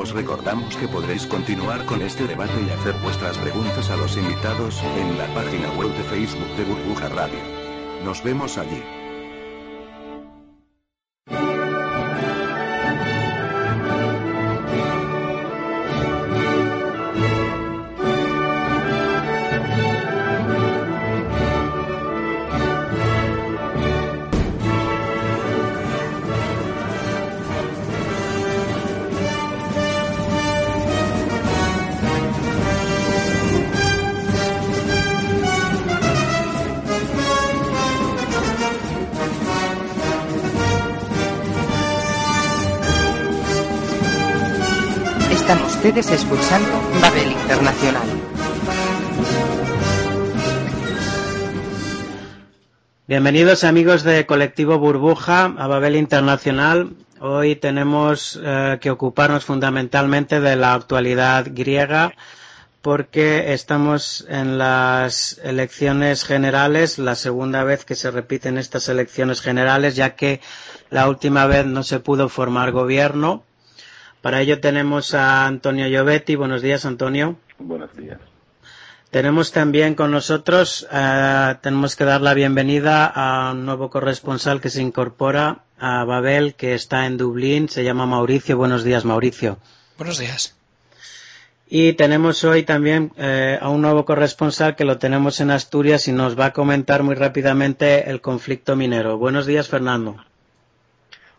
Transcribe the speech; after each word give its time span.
Os 0.00 0.14
recordamos 0.14 0.78
que 0.78 0.88
podréis 0.88 1.26
continuar 1.26 1.84
con 1.84 2.00
este 2.00 2.26
debate 2.26 2.58
y 2.66 2.70
hacer 2.70 2.94
vuestras 3.02 3.36
preguntas 3.36 3.90
a 3.90 3.96
los 3.98 4.16
invitados 4.16 4.82
en 4.96 5.18
la 5.18 5.26
página 5.34 5.70
web 5.72 5.94
de 5.94 6.04
Facebook 6.04 6.56
de 6.56 6.64
Burbuja 6.64 7.10
Radio. 7.10 7.38
Nos 8.02 8.22
vemos 8.24 8.56
allí. 8.56 8.82
Ustedes 46.00 46.22
escuchando 46.22 46.80
Babel 47.02 47.30
Internacional. 47.30 48.08
Bienvenidos 53.06 53.64
amigos 53.64 54.02
de 54.02 54.24
Colectivo 54.24 54.78
Burbuja 54.78 55.44
a 55.58 55.66
Babel 55.66 55.96
Internacional. 55.96 56.94
Hoy 57.20 57.54
tenemos 57.54 58.40
eh, 58.42 58.78
que 58.80 58.90
ocuparnos 58.90 59.44
fundamentalmente 59.44 60.40
de 60.40 60.56
la 60.56 60.72
actualidad 60.72 61.48
griega 61.50 62.14
porque 62.80 63.52
estamos 63.52 64.24
en 64.30 64.56
las 64.56 65.38
elecciones 65.44 66.24
generales, 66.24 66.98
la 66.98 67.14
segunda 67.14 67.62
vez 67.62 67.84
que 67.84 67.94
se 67.94 68.10
repiten 68.10 68.56
estas 68.56 68.88
elecciones 68.88 69.42
generales, 69.42 69.96
ya 69.96 70.14
que 70.14 70.40
la 70.88 71.10
última 71.10 71.44
vez 71.44 71.66
no 71.66 71.82
se 71.82 72.00
pudo 72.00 72.30
formar 72.30 72.72
gobierno. 72.72 73.44
Para 74.20 74.40
ello 74.40 74.60
tenemos 74.60 75.14
a 75.14 75.46
Antonio 75.46 75.88
Llobetti. 75.88 76.34
Buenos 76.34 76.62
días, 76.62 76.84
Antonio. 76.84 77.36
Buenos 77.58 77.94
días. 77.96 78.18
Tenemos 79.10 79.50
también 79.50 79.96
con 79.96 80.12
nosotros, 80.12 80.86
eh, 80.92 81.56
tenemos 81.62 81.96
que 81.96 82.04
dar 82.04 82.20
la 82.20 82.32
bienvenida 82.32 83.06
a 83.06 83.50
un 83.52 83.66
nuevo 83.66 83.90
corresponsal 83.90 84.60
que 84.60 84.70
se 84.70 84.82
incorpora 84.82 85.64
a 85.80 86.04
Babel, 86.04 86.54
que 86.54 86.74
está 86.74 87.06
en 87.06 87.16
Dublín, 87.16 87.68
se 87.68 87.82
llama 87.82 88.06
Mauricio. 88.06 88.56
Buenos 88.56 88.84
días, 88.84 89.04
Mauricio. 89.04 89.58
Buenos 89.98 90.18
días. 90.18 90.54
Y 91.72 91.92
tenemos 91.92 92.42
hoy 92.42 92.64
también 92.64 93.12
eh, 93.16 93.56
a 93.60 93.68
un 93.68 93.80
nuevo 93.80 94.04
corresponsal 94.04 94.74
que 94.74 94.84
lo 94.84 94.98
tenemos 94.98 95.40
en 95.40 95.52
Asturias 95.52 96.08
y 96.08 96.12
nos 96.12 96.36
va 96.38 96.46
a 96.46 96.52
comentar 96.52 97.04
muy 97.04 97.14
rápidamente 97.14 98.10
el 98.10 98.20
conflicto 98.20 98.74
minero. 98.74 99.18
Buenos 99.18 99.46
días, 99.46 99.68
Fernando. 99.68 100.16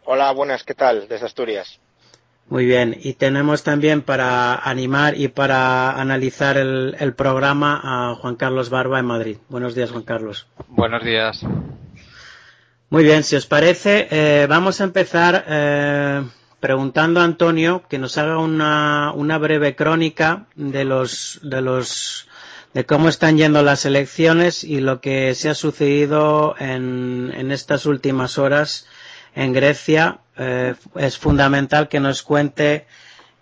Hola, 0.06 0.32
buenas, 0.32 0.64
¿qué 0.64 0.74
tal? 0.74 1.08
Desde 1.10 1.26
Asturias. 1.26 1.81
Muy 2.52 2.66
bien, 2.66 2.98
y 3.02 3.14
tenemos 3.14 3.64
también 3.64 4.02
para 4.02 4.56
animar 4.56 5.18
y 5.18 5.30
para 5.30 5.92
analizar 5.92 6.58
el, 6.58 6.98
el, 7.00 7.14
programa 7.14 7.80
a 7.82 8.16
Juan 8.16 8.36
Carlos 8.36 8.70
Barba 8.70 9.00
en 9.00 9.06
Madrid. 9.06 9.38
Buenos 9.48 9.74
días, 9.74 9.92
Juan 9.92 10.04
Carlos. 10.04 10.48
Buenos 10.68 11.02
días. 11.02 11.46
Muy 12.90 13.06
bien, 13.06 13.24
si 13.24 13.38
os 13.38 13.46
parece, 13.46 14.10
eh, 14.12 14.48
vamos 14.50 14.82
a 14.82 14.84
empezar 14.84 15.46
eh, 15.48 16.24
preguntando 16.60 17.22
a 17.22 17.24
Antonio 17.24 17.84
que 17.88 17.98
nos 17.98 18.18
haga 18.18 18.38
una, 18.38 19.14
una 19.16 19.38
breve 19.38 19.78
crónica 19.78 20.48
de 20.56 20.84
los, 20.84 21.40
de 21.44 21.62
los 21.62 22.28
de 22.74 22.86
cómo 22.86 23.08
están 23.08 23.38
yendo 23.38 23.64
las 23.64 23.86
elecciones 23.86 24.66
y 24.66 24.82
lo 24.82 25.00
que 25.00 25.36
se 25.36 25.48
ha 25.48 25.56
sucedido 25.56 26.56
en, 26.60 27.32
en 27.34 27.54
estas 27.54 27.86
últimas 27.86 28.38
horas 28.38 28.88
en 29.36 29.54
Grecia. 29.54 30.20
Eh, 30.38 30.76
es 30.96 31.18
fundamental 31.18 31.88
que 31.88 32.00
nos 32.00 32.24
cuente 32.24 32.86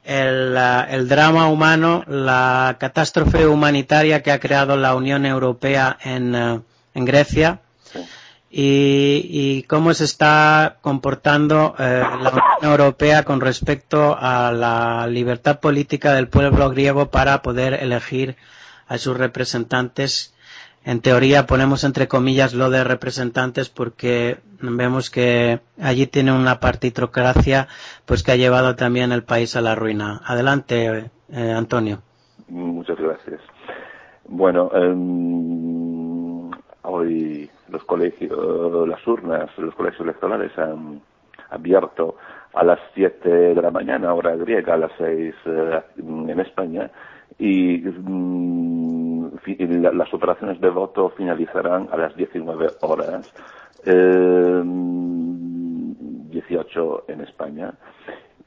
el, 0.04 0.58
el, 0.90 1.08
drama 1.08 1.48
humano, 1.48 2.04
la 2.08 2.78
catástrofe 2.80 3.46
humanitaria 3.48 4.24
que 4.24 4.32
ha 4.32 4.40
creado 4.40 4.76
la 4.78 4.96
Unión 4.96 5.26
Europea 5.26 5.98
en, 6.04 6.34
en 6.36 7.06
Grecia 7.06 7.60
y, 8.52 9.28
y, 9.30 9.64
cómo 9.64 9.94
se 9.94 10.06
está 10.06 10.78
comportando 10.82 11.76
eh, 11.78 12.02
la 12.22 12.30
Unión 12.32 12.42
Europea 12.64 13.24
con 13.24 13.42
respecto 13.42 14.18
a 14.20 14.52
la 14.52 15.06
libertad 15.08 15.60
política 15.60 16.14
del 16.14 16.28
pueblo 16.30 16.70
griego 16.72 17.12
para 17.12 17.44
poder 17.44 17.76
elegir 17.76 18.36
a 18.88 18.98
sus 18.98 19.16
representantes 19.16 20.34
en 20.86 21.02
teoría 21.02 21.46
ponemos 21.46 21.84
entre 21.84 22.08
comillas 22.08 22.54
lo 22.54 22.70
de 22.70 22.84
representantes 22.84 23.70
porque 23.70 24.38
vemos 24.62 25.10
que 25.10 25.60
allí 25.82 26.08
tiene 26.08 26.32
una 26.32 26.60
partitocracia 26.60 27.68
pues 28.06 28.24
que 28.24 28.32
ha 28.32 28.36
llevado 28.36 28.76
también 28.76 29.12
el 29.12 29.24
país 29.24 29.56
a 29.56 29.62
la 29.62 29.76
ruina. 29.76 30.22
Adelante, 30.26 31.12
eh, 31.32 31.52
Antonio. 31.52 32.00
Muchas 32.48 32.98
gracias. 32.98 33.42
Bueno, 34.28 34.72
eh, 34.74 34.96
hoy 36.84 37.50
los 37.70 37.84
colegios, 37.84 38.88
las 38.88 39.06
urnas, 39.08 39.50
los 39.58 39.76
colegios 39.76 40.02
electorales 40.02 40.58
han 40.58 41.02
abierto 41.50 42.16
a 42.54 42.64
las 42.64 42.80
7 42.96 43.30
de 43.30 43.62
la 43.62 43.72
mañana, 43.72 44.14
hora 44.14 44.36
griega, 44.36 44.74
a 44.74 44.78
las 44.78 44.92
6 44.98 45.36
eh, 45.46 45.82
en 45.98 46.40
España, 46.40 46.90
y 47.40 47.78
mm, 47.78 49.32
la, 49.82 49.92
las 49.94 50.14
operaciones 50.14 50.60
de 50.60 50.70
voto 50.70 51.14
finalizarán 51.18 51.88
a 51.92 51.98
las 51.98 52.16
19 52.16 52.68
horas, 52.82 53.34
eh, 53.86 54.62
18 54.64 57.06
en 57.08 57.22
España. 57.22 57.74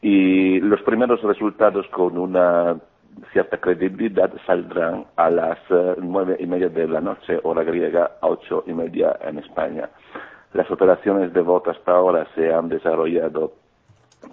Y 0.02 0.60
los 0.60 0.80
primeros 0.82 1.22
resultados 1.22 1.86
con 1.88 2.18
una 2.18 2.76
cierta 3.32 3.58
credibilidad 3.58 4.30
saldrán 4.46 5.06
a 5.16 5.30
las 5.30 5.58
uh, 5.70 5.94
nueve 5.98 6.36
y 6.38 6.46
media 6.46 6.68
de 6.68 6.86
la 6.88 7.00
noche, 7.00 7.38
hora 7.42 7.62
griega, 7.62 8.12
a 8.20 8.28
ocho 8.28 8.64
y 8.66 8.72
media 8.72 9.18
en 9.22 9.38
España. 9.38 9.88
Las 10.54 10.70
operaciones 10.70 11.32
de 11.32 11.40
voto 11.40 11.70
hasta 11.70 11.92
ahora 11.92 12.26
se 12.34 12.52
han 12.52 12.68
desarrollado 12.68 13.54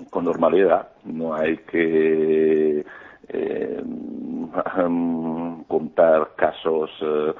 con 0.10 0.26
normalidad, 0.26 0.90
no 1.06 1.34
hay 1.34 1.58
que 1.58 2.84
eh, 3.30 3.82
contar 5.68 6.32
casos 6.36 6.90
eh, 7.02 7.34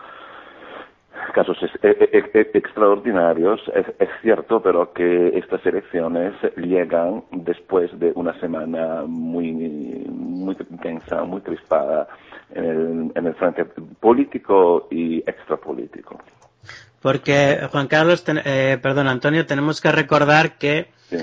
casos 1.34 1.58
extraordinarios, 2.54 3.62
es, 3.76 3.86
es, 4.00 4.10
cierto, 4.22 4.62
pero 4.62 4.94
que 4.94 5.38
estas 5.38 5.66
elecciones 5.66 6.34
llegan 6.56 7.24
después 7.32 7.92
de 8.00 8.12
una 8.16 8.40
semana 8.40 9.04
muy, 9.06 9.52
muy 10.10 10.56
intensa, 10.70 11.24
muy 11.24 11.42
crispada 11.42 12.08
en 12.54 12.66
el, 12.66 13.12
en 13.16 13.28
el 13.28 13.36
frente 13.36 13.66
político 14.00 14.88
y 14.90 15.20
extrapolítico. 15.20 16.20
Porque, 17.02 17.68
Juan 17.72 17.88
Carlos, 17.88 18.24
ten, 18.24 18.42
eh, 18.44 18.78
perdón, 18.82 19.08
Antonio, 19.08 19.46
tenemos 19.46 19.80
que 19.82 19.92
recordar 19.92 20.58
que 20.58 20.90
sí. 21.10 21.18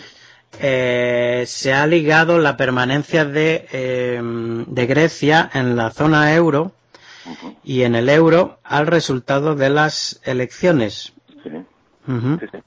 Eh, 0.61 1.45
se 1.47 1.73
ha 1.73 1.87
ligado 1.87 2.39
la 2.39 2.57
permanencia 2.57 3.25
de, 3.25 3.67
eh, 3.73 4.21
de 4.23 4.87
Grecia 4.87 5.51
en 5.55 5.77
la 5.77 5.91
zona 5.91 6.35
euro 6.35 6.73
y 7.65 7.83
en 7.83 7.95
el 7.95 8.09
euro 8.09 8.59
al 8.63 8.87
resultado 8.87 9.55
de 9.55 9.71
las 9.71 10.21
elecciones. 10.25 11.13
Sí. 11.43 11.51
Uh 12.09 12.13
-huh. 12.13 12.41
Sí, 12.41 12.47
sí. 12.53 12.59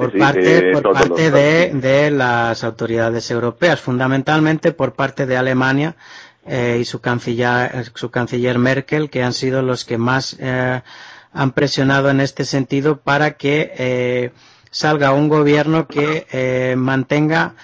Por 0.00 0.16
parte, 0.16 0.62
de 0.62 0.72
por 0.72 0.94
parte 0.94 1.30
de, 1.30 2.10
las 2.10 2.64
autoridades 2.64 3.30
europeas, 3.30 3.80
fundamentalmente 3.82 4.72
por 4.72 4.94
parte 4.94 5.26
de 5.26 5.36
Alemania 5.36 5.94
eh, 6.46 6.78
y 6.80 6.86
su 6.86 7.02
canciller, 7.02 7.84
su 7.94 8.10
canciller 8.10 8.58
Merkel, 8.58 9.10
que 9.10 9.22
han 9.22 9.34
sido 9.34 9.60
los 9.60 9.84
que 9.84 9.98
más 9.98 10.38
eh, 10.40 10.80
han 11.34 11.52
presionado 11.52 12.08
en 12.08 12.20
este 12.20 12.46
sentido 12.46 12.96
para 12.96 13.32
que 13.32 13.74
eh, 13.76 14.32
salga 14.70 15.12
un 15.12 15.28
gobierno 15.28 15.86
que 15.86 16.26
eh, 16.32 16.74
mantenga 16.76 17.54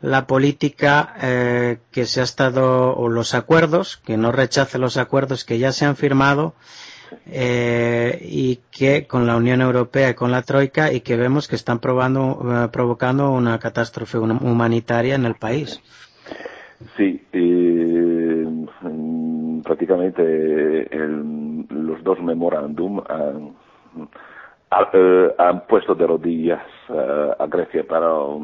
la 0.00 0.26
política 0.26 1.14
eh, 1.22 1.78
que 1.90 2.04
se 2.04 2.20
ha 2.20 2.24
estado, 2.24 2.94
o 2.96 3.08
los 3.08 3.34
acuerdos, 3.34 3.96
que 3.96 4.16
no 4.16 4.30
rechace 4.32 4.78
los 4.78 4.96
acuerdos 4.98 5.44
que 5.44 5.58
ya 5.58 5.72
se 5.72 5.84
han 5.86 5.96
firmado 5.96 6.54
eh, 7.26 8.18
y 8.22 8.60
que 8.70 9.06
con 9.06 9.26
la 9.26 9.36
Unión 9.36 9.60
Europea 9.62 10.10
y 10.10 10.14
con 10.14 10.30
la 10.30 10.42
Troika 10.42 10.92
y 10.92 11.00
que 11.00 11.16
vemos 11.16 11.48
que 11.48 11.56
están 11.56 11.78
probando, 11.78 12.64
eh, 12.64 12.68
provocando 12.70 13.30
una 13.30 13.58
catástrofe 13.58 14.18
hum- 14.18 14.42
humanitaria 14.42 15.14
en 15.14 15.24
el 15.24 15.34
país. 15.34 15.80
Sí, 16.96 17.22
mm, 18.82 19.60
prácticamente 19.62 20.22
el- 20.94 21.66
los 21.70 22.02
dos 22.04 22.20
memorándum 22.20 23.00
han, 23.08 23.52
han 24.70 25.66
puesto 25.66 25.94
de 25.94 26.06
rodillas 26.06 26.62
eh, 26.88 27.30
a 27.38 27.46
Grecia, 27.46 27.84
pero 27.88 28.38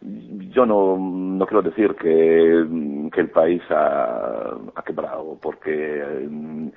mm, 0.00 0.50
yo 0.50 0.64
no, 0.64 0.96
no 0.98 1.46
quiero 1.46 1.62
decir 1.62 1.94
que, 1.96 2.66
que 3.12 3.20
el 3.20 3.30
país 3.30 3.62
ha, 3.70 4.54
ha 4.74 4.82
quebrado, 4.82 5.38
porque 5.40 6.26
mm, 6.28 6.68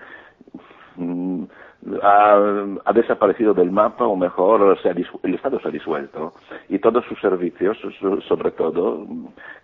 ha, 2.04 2.94
desaparecido 2.94 3.54
del 3.54 3.72
mapa 3.72 4.06
o 4.06 4.16
mejor 4.16 4.78
el 5.24 5.36
Estado 5.36 5.60
se 5.60 5.69
ha 5.69 5.72
disuelto 5.72 6.34
y 6.68 6.80
todos 6.80 7.06
sus 7.06 7.19
servicios, 7.22 7.78
sobre 8.28 8.51
todo, 8.51 9.07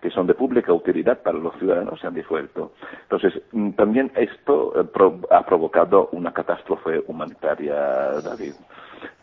que 0.01 0.09
son 0.11 0.27
de 0.27 0.33
pública 0.33 0.71
utilidad 0.71 1.21
para 1.21 1.37
los 1.37 1.53
ciudadanos, 1.57 1.99
se 1.99 2.07
han 2.07 2.13
disuelto. 2.13 2.71
Entonces, 3.03 3.41
mm, 3.51 3.71
también 3.71 4.11
esto 4.15 4.73
eh, 4.79 4.87
ha 5.31 5.45
provocado 5.45 6.09
una 6.13 6.31
catástrofe 6.31 7.03
humanitaria, 7.07 7.75
David, 8.23 8.53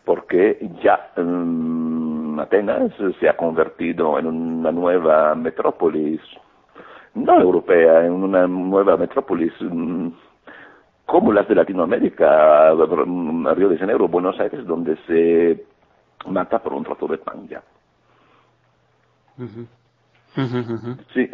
porque 0.04 0.58
ya 0.82 1.12
mm, 1.16 2.40
Atenas 2.40 2.92
se 3.20 3.28
ha 3.28 3.36
convertido 3.36 4.18
en 4.18 4.26
una 4.26 4.72
nueva 4.72 5.34
metrópolis, 5.34 6.20
no 7.14 7.40
europea, 7.40 8.06
en 8.06 8.12
una 8.12 8.46
nueva 8.46 8.96
metrópolis 8.96 9.52
mm, 9.60 10.08
como 11.06 11.32
las 11.32 11.46
de 11.48 11.54
Latinoamérica, 11.54 12.70
Río 13.54 13.68
de 13.68 13.78
Janeiro, 13.78 14.08
Buenos 14.08 14.38
Aires, 14.40 14.66
donde 14.66 14.96
se 15.06 15.64
mata 16.26 16.58
por 16.62 16.72
un 16.72 16.84
trozo 16.84 17.06
de 17.08 17.18
pan 17.18 17.46
ya. 17.48 17.62
Sí, 21.12 21.28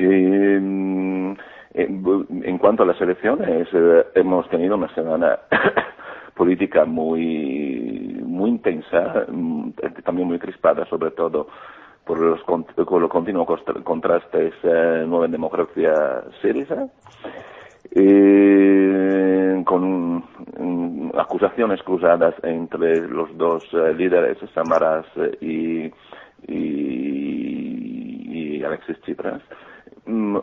en, 1.74 2.58
cuanto 2.58 2.82
a 2.82 2.86
las 2.86 3.00
elecciones, 3.00 3.68
eh, 3.72 4.06
hemos 4.14 4.48
tenido 4.50 4.76
una 4.76 4.92
semana 4.94 5.38
política 6.34 6.84
muy, 6.84 8.20
muy 8.38 8.50
intensa, 8.50 9.26
mm, 9.28 9.70
también 10.04 10.28
muy 10.28 10.38
crispada, 10.38 10.86
sobre 10.86 11.10
todo 11.10 11.48
por 12.06 12.18
los, 12.20 12.40
los 12.46 13.10
continuos 13.10 13.46
contrastes 13.84 14.54
eh, 14.62 15.04
Nueva 15.06 15.28
Democracia 15.28 16.22
Syriza 16.40 16.88
eh, 17.90 19.62
con 19.66 20.24
acusaciones 21.16 21.82
cruzadas 21.82 22.34
entre 22.42 23.00
los 23.08 23.36
dos 23.36 23.64
eh, 23.72 23.92
líderes, 23.94 24.38
Samaras 24.54 25.04
y, 25.40 25.90
y, 26.46 26.54
Alexis 28.64 29.00
Tsipras. 29.02 29.42
Mm, 30.06 30.38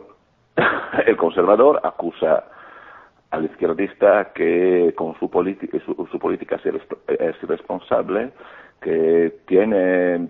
el 1.06 1.16
conservador 1.16 1.80
acusa 1.82 2.44
al 3.30 3.44
izquierdista 3.44 4.32
que 4.32 4.94
con 4.96 5.14
su, 5.18 5.28
su, 5.28 6.08
su 6.10 6.18
política 6.18 6.56
es 6.56 7.42
irresponsable, 7.42 8.30
que 8.80 9.34
tiene 9.46 10.28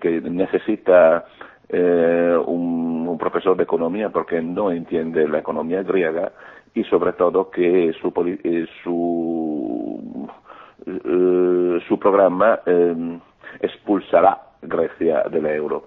que 0.00 0.20
necesita 0.22 1.26
eh, 1.68 2.36
un, 2.46 3.16
profesor 3.18 3.56
de 3.56 3.62
economía 3.62 4.08
porque 4.08 4.40
no 4.40 4.72
entiende 4.72 5.28
la 5.28 5.38
economía 5.38 5.82
griega 5.82 6.32
y 6.74 6.82
sobre 6.84 7.12
todo 7.12 7.50
que 7.50 7.94
su, 8.00 8.08
eh, 8.42 8.66
su, 8.82 10.28
eh, 10.86 11.78
su 11.86 11.98
programa 11.98 12.60
expulsará 13.60 14.40
Grecia 14.62 15.24
del 15.30 15.46
euro 15.46 15.86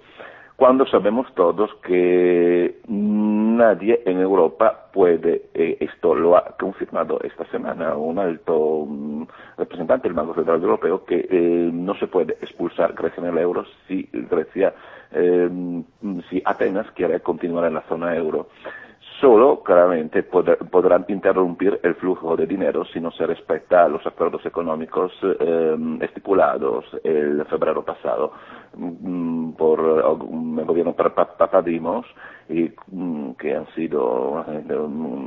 cuando 0.56 0.86
sabemos 0.86 1.28
todos 1.36 1.69
que 1.86 2.80
nadie 2.88 4.02
en 4.06 4.19
Europa 4.19 4.88
puede, 4.94 5.44
eh, 5.54 5.78
esto 5.81 6.16
lo 6.16 6.38
ha 6.38 6.56
confirmado 6.57 7.19
esta 7.24 7.46
semana 7.48 7.96
un 7.98 8.19
alto 8.19 8.86
mm, 8.88 9.24
representante 9.57 10.07
del 10.07 10.16
Banco 10.16 10.34
Central 10.34 10.62
Europeo, 10.62 11.04
que 11.04 11.28
eh, 11.30 11.69
no 11.74 11.94
se 11.96 12.07
puede 12.07 12.38
expulsar 12.42 12.94
Grecia 12.94 13.22
en 13.22 13.30
el 13.30 13.38
euro 13.38 13.66
si 13.88 14.10
Grecia, 14.13 14.74
eh, 15.12 15.50
si 16.30 16.42
Atenas 16.46 16.90
quiere 16.92 17.19
continuar 17.19 17.66
en 17.66 17.74
la 17.74 17.84
zona 17.90 18.16
euro 18.16 18.48
solo 19.20 19.62
claramente 19.64 20.24
podrán 20.24 21.06
interrumpir 21.08 21.80
el 21.84 21.96
flujo 21.96 22.36
de 22.36 22.46
dinero 22.46 22.86
si 22.86 23.00
no 23.00 23.12
se 23.12 23.26
respeta 23.26 23.88
los 23.88 24.06
acuerdos 24.06 24.46
económicos 24.46 25.12
eh, 25.24 25.78
estipulados 26.02 26.86
el 27.04 27.46
febrero 27.46 27.84
pasado 27.84 28.34
mm, 28.76 29.52
por 29.54 29.80
el 29.80 30.66
gobierno 30.66 30.94
Papadimos 30.94 32.06
y 32.50 32.72
mm, 32.88 33.32
que 33.34 33.56
han 33.56 33.68
sido 33.74 34.46
eh, 34.48 34.64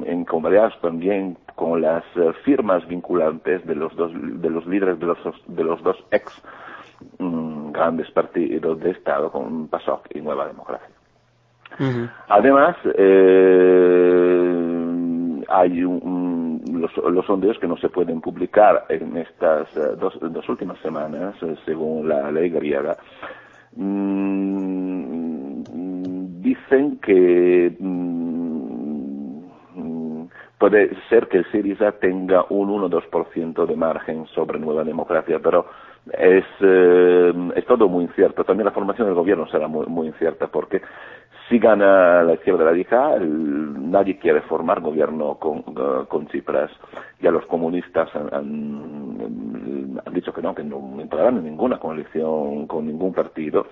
encontrados 0.06 0.78
también 0.80 1.36
con 1.54 1.80
las 1.80 2.04
firmas 2.44 2.86
vinculantes 2.86 3.66
de 3.66 3.74
los 3.74 3.94
dos 3.96 4.12
de 4.14 4.50
los 4.50 4.66
líderes 4.66 4.98
de 5.00 5.06
los, 5.06 5.18
de 5.46 5.64
los 5.64 5.82
dos 5.82 5.96
ex 6.10 6.42
mm, 7.18 7.72
grandes 7.72 8.10
partidos 8.10 8.78
de 8.80 8.90
Estado 8.90 9.30
con 9.30 9.68
PASOK 9.68 10.08
y 10.14 10.20
Nueva 10.20 10.46
Democracia. 10.46 10.97
Además, 12.28 12.76
eh, 12.96 14.54
hay 15.48 15.80
los, 15.80 16.92
sondeos 17.26 17.58
que 17.58 17.68
no 17.68 17.76
se 17.76 17.88
pueden 17.88 18.20
publicar 18.20 18.84
en 18.88 19.16
estas 19.16 19.68
eh, 19.76 19.94
dos, 19.98 20.48
últimas 20.48 20.78
semanas, 20.80 21.36
eh, 21.42 21.54
según 21.64 22.08
la 22.08 22.32
ley 22.32 22.50
griega, 22.50 22.96
mm, 23.76 25.62
dicen 26.40 26.98
que 26.98 27.76
mm, 27.78 28.08
puede 30.58 30.90
ser 31.08 31.28
que 31.28 31.38
el 31.38 31.50
Syriza 31.52 31.92
tenga 31.92 32.44
un 32.50 32.70
1-2% 32.70 33.66
de 33.66 33.76
margen 33.76 34.26
sobre 34.34 34.58
Nueva 34.58 34.82
Democracia, 34.82 35.38
pero 35.40 35.66
es, 36.12 36.44
es 36.60 37.66
todo 37.66 37.88
muy 37.88 38.04
incierto. 38.04 38.42
También 38.42 38.64
la 38.64 38.72
formación 38.72 39.06
del 39.06 39.14
gobierno 39.14 39.46
será 39.48 39.68
muy, 39.68 39.86
muy 39.86 40.08
incierta 40.08 40.48
porque 40.48 40.82
si 41.48 41.58
gana 41.58 42.22
la 42.22 42.34
izquierda 42.34 42.64
radical, 42.64 43.90
nadie 43.90 44.18
quiere 44.18 44.42
formar 44.42 44.80
gobierno 44.80 45.36
con, 45.36 45.62
con 45.62 46.26
Tsipras. 46.26 46.70
Ya 47.20 47.30
los 47.30 47.46
comunistas 47.46 48.08
han, 48.14 49.18
dicho 50.12 50.32
que 50.32 50.42
no, 50.42 50.54
que 50.54 50.62
no 50.62 51.00
entrarán 51.00 51.38
en 51.38 51.44
ninguna 51.44 51.78
coalición 51.78 52.66
con 52.66 52.86
ningún 52.86 53.14
partido. 53.14 53.66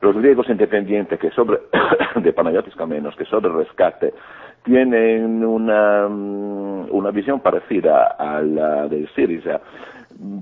Los 0.00 0.16
griegos 0.16 0.50
independientes, 0.50 1.18
que 1.18 1.30
sobre, 1.30 1.60
de 2.16 2.32
Panayotis 2.32 2.76
menos, 2.86 3.16
que 3.16 3.24
sobre 3.24 3.50
rescate, 3.50 4.12
tienen 4.62 5.44
una, 5.44 6.06
una 6.06 7.10
visión 7.10 7.40
parecida 7.40 8.16
a 8.18 8.42
la 8.42 8.86
de 8.86 9.06
Syriza 9.14 9.60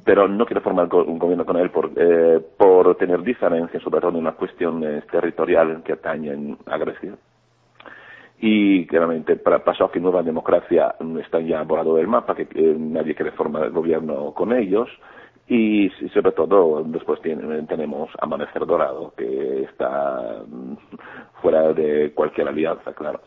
pero 0.05 0.29
no 0.29 0.47
quiere 0.47 0.61
formar 0.61 0.93
un 0.95 1.19
gobierno 1.19 1.45
con 1.45 1.57
él 1.57 1.71
por, 1.71 1.91
eh, 1.97 2.41
por 2.57 2.95
tener 2.97 3.23
diferencias, 3.23 3.83
sobre 3.83 4.01
todo 4.01 4.11
en 4.11 4.17
una 4.17 4.33
cuestión 4.33 4.81
territorial 5.11 5.83
que 5.83 5.93
atañen 5.95 6.59
a 6.67 6.79
Grecia. 6.79 7.15
Y 8.45 8.87
claramente 8.87 9.37
pasó 9.37 9.89
que 9.91 10.01
Nueva 10.01 10.23
Democracia 10.25 10.97
está 11.25 11.41
ya 11.41 11.63
borrado 11.63 11.95
del 11.95 12.09
mapa, 12.09 12.35
que 12.35 12.49
nadie 12.77 13.15
quiere 13.15 13.31
formar 13.31 13.67
el 13.67 13.71
gobierno 13.71 14.33
con 14.35 14.53
ellos. 14.53 14.89
Y 15.49 15.91
sobre 16.15 16.33
todo 16.33 16.83
después 16.85 17.21
tenemos 17.21 18.11
Amanecer 18.21 18.65
Dorado, 18.65 19.13
que 19.17 19.65
está 19.65 20.43
mm, 20.47 20.75
fuera 21.43 21.73
de 21.73 22.13
cualquier 22.15 22.49
alianza, 22.49 22.93
claro. 22.95 23.21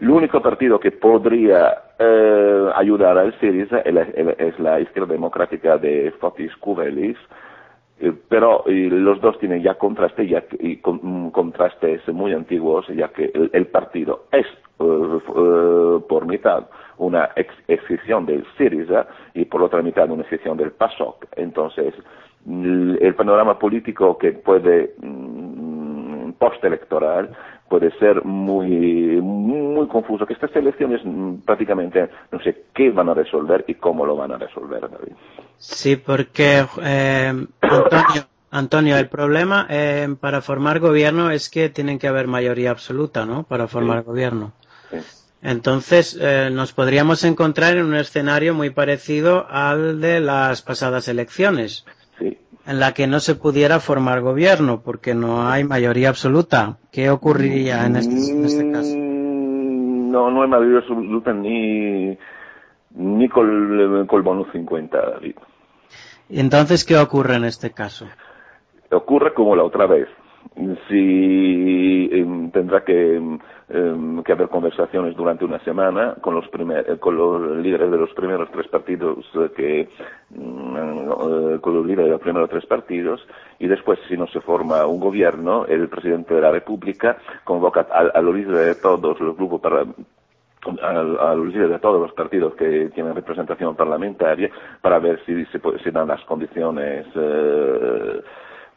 El 0.00 0.10
único 0.10 0.40
partido 0.40 0.80
que 0.80 0.92
podría 0.92 1.76
eh, 1.98 2.70
ayudar 2.74 3.18
al 3.18 3.38
Syriza 3.38 3.80
es 3.80 4.58
la, 4.58 4.80
izquierda 4.80 5.12
democrática 5.12 5.76
de 5.76 6.12
Fotis 6.18 6.56
Kouvelis, 6.56 7.18
eh, 8.00 8.12
pero 8.28 8.64
los 8.66 9.20
dos 9.20 9.38
tienen 9.38 9.62
ya 9.62 9.74
contrastes 9.74 10.30
ya 10.30 10.44
y 10.60 10.80
mm, 10.82 11.28
contrastes 11.30 12.06
muy 12.08 12.32
antiguos, 12.32 12.86
ya 12.88 13.08
que 13.08 13.30
el, 13.52 13.66
partido 13.66 14.24
es 14.32 14.46
eh, 14.80 16.00
por 16.08 16.26
mitad 16.26 16.64
una 16.98 17.30
ex 17.36 17.52
del 17.66 18.44
Syriza 18.56 19.06
y 19.34 19.44
por 19.44 19.62
otra 19.62 19.82
mitad 19.82 20.10
una 20.10 20.22
excepción 20.22 20.56
del 20.56 20.72
PASOK. 20.72 21.26
Entonces, 21.36 21.94
el 22.46 23.14
panorama 23.14 23.58
político 23.58 24.16
que 24.16 24.32
puede 24.32 24.94
mm, 25.00 26.32
postelectoral 26.38 27.30
puede 27.68 27.90
ser 27.98 28.24
muy 28.24 29.20
muy 29.20 29.86
confuso 29.88 30.24
que 30.24 30.32
estas 30.32 30.54
elecciones 30.56 31.02
mm, 31.04 31.40
prácticamente 31.44 32.08
no 32.32 32.40
sé 32.40 32.64
qué 32.74 32.90
van 32.90 33.10
a 33.10 33.14
resolver 33.14 33.64
y 33.66 33.74
cómo 33.74 34.06
lo 34.06 34.16
van 34.16 34.32
a 34.32 34.38
resolver 34.38 34.80
David. 34.80 35.12
Sí 35.58 35.96
porque 35.96 36.64
eh, 36.82 37.46
Antonio 37.60 38.22
Antonio 38.50 38.96
el 38.96 39.08
problema 39.08 39.66
eh, 39.68 40.08
para 40.18 40.40
formar 40.40 40.80
gobierno 40.80 41.30
es 41.30 41.50
que 41.50 41.68
tienen 41.68 41.98
que 41.98 42.08
haber 42.08 42.28
mayoría 42.28 42.70
absoluta 42.70 43.26
no 43.26 43.42
para 43.42 43.66
formar 43.68 44.04
gobierno 44.04 44.52
entonces 45.42 46.18
eh, 46.20 46.50
nos 46.52 46.72
podríamos 46.72 47.24
encontrar 47.24 47.76
en 47.76 47.86
un 47.86 47.94
escenario 47.94 48.54
muy 48.54 48.70
parecido 48.70 49.46
al 49.48 50.00
de 50.00 50.20
las 50.20 50.62
pasadas 50.62 51.08
elecciones 51.08 51.84
en 52.68 52.80
la 52.80 52.92
que 52.92 53.06
no 53.06 53.18
se 53.18 53.34
pudiera 53.34 53.80
formar 53.80 54.20
gobierno 54.20 54.82
porque 54.84 55.14
no 55.14 55.48
hay 55.48 55.64
mayoría 55.64 56.10
absoluta. 56.10 56.76
¿Qué 56.92 57.08
ocurriría 57.08 57.86
en 57.86 57.96
este, 57.96 58.14
este 58.14 58.70
caso? 58.70 58.94
Mm, 58.94 60.10
no, 60.10 60.30
no 60.30 60.42
hay 60.42 60.48
mayoría 60.48 60.80
absoluta 60.80 61.32
ni, 61.32 62.18
ni 62.90 63.28
con, 63.30 63.80
el 63.80 64.22
bonus 64.22 64.48
50, 64.52 64.98
David. 64.98 65.36
Entonces, 66.28 66.84
¿qué 66.84 66.98
ocurre 66.98 67.36
en 67.36 67.44
este 67.46 67.70
caso? 67.70 68.06
Ocurre 68.90 69.32
como 69.32 69.56
la 69.56 69.64
otra 69.64 69.86
vez. 69.86 70.08
Si 70.88 72.08
em, 72.12 72.50
tendrá 72.50 72.80
que, 72.84 73.16
em, 73.16 74.22
que, 74.22 74.32
haber 74.32 74.48
conversaciones 74.48 75.14
durante 75.16 75.44
una 75.44 75.58
semana 75.60 76.16
con 76.20 76.34
los, 76.34 76.48
primer, 76.48 76.84
eh, 76.90 76.98
con 76.98 77.16
los 77.16 77.56
líderes 77.58 77.90
de 77.90 77.96
los 77.96 78.12
primeros 78.14 78.50
tres 78.50 78.66
partidos 78.68 79.24
eh, 79.34 79.50
que 79.54 79.88
mm, 80.30 80.76
eh, 80.76 81.58
con 81.60 81.74
los 81.74 81.86
líderes 81.86 82.06
de 82.06 82.10
los 82.12 82.20
primeros 82.20 82.50
tres 82.50 82.66
partidos 82.66 83.24
y 83.58 83.68
después 83.68 83.98
si 84.08 84.16
no 84.16 84.26
se 84.28 84.40
forma 84.40 84.86
un 84.86 85.00
gobierno 85.00 85.64
el 85.66 85.88
presidente 85.88 86.34
de 86.34 86.40
la 86.40 86.50
República 86.50 87.18
convoca 87.44 87.86
a, 87.90 88.18
a 88.18 88.22
los 88.22 88.34
líderes 88.34 88.76
de 88.76 88.82
todos 88.82 89.20
los 89.20 89.36
grupos 89.36 89.60
a, 90.82 91.34
los 91.34 91.46
líderes 91.46 91.70
de 91.70 91.78
todos 91.78 92.00
los 92.00 92.12
partidos 92.12 92.54
que 92.54 92.90
tienen 92.94 93.14
representación 93.14 93.76
parlamentaria 93.76 94.50
para 94.80 94.98
ver 94.98 95.20
si 95.24 95.44
se, 95.46 95.60
si 95.82 95.90
dan 95.90 96.08
las 96.08 96.22
condiciones 96.24 97.06
eh, 97.14 98.20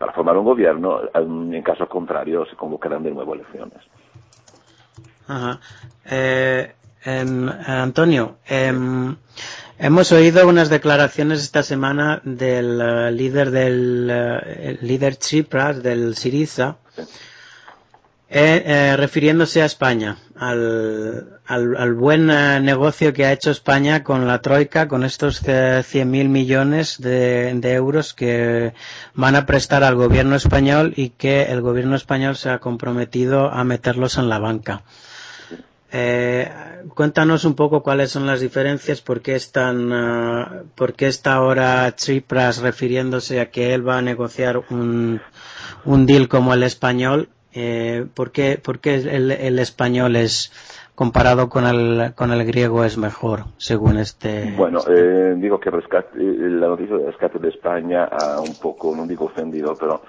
para 0.02 0.14
formar 0.14 0.36
un 0.36 0.46
gobierno. 0.46 1.00
En 1.14 1.62
caso 1.62 1.88
contrario, 1.88 2.44
se 2.48 2.56
convocarán 2.56 3.04
de 3.04 3.12
nuevo 3.12 3.36
elecciones. 3.36 3.78
Ajá. 5.28 5.60
Eh, 6.10 6.74
em, 7.06 7.48
Antonio, 7.68 8.38
em, 8.48 9.16
hemos 9.78 10.12
oído 10.12 10.48
unas 10.48 10.72
declaraciones 10.72 11.44
esta 11.44 11.62
semana 11.62 12.20
del 12.24 12.82
uh, 12.82 13.12
líder 13.12 13.52
del 13.52 14.10
uh, 14.10 14.84
líder 14.84 15.18
Tsipras 15.18 15.84
del 15.84 16.16
Siriza. 16.16 16.78
Eh, 18.34 18.64
eh, 18.66 18.96
refiriéndose 18.96 19.62
a 19.62 19.66
España, 19.66 20.16
al, 20.38 21.42
al, 21.46 21.94
buen 21.96 22.32
eh, 22.32 22.62
negocio 22.62 23.12
que 23.12 23.26
ha 23.26 23.34
hecho 23.34 23.52
España 23.52 24.06
con 24.06 24.26
la 24.26 24.40
Troika, 24.42 24.88
con 24.88 25.04
estos 25.04 25.44
100.000 25.44 26.30
millones 26.30 27.02
de, 27.02 27.50
euros 27.74 28.14
que 28.14 28.74
van 29.16 29.36
a 29.36 29.46
prestar 29.46 29.84
al 29.84 29.96
gobierno 29.96 30.38
español 30.38 30.94
y 30.96 31.10
que 31.10 31.44
el 31.44 31.60
gobierno 31.60 31.98
español 31.98 32.38
se 32.38 32.50
ha 32.50 32.60
comprometido 32.60 33.52
a 33.52 33.66
meterlos 33.66 34.18
en 34.18 34.30
la 34.30 34.40
banca. 34.40 34.84
cuéntanos 36.96 37.44
un 37.44 37.56
poco 37.56 37.84
cuáles 37.84 38.12
son 38.12 38.26
las 38.28 38.40
diferencias, 38.40 39.02
por 39.02 39.20
qué, 39.22 39.36
están, 39.36 39.92
está 41.00 41.34
ahora 41.34 41.92
Tsipras 41.92 42.60
refiriéndose 42.60 43.42
a 43.42 43.52
que 43.52 43.74
él 43.74 43.86
va 43.86 43.98
a 43.98 44.02
negociar 44.02 44.64
un, 44.70 45.20
un 45.84 46.06
deal 46.06 46.30
como 46.30 46.54
el 46.54 46.64
español 46.64 47.28
eh, 47.54 48.06
¿por 48.14 48.32
qué, 48.32 48.62
el, 48.86 49.60
español 49.60 50.16
es 50.16 50.52
comparado 50.96 51.50
con 51.50 51.66
el, 51.66 52.14
con 52.16 52.32
el 52.32 52.46
griego 52.46 52.84
es 52.84 52.98
mejor, 52.98 53.46
según 53.58 53.98
este? 53.98 54.54
Bueno, 54.56 54.80
eh, 54.88 55.36
digo 55.38 55.60
que 55.60 55.70
rescate, 55.70 56.18
la 56.18 56.68
noticia 56.68 56.98
de 56.98 57.08
rescate 57.08 57.40
de 57.40 57.50
España 57.50 58.06
ha 58.06 58.40
un 58.40 58.56
poco, 58.56 58.96
no 58.96 59.06
digo 59.06 59.26
ofendido, 59.26 59.76
pero 59.80 60.02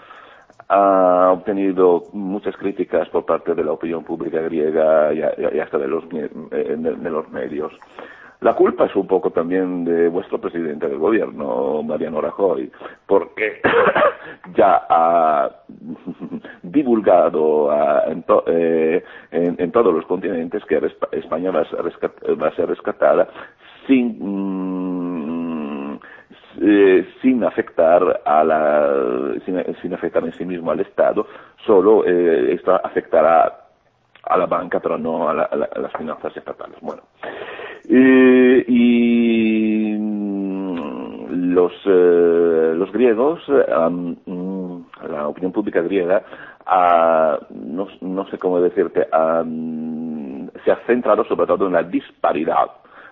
ha 0.68 1.32
obtenido 1.32 2.04
muchas 2.12 2.56
críticas 2.56 3.08
por 3.11 3.26
parte 3.26 3.54
de 3.54 3.64
la 3.64 3.72
opinión 3.72 4.04
pública 4.04 4.40
griega 4.40 5.12
y, 5.12 5.22
hasta 5.58 5.78
de 5.78 5.88
los, 5.88 6.04
eh, 6.12 6.30
de 6.78 7.11
los 7.11 7.28
medios. 7.30 7.72
La 8.42 8.54
culpa 8.54 8.87
es 8.87 8.96
un 8.96 9.06
poco 9.06 9.30
también 9.30 9.84
de 9.84 10.08
vuestro 10.08 10.40
presidente 10.40 10.88
del 10.88 10.99
gobierno, 10.99 11.80
Mariano 11.84 12.20
Rajoy, 12.20 12.70
porque 13.06 13.62
ya 14.56 14.84
ha 14.88 15.49
divulgado 16.62 17.70
eh, 18.46 19.04
en, 19.30 19.70
todos 19.70 19.94
los 19.94 20.04
continentes 20.06 20.64
que 20.64 20.80
España 21.12 21.52
va 21.52 21.61
a 21.61 22.54
ser, 22.56 22.66
rescatada 22.66 23.28
sin, 23.87 24.18
mm, 24.18 26.00
eh, 26.62 27.06
sin 27.22 27.44
afectar 27.44 28.22
a 28.25 28.42
la, 28.42 29.34
sin, 29.80 29.94
afectar 29.94 30.25
en 30.25 30.32
sí 30.32 30.44
mismo 30.44 30.72
al 30.72 30.80
Estado, 30.80 31.28
solo 31.64 32.04
eh, 32.04 32.54
esto 32.54 32.75
afectará 32.75 33.66
a 34.25 34.37
la 34.37 34.46
banca, 34.46 34.80
pero 34.80 34.99
no 34.99 35.28
a, 35.28 35.44
a 35.44 35.56
las 35.56 35.92
finanzas 35.92 36.37
estatales. 36.37 36.78
Bueno. 36.80 37.02
Eh, 37.88 38.64
y 38.68 39.96
mm, 39.98 41.52
los, 41.52 41.72
eh, 41.86 42.72
los 42.76 42.92
griegos, 42.92 43.40
mm, 43.48 44.76
la 45.10 45.28
opinión 45.28 45.52
pública 45.52 45.82
griega, 45.82 46.22
no, 47.50 47.88
no, 48.00 48.26
sé 48.28 48.38
cómo 48.38 48.60
decirte, 48.60 49.06
mm, 49.44 50.48
se 50.64 50.70
ha 50.70 50.76
centrado 50.86 51.24
sobre 51.24 51.46
todo 51.46 51.66
en 51.66 51.72
la 51.72 51.82
disparidad 51.82 52.70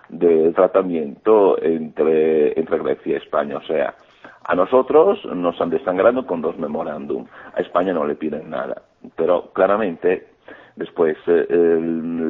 de 0.09 0.51
tratamiento 0.53 1.61
entre, 1.61 2.57
entre 2.59 2.79
Grecia 2.79 3.13
y 3.13 3.15
España. 3.15 3.57
O 3.57 3.63
sea, 3.63 3.95
a 4.43 4.55
nosotros 4.55 5.23
nos 5.25 5.59
han 5.61 5.69
desangrado 5.69 6.25
con 6.25 6.41
dos 6.41 6.57
memorándum, 6.57 7.25
a 7.55 7.61
España 7.61 7.93
no 7.93 8.05
le 8.05 8.15
piden 8.15 8.49
nada. 8.49 8.81
Pero 9.15 9.51
claramente 9.53 10.30
Después, 10.75 11.17
eh, 11.27 11.79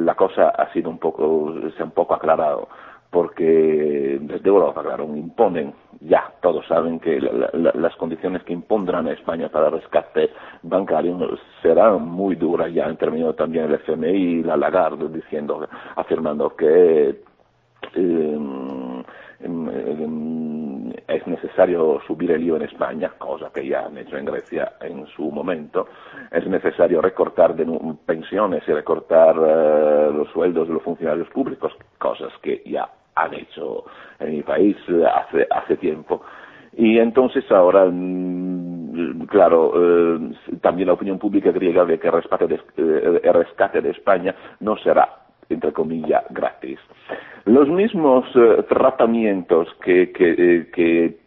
la 0.05 0.15
cosa 0.15 0.49
ha 0.49 0.71
sido 0.73 0.89
un 0.89 0.97
poco, 0.97 1.53
se 1.75 1.81
ha 1.81 1.85
un 1.85 1.91
poco 1.91 2.15
aclarado, 2.15 2.67
porque 3.11 4.17
desde 4.21 4.47
Europa, 4.49 4.81
claro, 4.81 5.03
imponen, 5.15 5.73
ya 5.99 6.33
todos 6.41 6.65
saben 6.67 6.99
que 6.99 7.19
las 7.19 7.95
condiciones 7.97 8.41
que 8.43 8.53
impondrán 8.53 9.07
a 9.07 9.11
España 9.11 9.49
para 9.49 9.69
rescate 9.69 10.29
bancario 10.63 11.17
serán 11.61 12.07
muy 12.07 12.35
duras, 12.35 12.73
ya 12.73 12.85
han 12.85 12.97
terminado 12.97 13.35
también 13.35 13.65
el 13.65 13.75
FMI 13.75 14.09
y 14.09 14.43
la 14.43 14.57
Lagarde 14.57 15.09
diciendo, 15.09 15.67
afirmando 15.95 16.55
que 16.55 17.21
eh, 17.95 18.37
es 21.11 21.25
necesario 21.27 21.99
subir 22.07 22.31
el 22.31 22.43
IVA 22.43 22.57
en 22.57 22.63
España, 22.63 23.11
cosa 23.17 23.51
que 23.53 23.67
ya 23.67 23.85
han 23.85 23.97
hecho 23.97 24.17
en 24.17 24.25
Grecia 24.25 24.73
en 24.81 25.05
su 25.07 25.31
momento, 25.31 25.87
es 26.31 26.45
necesario 26.47 27.01
recortar 27.01 27.55
pensiones 28.05 28.63
y 28.67 28.71
recortar 28.71 29.35
eh, 29.35 30.11
los 30.13 30.29
sueldos 30.29 30.67
de 30.67 30.73
los 30.73 30.83
funcionarios 30.83 31.29
públicos, 31.29 31.73
cosas 31.97 32.31
que 32.41 32.61
ya 32.65 32.89
han 33.15 33.33
hecho 33.33 33.85
en 34.19 34.31
mi 34.31 34.41
país 34.41 34.77
hace, 35.13 35.47
hace 35.49 35.77
tiempo. 35.77 36.21
Y 36.73 36.99
entonces 36.99 37.43
ahora, 37.51 37.85
mm, 37.85 39.25
claro, 39.27 39.73
eh, 39.75 40.33
también 40.61 40.87
la 40.87 40.93
opinión 40.93 41.19
pública 41.19 41.51
griega 41.51 41.83
ve 41.83 41.99
que 41.99 42.07
el 42.07 42.13
rescate 42.13 42.47
de, 42.47 42.55
eh, 42.55 43.21
el 43.23 43.33
rescate 43.33 43.81
de 43.81 43.89
España 43.91 44.33
no 44.61 44.77
será 44.77 45.09
entre 45.51 45.71
comillas, 45.71 46.23
gratis. 46.29 46.79
Los 47.45 47.67
mismos 47.69 48.25
eh, 48.35 48.63
tratamientos 48.69 49.67
que, 49.83 50.11
que, 50.11 50.35
eh, 50.37 50.67
que 50.73 51.17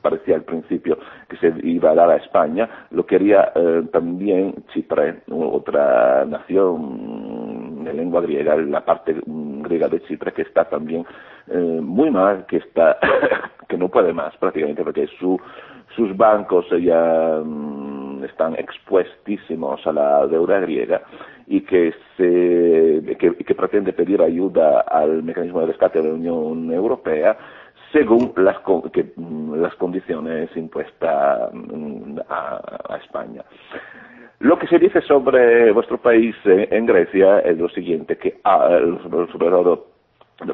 parecía 0.00 0.36
al 0.36 0.44
principio 0.44 0.98
que 1.28 1.36
se 1.38 1.52
iba 1.64 1.90
a 1.90 1.94
dar 1.94 2.10
a 2.10 2.16
España, 2.16 2.68
lo 2.90 3.04
quería 3.04 3.52
eh, 3.54 3.82
también 3.92 4.54
Chipre, 4.72 5.22
otra 5.30 6.24
nación 6.24 7.84
de 7.84 7.92
lengua 7.92 8.20
griega, 8.20 8.54
la 8.56 8.84
parte 8.84 9.16
griega 9.26 9.88
de 9.88 10.00
Chipre 10.02 10.32
que 10.32 10.42
está 10.42 10.64
también 10.64 11.04
muy 11.82 12.10
mal, 12.10 12.46
que 12.46 12.58
está 12.58 12.98
que 13.68 13.76
no 13.76 13.88
puede 13.88 14.12
más 14.12 14.36
prácticamente 14.36 14.84
porque 14.84 15.08
su, 15.18 15.40
sus 15.96 16.16
bancos 16.16 16.66
ya 16.80 17.40
mm, 17.44 18.24
están 18.24 18.54
expuestísimos 18.54 19.84
a 19.86 19.92
la 19.92 20.26
deuda 20.26 20.60
griega 20.60 21.02
y 21.52 21.60
que, 21.60 21.92
se, 22.16 23.54
pretende 23.54 23.92
pedir 23.92 24.22
ayuda 24.22 24.80
al 24.80 25.22
mecanismo 25.22 25.60
de 25.60 25.66
rescate 25.66 26.00
de 26.00 26.08
la 26.08 26.14
Unión 26.14 26.72
Europea 26.72 27.36
según 27.92 28.32
las, 28.36 28.56
mm, 29.16 29.62
condiciones 29.76 30.48
impuestas 30.56 31.50
mm, 31.52 32.20
a, 32.26 32.96
España. 33.04 33.42
Lo 34.38 34.58
que 34.58 34.66
se 34.66 34.78
dice 34.78 35.02
sobre 35.02 35.70
vuestro 35.72 35.98
país 35.98 36.34
eh, 36.46 36.68
en 36.70 36.86
Grecia 36.86 37.40
es 37.40 37.58
lo 37.58 37.68
siguiente, 37.68 38.16
que 38.16 38.40
sobre 38.42 39.50
todo 39.50 39.88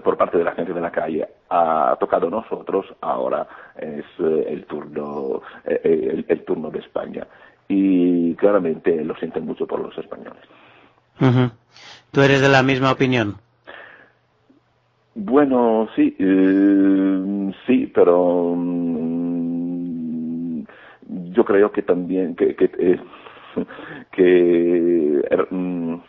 por 0.02 0.16
parte 0.16 0.36
de 0.36 0.44
la 0.44 0.52
gente 0.52 0.72
de 0.72 0.80
la 0.80 0.90
calle 0.90 1.28
ha 1.48 1.96
tocado 2.00 2.28
nosotros, 2.28 2.86
ahora 3.00 3.46
es 3.76 4.04
eh, 4.18 4.46
el 4.48 4.64
turno, 4.64 5.42
eh, 5.64 6.24
el 6.26 6.44
turno 6.44 6.70
de 6.70 6.80
España. 6.80 7.24
Y 7.68 8.34
claramente 8.34 9.04
lo 9.04 9.14
sienten 9.14 9.46
mucho 9.46 9.64
por 9.64 9.78
los 9.78 9.96
españoles. 9.96 10.42
¿Tú 12.12 12.22
eres 12.22 12.40
de 12.40 12.48
la 12.48 12.62
misma 12.62 12.92
opinión? 12.92 13.36
Bueno, 15.14 15.88
sí, 15.96 16.14
eh, 16.18 17.52
sí, 17.66 17.90
pero 17.92 18.54
mm, 18.56 20.62
yo 21.32 21.44
creo 21.44 21.72
que 21.72 21.82
también 21.82 22.36
que 22.36 22.54
que, 22.54 22.70
eh, 22.78 23.00
er, 25.30 25.48
mm, 25.50 26.00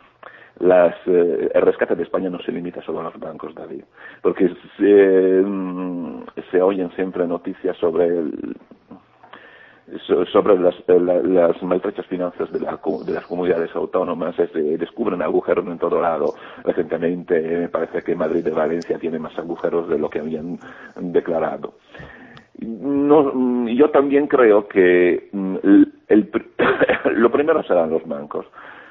las, 0.59 0.95
eh, 1.07 1.49
el 1.53 1.61
rescate 1.61 1.95
de 1.95 2.03
España 2.03 2.29
no 2.29 2.39
se 2.39 2.51
limita 2.51 2.81
solo 2.83 2.99
a 2.99 3.03
los 3.03 3.19
bancos, 3.19 3.55
David, 3.55 3.83
porque 4.21 4.53
se, 4.77 5.41
mm, 5.43 6.25
se 6.51 6.61
oyen 6.61 6.91
siempre 6.91 7.25
noticias 7.25 7.75
sobre 7.77 8.07
el, 8.07 8.57
sobre 10.31 10.59
las, 10.59 10.75
las 10.87 11.63
maltrechas 11.63 12.05
finanzas 12.07 12.51
de, 12.51 12.59
de, 12.59 13.13
las 13.13 13.25
comunidades 13.25 13.75
autónomas, 13.75 14.35
descubren 14.53 15.21
agujeros 15.21 15.65
en 15.67 15.77
todo 15.77 16.01
lado. 16.01 16.33
Recientemente 16.63 17.39
me 17.39 17.69
parece 17.69 18.01
que 18.01 18.15
Madrid 18.15 18.45
y 18.45 18.51
Valencia 18.51 18.97
tienen 18.99 19.21
más 19.21 19.37
agujeros 19.37 19.89
de 19.89 19.97
lo 19.97 20.09
que 20.09 20.19
habían 20.19 20.59
declarado. 20.95 21.73
No, 22.61 23.69
yo 23.69 23.89
también 23.89 24.27
creo 24.27 24.67
que 24.67 25.29
mm, 25.31 25.55
lo 27.15 27.31
primero 27.31 27.63
serán 27.63 27.89
los 27.89 28.05
bancos, 28.05 28.45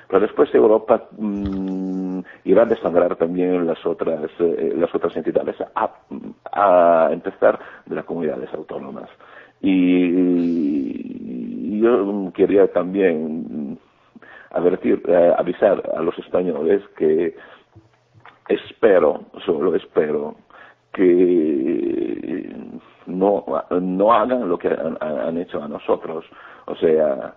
pero 0.09 0.21
después 0.21 0.55
Europa 0.55 1.05
mm, 1.19 2.21
irá 2.45 2.62
a 2.62 2.67
desangrar 2.67 3.17
también 3.17 3.67
las 3.67 3.85
otras, 3.85 4.31
eh, 4.38 4.73
las 4.75 4.95
otras 4.95 5.14
entidades, 5.17 5.57
a 5.75 7.09
empezar 7.12 7.59
de 7.85 7.95
las 7.95 8.05
comunidades 8.07 8.52
autónomas. 8.55 9.11
Y 9.61 10.69
yo 11.81 12.33
quería 12.35 12.67
también 12.73 13.79
advertir, 14.50 15.03
eh, 15.09 15.33
avisar 15.37 15.83
a 15.97 16.03
los 16.03 16.19
españoles 16.19 16.83
que 16.97 17.35
espero, 18.49 19.25
solo 19.45 19.75
espero, 19.75 20.37
que 20.93 22.55
no, 23.07 23.45
no 23.81 24.12
hagan 24.12 24.49
lo 24.49 24.59
que 24.59 24.69
han, 24.69 25.38
hecho 25.38 25.62
a 25.62 25.69
nosotros. 25.69 26.25
O 26.67 26.75
sea, 26.77 27.35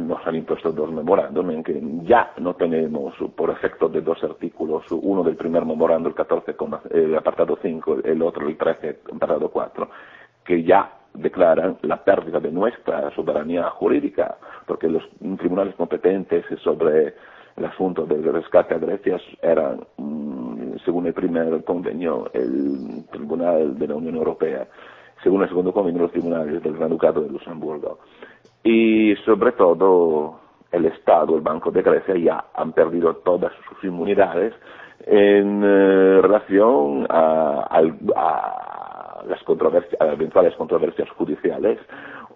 nos 0.00 0.26
han 0.26 0.36
impuesto 0.36 0.72
dos 0.72 0.90
memorándum 0.90 1.50
en 1.50 1.62
que 1.62 1.80
ya 2.04 2.32
no 2.38 2.54
tenemos, 2.54 3.14
por 3.36 3.50
efecto 3.50 3.88
de 3.88 4.00
dos 4.00 4.22
artículos, 4.22 4.84
uno 4.90 5.22
del 5.22 5.36
primer 5.36 5.64
memorándum, 5.64 6.10
el 6.10 6.14
14, 6.14 6.56
el 6.90 7.14
apartado 7.16 7.58
5, 7.60 7.98
el 8.04 8.22
otro, 8.22 8.46
el 8.48 8.56
13, 8.56 9.00
apartado 9.14 9.50
4, 9.50 9.88
que 10.44 10.62
ya 10.62 11.01
declaran 11.14 11.78
la 11.82 12.02
pérdida 12.02 12.40
de 12.40 12.50
nuestra 12.50 13.10
soberanía 13.14 13.70
jurídica, 13.70 14.36
porque 14.66 14.88
los 14.88 15.02
tribunales 15.38 15.74
competentes 15.74 16.44
sobre 16.62 17.14
el 17.56 17.64
asunto 17.64 18.06
del 18.06 18.24
rescate 18.32 18.74
a 18.74 18.78
Grecia 18.78 19.20
eran, 19.42 19.80
mm, 19.96 20.76
según 20.84 21.06
el 21.06 21.12
primer 21.12 21.62
convenio, 21.64 22.30
el 22.32 23.04
Tribunal 23.10 23.78
de 23.78 23.88
la 23.88 23.94
Unión 23.94 24.16
Europea, 24.16 24.66
según 25.22 25.42
el 25.42 25.48
segundo 25.48 25.72
convenio, 25.72 26.02
los 26.02 26.12
tribunales 26.12 26.62
del 26.62 26.76
Gran 26.76 26.90
Ducado 26.90 27.20
de 27.20 27.28
Luxemburgo. 27.28 27.98
Y 28.64 29.14
sobre 29.24 29.52
todo, 29.52 30.40
el 30.70 30.86
Estado, 30.86 31.36
el 31.36 31.42
Banco 31.42 31.70
de 31.70 31.82
Grecia, 31.82 32.16
ya 32.16 32.44
han 32.54 32.72
perdido 32.72 33.16
todas 33.16 33.52
sus 33.68 33.84
inmunidades 33.84 34.54
en 35.06 35.62
eh, 35.64 36.20
relación 36.22 37.06
a, 37.08 37.68
las 39.28 39.42
controversias, 39.44 40.00
a 40.00 40.12
eventuales 40.12 40.54
controversias 40.56 41.08
judiciales 41.10 41.78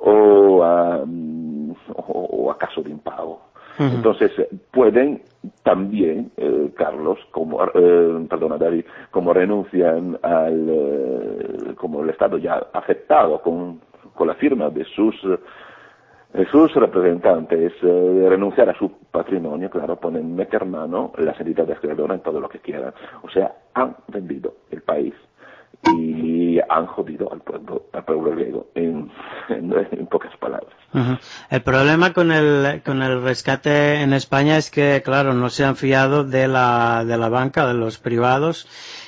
o 0.01 0.63
a, 0.63 1.03
mm, 1.05 1.75
o 1.97 2.51
a 2.51 2.59
caso 2.59 2.83
de 2.83 2.91
impago. 2.91 3.41
Entonces, 3.79 4.33
pueden 4.71 5.23
también, 5.63 6.31
eh, 6.37 6.71
Carlos, 6.77 7.19
como, 7.31 7.63
eh, 7.63 8.27
perdona, 8.29 8.57
David, 8.57 8.85
como 9.11 9.33
renuncian 9.33 10.19
al, 10.23 10.67
eh, 10.69 11.75
como 11.77 12.03
el 12.03 12.11
Estado 12.11 12.39
ya 12.39 12.55
aceptado 12.73 13.41
con, 13.43 13.81
con 14.15 14.29
la 14.29 14.35
firma 14.35 14.71
de 14.71 14.85
sus, 14.85 15.15
de 16.33 16.47
sus 16.47 16.75
representantes, 16.75 17.73
renunciar 17.83 18.71
a 18.71 18.79
su 18.79 18.91
patrimonio, 19.11 19.69
claro, 19.69 19.97
pueden 19.97 20.35
meter 20.35 20.65
mano 20.65 21.13
las 21.19 21.39
entidades 21.39 21.79
creadoras 21.81 22.17
en 22.17 22.23
todo 22.23 22.41
lo 22.41 22.49
que 22.49 22.61
quieran. 22.61 22.95
O 23.23 23.29
sea, 23.29 23.53
han 23.75 23.95
vendido 24.09 24.55
el 24.71 24.83
país 24.83 25.15
y 25.95 26.59
han 26.69 26.87
jodido 26.87 27.33
al 27.33 27.41
pueblo, 27.41 27.87
al 27.93 28.05
pueblo 28.05 28.31
griego, 28.33 28.67
en, 28.75 29.11
en, 29.49 30.07
pocas 30.07 30.37
palabras. 30.39 30.73
El 31.51 31.63
problema 31.63 32.13
con 32.13 32.33
el, 32.33 32.83
con 32.85 33.03
el 33.03 33.23
rescate 33.23 34.01
en 34.01 34.13
España 34.13 34.57
es 34.57 34.71
que, 34.71 35.03
claro, 35.05 35.35
no 35.35 35.51
se 35.51 35.65
han 35.65 35.77
fiado 35.77 36.25
de 36.25 36.49
la, 36.49 37.05
de 37.05 37.19
la 37.19 37.29
banca, 37.29 37.67
de 37.67 37.75
los 37.75 37.99
privados, 37.99 38.67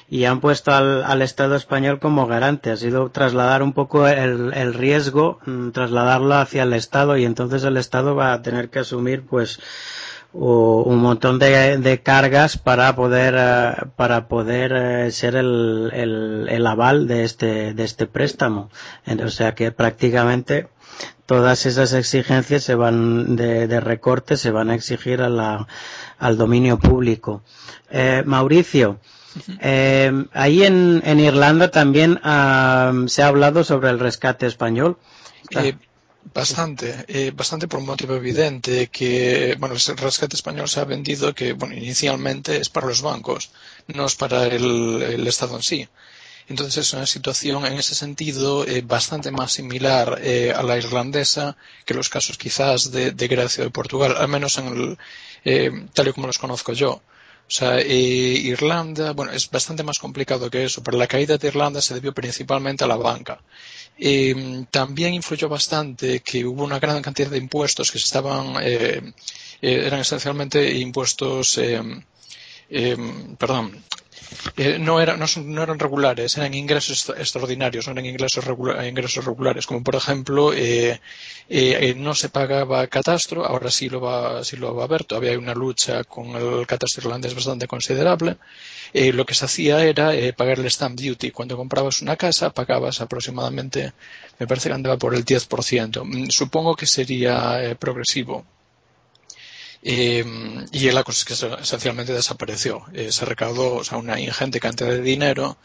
y 0.09 0.25
han 0.25 0.41
puesto 0.41 0.73
al, 0.73 1.03
al 1.05 1.23
Estado 1.23 1.57
español 1.57 1.99
como 1.99 2.27
garante. 2.27 2.71
Ha 2.71 2.77
sido 2.77 3.11
trasladar 3.11 3.63
un 3.63 3.73
poco 3.73 4.07
el, 4.07 4.53
el 4.55 4.75
riesgo, 4.75 5.39
mm, 5.47 5.71
trasladarlo 5.71 6.35
hacia 6.35 6.65
el 6.65 6.75
Estado, 6.75 7.17
y 7.17 7.25
entonces 7.25 7.65
el 7.65 7.77
Estado 7.77 8.15
va 8.15 8.35
a 8.35 8.43
tener 8.43 8.69
que 8.69 8.81
asumir, 8.81 9.25
pues, 9.27 9.59
o 10.33 10.83
un 10.83 10.99
montón 10.99 11.39
de, 11.39 11.79
de 11.79 12.03
cargas 12.03 12.59
para 12.59 12.95
poder 12.95 13.35
eh, 13.37 13.87
para 13.97 14.29
poder 14.29 14.73
eh, 14.73 15.11
ser 15.11 15.37
el, 15.37 15.91
el, 15.93 16.47
el, 16.49 16.67
aval 16.67 17.07
de 17.07 17.25
este 17.25 17.75
de 17.75 17.85
este 17.85 18.07
préstamo. 18.07 18.71
O 19.25 19.29
sea 19.29 19.55
que 19.55 19.73
prácticamente 19.73 20.69
todas 21.27 21.67
esas 21.67 21.93
exigencias 21.93 22.63
se 22.63 22.75
van 22.75 23.37
de, 23.37 23.67
de 23.67 23.81
recorte 23.81 24.37
se 24.37 24.51
van 24.51 24.71
a 24.71 24.75
exigir 24.75 25.23
a 25.23 25.29
la, 25.29 25.67
al 26.19 26.37
dominio 26.37 26.79
público. 26.79 27.43
Eh, 27.91 28.23
Mauricio 28.27 29.01
eh, 29.61 30.13
ahí 30.33 30.65
en, 30.65 31.03
en 31.05 31.21
Irlanda 31.21 31.71
también 31.71 32.21
ah, 32.23 32.93
se 33.07 33.23
ha 33.23 33.29
hablado 33.29 33.65
sobre 33.65 33.91
el 33.91 33.99
rescate 33.99 34.47
español. 34.47 34.99
Eh, 35.51 35.77
Bastante, 36.25 37.05
eh, 37.09 37.31
bastante 37.35 37.69
por 37.69 37.81
un 37.81 37.87
motivo 37.87 38.15
evidente 38.15 38.89
que, 38.89 39.57
bueno, 39.59 39.75
el 39.75 39.97
rescate 39.97 40.37
español 40.37 40.69
se 40.69 40.81
ha 40.81 40.85
vendido 40.85 41.35
que, 41.35 41.53
bueno, 41.53 41.75
inicialmente 41.75 42.59
es 42.59 42.69
para 42.69 42.87
los 42.87 43.03
bancos, 43.03 43.51
no 43.87 44.07
es 44.07 44.15
para 44.15 44.47
el, 44.47 45.27
Estado 45.27 45.57
en 45.57 45.63
sí. 45.63 45.89
Entonces 46.49 46.87
es 46.87 46.93
una 46.93 47.07
situación 47.07 47.67
en 47.67 47.75
ese 47.75 47.95
sentido 47.95 48.67
eh, 48.67 48.83
bastante 48.83 49.31
más 49.31 49.53
similar 49.53 50.19
eh, 50.23 50.53
a 50.55 50.63
la 50.63 50.77
irlandesa 50.77 51.57
que 51.85 51.95
los 51.95 52.09
casos 52.09 52.39
quizás 52.39 52.91
de, 52.91 53.11
Grecia 53.29 53.63
o 53.63 53.67
de 53.67 53.71
Portugal, 53.71 54.15
al 54.17 54.29
menos 54.29 54.59
en 54.59 54.67
el, 55.45 55.89
tal 55.93 56.09
y 56.09 56.13
como 56.13 56.27
los 56.27 56.39
conozco 56.39 56.73
yo. 56.73 56.93
O 57.49 57.51
sea, 57.51 57.81
Irlanda, 57.81 59.13
bueno, 59.13 59.33
es 59.33 59.51
bastante 59.51 59.83
más 59.83 59.99
complicado 59.99 60.51
que 60.51 60.65
eso, 60.65 60.83
pero 60.83 60.99
la 60.99 61.07
caída 61.07 61.39
de 61.39 61.49
Irlanda 61.49 61.81
se 61.81 61.95
debió 61.95 62.13
principalmente 62.13 62.85
a 62.85 62.87
la 62.87 62.97
banca. 62.97 63.41
Eh, 64.01 64.65
también 64.71 65.15
influyó 65.15 65.49
bastante 65.49 66.21
que 66.21 66.45
hubo 66.45 66.63
una 66.65 66.79
gran 66.79 67.03
cantidad 67.03 67.31
de 67.31 67.39
impuestos 67.39 67.91
que 67.91 67.99
se 67.99 68.05
estaban, 68.05 68.55
eh, 68.63 69.13
eh, 69.61 69.83
eran 69.87 70.01
esencialmente 70.01 70.73
impuestos, 70.79 71.59
perdón, 73.39 73.85
no, 74.79 75.01
eran, 75.01 75.21
no, 75.47 75.63
eran 75.63 75.79
regulares, 75.79 76.37
eran 76.37 76.55
ingresos 76.55 77.13
extraordinarios, 77.17 77.87
no 77.87 77.93
eran 77.93 78.07
ingresos, 78.07 78.45
ingresos 78.87 79.25
regulares, 79.25 79.67
como 79.67 79.83
por 79.83 79.97
ejemplo 79.97 80.53
no 81.97 82.15
se 82.15 82.29
pagaba 82.29 82.87
catastro, 82.87 83.45
ahora 83.45 83.71
sí 83.71 83.89
lo, 83.89 84.01
va, 84.01 84.45
sí 84.45 84.57
lo 84.57 84.75
va 84.75 84.83
a 84.83 84.87
haber, 84.87 85.05
todavía 85.05 85.31
hay 85.31 85.37
una 85.37 85.55
lucha 85.55 86.05
con 86.05 86.37
el 86.37 86.67
catastro 86.67 87.03
irlandés 87.05 87.35
bastante 87.35 87.67
considerable. 87.67 88.37
Eh, 88.93 89.13
lo 89.13 89.27
que 89.27 89.35
se 89.35 89.45
hacía 89.45 89.85
era 89.85 90.15
eh, 90.15 90.33
pagar 90.33 90.59
el 90.59 90.71
stamp 90.71 90.99
duty. 90.99 91.31
Cuando 91.31 91.57
comprabas 91.57 92.01
una 92.03 92.17
casa, 92.17 92.51
pagabas 92.51 93.01
aproximadamente, 93.01 93.93
me 94.39 94.47
parece 94.47 94.69
que 94.69 94.75
andaba 94.75 94.97
por 94.97 95.15
el 95.15 95.25
10%. 95.25 96.05
Mm, 96.05 96.31
supongo 96.31 96.75
que 96.75 96.87
sería 96.87 97.61
eh, 99.83 100.25
y 100.73 100.91
la 100.91 101.05
cosa 101.05 101.19
es 101.19 101.25
que 101.25 101.63
esencialmente 101.63 102.13
desapareció. 102.13 102.85
se 103.11 103.25
recaudó 103.25 103.83
una 103.97 104.21
ingente 104.21 104.61
cantidad 104.61 104.91
de 104.91 105.03
dinero 105.03 105.59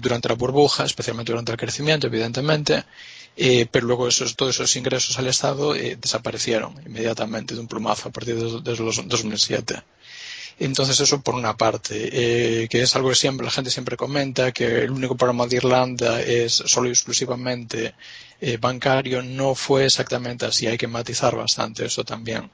durante 0.00 0.28
la 0.28 0.34
burbuja, 0.34 0.84
especialmente 0.84 1.32
durante 1.32 1.52
el 1.52 1.58
crecimiento, 1.58 2.06
evidentemente, 2.06 2.84
pero 3.70 3.86
luego 3.86 4.06
esos, 4.08 4.36
todos 4.36 4.54
esos 4.56 4.76
ingresos 4.76 5.18
al 5.18 5.28
Estado 5.28 5.72
desaparecieron 5.72 6.74
inmediatamente 6.84 7.54
de 7.54 7.60
un 7.60 7.68
plumazo 7.68 8.08
a 8.08 8.12
partir 8.12 8.36
de, 8.36 8.60
de 8.60 8.76
los 8.76 9.08
2007. 9.08 9.82
Entonces 10.58 11.00
eso 11.00 11.20
por 11.22 11.34
una 11.34 11.56
parte, 11.56 12.62
eh, 12.64 12.68
que 12.68 12.82
es 12.82 12.94
algo 12.96 13.08
que 13.08 13.14
siempre 13.14 13.44
la 13.44 13.50
gente 13.50 13.70
siempre 13.70 13.96
comenta, 13.96 14.52
que 14.52 14.82
el 14.84 14.90
único 14.90 15.16
problema 15.16 15.46
de 15.46 15.56
Irlanda 15.56 16.20
es 16.20 16.52
solo 16.52 16.88
y 16.88 16.90
exclusivamente 16.90 17.94
eh, 18.40 18.58
bancario, 18.58 19.22
no 19.22 19.54
fue 19.54 19.86
exactamente 19.86 20.46
así, 20.46 20.66
hay 20.66 20.78
que 20.78 20.86
matizar 20.88 21.34
bastante 21.36 21.86
eso 21.86 22.04
también. 22.04 22.50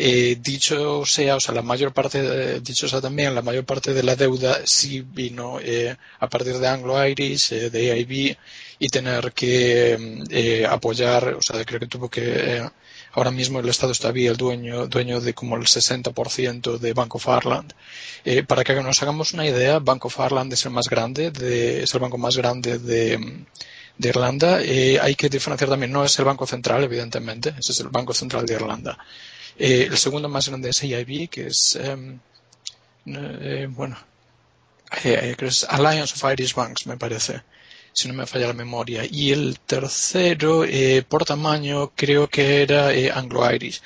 Eh, 0.00 0.36
dicho 0.40 1.04
sea, 1.04 1.36
o 1.36 1.40
sea, 1.40 1.54
la 1.54 1.62
mayor 1.62 1.92
parte, 1.92 2.60
dicho 2.60 2.88
sea 2.88 3.00
también, 3.00 3.34
la 3.34 3.42
mayor 3.42 3.64
parte 3.64 3.92
de 3.94 4.02
la 4.04 4.14
deuda 4.14 4.60
sí 4.64 5.00
vino 5.00 5.58
a 6.20 6.28
partir 6.28 6.58
de 6.58 6.68
Anglo-Irish, 6.68 7.70
de 7.70 7.92
AIB, 7.92 8.36
y 8.78 8.88
tener 8.90 9.32
que 9.32 10.64
apoyar, 10.68 11.34
o 11.34 11.42
sea, 11.42 11.64
creo 11.64 11.80
que 11.80 11.86
tuvo 11.88 12.08
que 12.08 12.62
Ahora 13.12 13.30
mismo 13.30 13.58
el 13.58 13.68
Estado 13.68 13.92
está 13.92 14.10
el 14.10 14.36
dueño, 14.36 14.86
dueño 14.86 15.20
de 15.20 15.34
como 15.34 15.56
el 15.56 15.64
60% 15.64 16.78
de 16.78 16.92
Bank 16.92 17.14
of 17.16 17.26
Ireland. 17.26 17.72
Eh, 18.24 18.42
para 18.42 18.62
que 18.62 18.74
nos 18.82 19.02
hagamos 19.02 19.32
una 19.32 19.46
idea, 19.46 19.78
Bank 19.78 20.04
of 20.04 20.18
Ireland 20.18 20.52
es 20.52 20.64
el 20.66 20.72
más 20.72 20.88
grande, 20.88 21.30
de, 21.30 21.82
es 21.82 21.94
el 21.94 22.00
banco 22.00 22.18
más 22.18 22.36
grande 22.36 22.78
de, 22.78 23.44
de 23.96 24.08
Irlanda. 24.08 24.62
Eh, 24.62 24.98
hay 25.00 25.14
que 25.14 25.28
diferenciar 25.28 25.70
también, 25.70 25.90
no 25.90 26.04
es 26.04 26.18
el 26.18 26.26
Banco 26.26 26.46
Central, 26.46 26.84
evidentemente, 26.84 27.54
ese 27.58 27.72
es 27.72 27.80
el 27.80 27.88
Banco 27.88 28.12
Central 28.14 28.46
de 28.46 28.54
Irlanda. 28.54 28.98
Eh, 29.58 29.88
el 29.90 29.98
segundo 29.98 30.28
más 30.28 30.48
grande 30.48 30.70
es 30.70 30.82
AIB, 30.82 31.28
que 31.28 31.48
es, 31.48 31.76
em, 31.76 32.20
bueno, 33.70 33.96
es 35.02 35.64
Alliance 35.64 36.14
of 36.14 36.32
Irish 36.32 36.54
Banks, 36.54 36.86
me 36.86 36.96
parece. 36.96 37.42
si 37.92 38.06
no 38.06 38.14
me 38.14 38.26
falla 38.26 38.46
la 38.48 38.52
memoria. 38.52 39.02
Y 39.10 39.32
el 39.32 39.58
tercero, 39.60 40.64
por 41.08 41.24
tamaño, 41.24 41.90
creo 41.96 42.28
que 42.28 42.62
era 42.62 42.90
Anglo-Irish. 43.18 43.82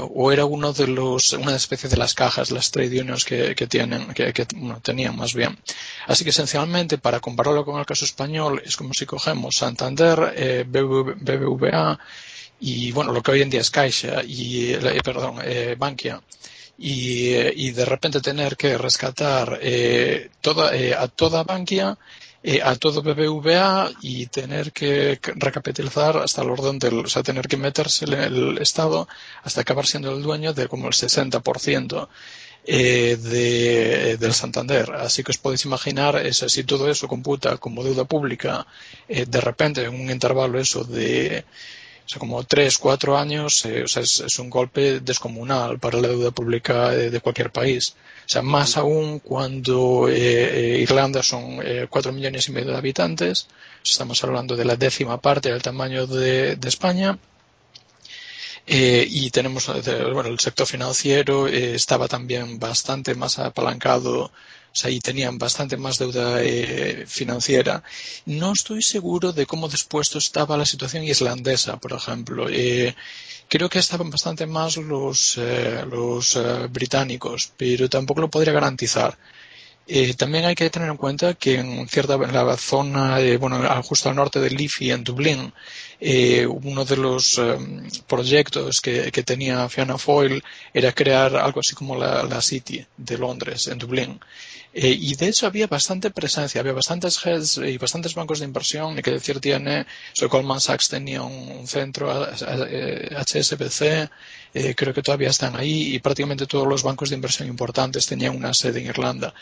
o 0.00 0.32
era 0.32 0.44
uno 0.44 0.72
de 0.72 0.86
los, 0.86 1.32
una 1.32 1.56
especie 1.56 1.88
de 1.88 1.96
las 1.96 2.14
cajas, 2.14 2.52
las 2.52 2.70
trade 2.70 3.00
unions 3.00 3.24
que, 3.24 3.54
tienen, 3.68 4.14
que, 4.14 4.46
tenían 4.82 5.16
más 5.16 5.34
bien. 5.34 5.58
Así 6.06 6.22
que 6.22 6.30
esencialmente, 6.30 6.98
para 6.98 7.18
compararlo 7.20 7.64
con 7.64 7.80
el 7.80 7.86
caso 7.86 8.04
español, 8.04 8.62
es 8.64 8.76
como 8.76 8.94
si 8.94 9.06
cogemos 9.06 9.56
Santander, 9.56 10.64
BBVA, 10.68 11.98
y 12.60 12.92
bueno, 12.92 13.12
lo 13.12 13.22
que 13.22 13.32
hoy 13.32 13.42
en 13.42 13.50
día 13.50 13.60
es 13.60 13.70
Caixa 13.70 14.22
y, 14.24 14.72
eh, 14.72 15.00
perdón, 15.04 15.38
eh, 15.44 15.76
Bankia. 15.78 16.20
Y, 16.78 17.30
eh, 17.34 17.52
y, 17.56 17.70
de 17.70 17.84
repente 17.86 18.20
tener 18.20 18.56
que 18.56 18.76
rescatar 18.76 19.58
eh, 19.62 20.30
toda, 20.42 20.70
a 21.02 21.08
toda 21.08 21.42
Bankia, 21.42 21.96
a 22.62 22.76
todo 22.76 23.02
BBVA 23.02 23.90
y 24.02 24.26
tener 24.26 24.70
que 24.72 25.18
recapitalizar 25.34 26.18
hasta 26.18 26.42
el 26.42 26.50
orden 26.50 26.78
del, 26.78 26.98
o 27.00 27.08
sea, 27.08 27.22
tener 27.22 27.48
que 27.48 27.56
meterse 27.56 28.04
el 28.04 28.58
Estado 28.58 29.08
hasta 29.42 29.62
acabar 29.62 29.86
siendo 29.86 30.14
el 30.14 30.22
dueño 30.22 30.52
de 30.52 30.68
como 30.68 30.86
el 30.86 30.92
60% 30.92 32.08
eh, 32.68 33.16
de, 33.16 34.16
del 34.18 34.34
Santander. 34.34 34.92
Así 34.92 35.24
que 35.24 35.32
os 35.32 35.38
podéis 35.38 35.64
imaginar 35.64 36.16
eso, 36.24 36.48
si 36.48 36.62
todo 36.64 36.88
eso 36.90 37.08
computa 37.08 37.56
como 37.56 37.82
deuda 37.82 38.04
pública 38.04 38.66
de 39.08 39.40
repente 39.40 39.82
en 39.84 39.94
un 39.94 40.10
intervalo 40.10 40.58
eso 40.60 40.84
de 40.84 41.44
o 42.06 42.08
sea, 42.08 42.20
como 42.20 42.44
tres, 42.44 42.78
cuatro 42.78 43.18
años, 43.18 43.64
eh, 43.64 43.82
o 43.82 43.88
sea, 43.88 44.02
es, 44.02 44.38
un 44.38 44.48
golpe 44.48 45.00
descomunal 45.00 45.80
para 45.80 46.00
la 46.00 46.06
deuda 46.06 46.30
pública 46.30 46.90
de, 46.90 47.20
cualquier 47.20 47.50
país. 47.50 47.96
O 48.26 48.28
sea, 48.28 48.42
más 48.42 48.76
aún 48.76 49.18
cuando 49.18 50.08
eh, 50.08 50.76
eh, 50.76 50.80
Irlanda 50.80 51.24
son 51.24 51.60
cuatro 51.90 52.12
millones 52.12 52.48
y 52.48 52.52
medio 52.52 52.70
de 52.70 52.78
habitantes, 52.78 53.48
estamos 53.84 54.22
hablando 54.22 54.54
de 54.54 54.64
la 54.64 54.76
décima 54.76 55.20
parte 55.20 55.50
del 55.50 55.62
tamaño 55.62 56.06
de, 56.06 56.56
España. 56.64 57.18
y 58.66 59.30
tenemos, 59.30 59.66
bueno, 60.12 60.28
el 60.28 60.38
sector 60.38 60.66
financiero 60.66 61.48
estaba 61.48 62.06
también 62.06 62.58
bastante 62.60 63.14
más 63.16 63.38
apalancado 63.40 64.30
ahí 64.84 65.00
tenían 65.00 65.38
bastante 65.38 65.76
más 65.76 65.98
deuda 65.98 66.42
eh, 66.42 67.04
financiera. 67.06 67.82
No 68.26 68.52
estoy 68.52 68.82
seguro 68.82 69.32
de 69.32 69.46
cómo 69.46 69.68
dispuesto 69.68 70.18
estaba 70.18 70.56
la 70.56 70.66
situación 70.66 71.04
islandesa, 71.04 71.78
por 71.78 71.92
ejemplo. 71.92 72.48
Eh, 72.50 72.94
creo 73.48 73.68
que 73.68 73.78
estaban 73.78 74.10
bastante 74.10 74.46
más 74.46 74.76
los, 74.76 75.38
eh, 75.38 75.84
los 75.90 76.38
británicos, 76.70 77.52
pero 77.56 77.88
tampoco 77.88 78.20
lo 78.20 78.30
podría 78.30 78.52
garantizar. 78.52 79.16
también 80.16 80.44
hay 80.46 80.54
que 80.56 80.68
tener 80.70 80.88
en 80.90 80.96
cuenta 80.96 81.34
que 81.34 81.54
en 81.60 81.88
cierta 81.88 82.16
la 82.16 82.56
zona, 82.56 83.18
bueno, 83.38 83.82
justo 83.84 84.08
al 84.08 84.16
norte 84.16 84.40
de 84.40 84.50
Liffey, 84.50 84.90
en 84.90 85.04
Dublín, 85.04 85.52
uno 86.00 86.84
de 86.84 86.96
los 86.96 87.40
proyectos 88.06 88.80
que, 88.80 89.10
tenía 89.24 89.68
Fianna 89.68 89.98
Foyle 89.98 90.42
era 90.72 90.92
crear 90.92 91.36
algo 91.36 91.60
así 91.60 91.74
como 91.74 91.96
la, 91.96 92.40
City 92.40 92.84
de 92.96 93.18
Londres, 93.18 93.66
en 93.68 93.78
Dublín. 93.78 94.20
Eh, 94.78 94.90
y 94.90 95.14
de 95.14 95.28
hecho 95.28 95.46
había 95.46 95.66
bastante 95.68 96.10
presencia, 96.10 96.60
había 96.60 96.74
bastantes 96.74 97.24
heads 97.24 97.56
y 97.56 97.78
bastantes 97.78 98.14
bancos 98.14 98.40
de 98.40 98.44
inversión. 98.44 98.98
Y 98.98 99.02
que 99.02 99.10
decir 99.10 99.40
tiene, 99.40 99.86
so 100.12 100.28
Goldman 100.28 100.60
Sachs 100.60 100.90
tenía 100.90 101.22
un, 101.22 101.66
centro 101.66 102.12
HSBC, 102.12 104.10
eh, 104.52 104.74
creo 104.76 104.92
que 104.92 105.00
todavía 105.00 105.30
están 105.30 105.56
ahí 105.56 105.94
y 105.94 105.98
prácticamente 105.98 106.46
todos 106.46 106.68
los 106.68 106.82
bancos 106.82 107.08
de 107.08 107.14
inversión 107.14 107.48
importantes 107.48 108.06
tenían 108.06 108.36
una 108.36 108.52
sede 108.52 108.80
en 108.80 108.88
Irlanda. 108.88 109.32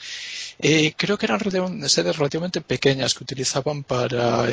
Eh, 0.60 0.94
creo 0.96 1.18
que 1.18 1.26
eran 1.26 1.40
sedes 1.88 2.16
relativamente 2.16 2.60
pequeñas 2.60 3.14
que 3.14 3.24
utilizaban 3.24 3.82
para 3.82 4.46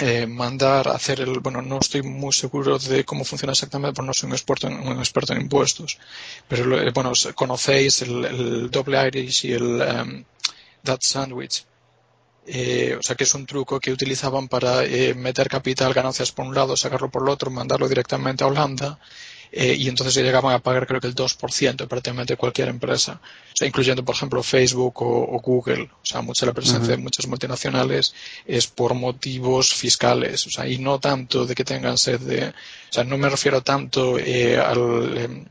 eh, 0.00 0.26
mandar 0.26 0.88
hacer 0.88 1.20
el, 1.20 1.38
bueno, 1.40 1.62
no 1.62 1.78
estoy 1.78 2.02
muy 2.02 2.32
seguro 2.32 2.78
de 2.78 3.04
cómo 3.04 3.24
funciona 3.24 3.52
exactamente, 3.52 3.94
porque 3.94 4.06
no 4.06 4.14
soy 4.14 4.26
un 4.28 4.32
experto 4.32 4.66
en, 4.66 4.74
un 4.74 4.98
experto 4.98 5.32
en 5.32 5.42
impuestos, 5.42 5.98
pero 6.48 6.80
eh, 6.80 6.90
bueno, 6.92 7.12
conocéis 7.34 8.02
el, 8.02 8.70
doble 8.70 9.06
Irish 9.06 9.46
y 9.46 9.52
el 9.52 9.80
um, 9.80 10.24
That 10.82 11.00
Sandwich. 11.00 11.64
Eh, 12.46 12.96
o 12.98 13.02
sea 13.02 13.16
que 13.16 13.24
es 13.24 13.34
un 13.34 13.46
truco 13.46 13.80
que 13.80 13.90
utilizaban 13.90 14.48
para 14.48 14.82
meter 15.16 15.48
capital, 15.48 15.94
ganancias 15.94 16.30
por 16.30 16.44
un 16.44 16.54
lado, 16.54 16.76
sacarlo 16.76 17.10
por 17.10 17.22
el 17.22 17.28
otro, 17.30 17.50
mandarlo 17.50 17.88
directamente 17.88 18.44
a 18.44 18.48
Holanda 18.48 18.98
eh, 19.52 19.74
y 19.78 19.88
entonces 19.88 20.14
llegaban 20.14 20.54
a 20.54 20.58
pagar 20.58 20.86
creo 20.86 21.00
que 21.00 21.06
el 21.06 21.14
2% 21.14 21.76
de 21.76 21.86
prácticamente 21.86 22.36
cualquier 22.36 22.68
empresa, 22.68 23.20
o 23.22 23.56
sea, 23.56 23.68
incluyendo 23.68 24.04
por 24.04 24.14
ejemplo 24.14 24.42
Facebook 24.42 25.02
o, 25.02 25.40
Google, 25.40 25.90
o 25.92 26.04
sea, 26.04 26.22
mucha 26.22 26.46
la 26.46 26.52
presencia 26.52 26.96
de 26.96 27.02
muchas 27.02 27.26
multinacionales 27.26 28.14
es 28.46 28.66
por 28.66 28.94
motivos 28.94 29.74
fiscales, 29.74 30.46
o 30.46 30.50
sea, 30.50 30.66
y 30.66 30.78
no 30.78 30.98
tanto 30.98 31.46
de 31.46 31.54
que 31.54 31.64
tengan 31.64 31.98
sed 31.98 32.20
de, 32.20 32.48
o 32.48 32.52
sea, 32.90 33.04
no 33.04 33.18
me 33.18 33.28
refiero 33.28 33.62
tanto 33.62 34.18
eh, 34.18 34.58
al 34.58 35.18
em, 35.18 35.44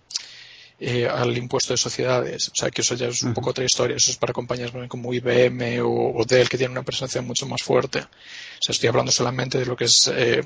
eh, 0.85 1.07
al 1.07 1.37
impuesto 1.37 1.71
de 1.73 1.77
sociedades. 1.77 2.49
O 2.49 2.55
sea, 2.55 2.69
que 2.69 2.81
eso 2.81 2.95
ya 2.95 3.07
es 3.07 3.23
un 3.23 3.33
poco 3.33 3.51
otra 3.51 3.63
historia. 3.63 3.95
Eso 3.95 4.11
es 4.11 4.17
para 4.17 4.33
compañías 4.33 4.71
como 4.89 5.13
IBM 5.13 5.81
o, 5.81 6.13
o, 6.13 6.25
Dell 6.25 6.49
que 6.49 6.57
tienen 6.57 6.73
una 6.73 6.83
presencia 6.83 7.21
mucho 7.21 7.45
más 7.45 7.63
fuerte. 7.63 7.99
O 7.99 8.59
sea, 8.59 8.73
estoy 8.73 8.89
hablando 8.89 9.09
solamente 9.09 9.57
de 9.59 9.65
lo 9.65 9.77
que 9.77 9.85
es 9.85 10.11
eh, 10.13 10.41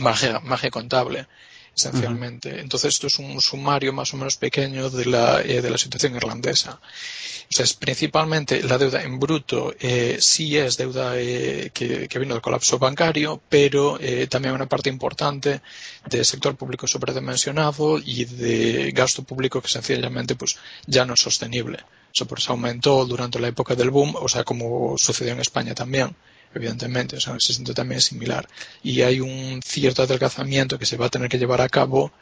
magia, 0.00 0.40
magia 0.40 0.70
contable 0.70 1.28
esencialmente. 1.76 2.60
Entonces, 2.60 2.94
esto 2.94 3.06
es 3.08 3.18
un 3.18 3.40
sumario 3.40 3.92
más 3.92 4.12
o 4.14 4.16
menos 4.16 4.36
pequeño 4.36 4.90
de 4.90 5.06
la, 5.06 5.40
eh, 5.42 5.60
de 5.60 5.70
la 5.70 5.78
situación 5.78 6.14
irlandesa. 6.16 6.80
O 7.44 7.56
sea, 7.56 7.64
es 7.64 7.74
principalmente 7.74 8.62
la 8.62 8.78
deuda 8.78 9.02
en 9.02 9.18
bruto 9.18 9.74
eh, 9.78 10.16
sí 10.20 10.56
es 10.56 10.76
deuda 10.76 11.18
eh, 11.18 11.70
que, 11.74 12.08
que, 12.08 12.18
vino 12.18 12.34
del 12.34 12.42
colapso 12.42 12.78
bancario, 12.78 13.40
pero 13.48 13.98
eh, 14.00 14.26
también 14.28 14.54
una 14.54 14.66
parte 14.66 14.88
importante 14.88 15.60
del 16.08 16.24
sector 16.24 16.56
público 16.56 16.86
sobredimensionado 16.86 17.98
y 17.98 18.24
de 18.24 18.92
gasto 18.92 19.22
público 19.24 19.60
que 19.60 19.68
sencillamente 19.68 20.36
pues, 20.36 20.56
ya 20.86 21.04
no 21.04 21.14
es 21.14 21.20
sostenible. 21.20 21.78
O 21.78 22.16
sea, 22.16 22.26
pues 22.26 22.48
aumentó 22.48 23.04
durante 23.04 23.38
la 23.38 23.48
época 23.48 23.74
del 23.74 23.90
boom, 23.90 24.16
o 24.16 24.28
sea, 24.28 24.44
como 24.44 24.96
sucedió 24.96 25.32
en 25.32 25.40
España 25.40 25.74
también 25.74 26.16
evidentemente, 26.54 27.16
o 27.16 27.20
sea, 27.20 27.36
ese 27.36 27.52
sentido 27.52 27.74
también 27.74 28.00
similar. 28.00 28.48
Y 28.82 29.02
hay 29.02 29.20
un 29.20 29.60
cierto 29.62 30.02
adelgazamiento 30.02 30.78
que 30.78 30.86
se 30.86 30.96
va 30.96 31.06
a 31.06 31.10
tener 31.10 31.28
que 31.28 31.38
llevar 31.38 31.60
a 31.60 31.68
cabo 31.68 32.12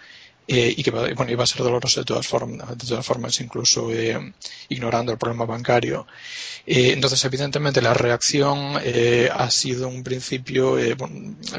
eh, 0.48 0.74
y 0.76 0.82
que 0.82 0.90
va, 0.90 1.08
bueno, 1.14 1.40
a 1.42 1.46
ser 1.46 1.62
doloroso 1.62 2.00
de 2.00 2.04
todas 2.04 2.26
formas, 2.26 2.68
de 2.76 2.86
todas 2.86 3.06
formas 3.06 3.40
incluso 3.40 3.92
eh, 3.92 4.32
ignorando 4.68 5.12
el 5.12 5.18
problema 5.18 5.44
bancario. 5.44 6.06
Eh, 6.66 6.92
entonces, 6.92 7.24
evidentemente, 7.24 7.80
la 7.80 7.94
reacción 7.94 8.76
ha 8.76 9.50
sido 9.50 9.88
un 9.88 10.02
principio, 10.02 10.76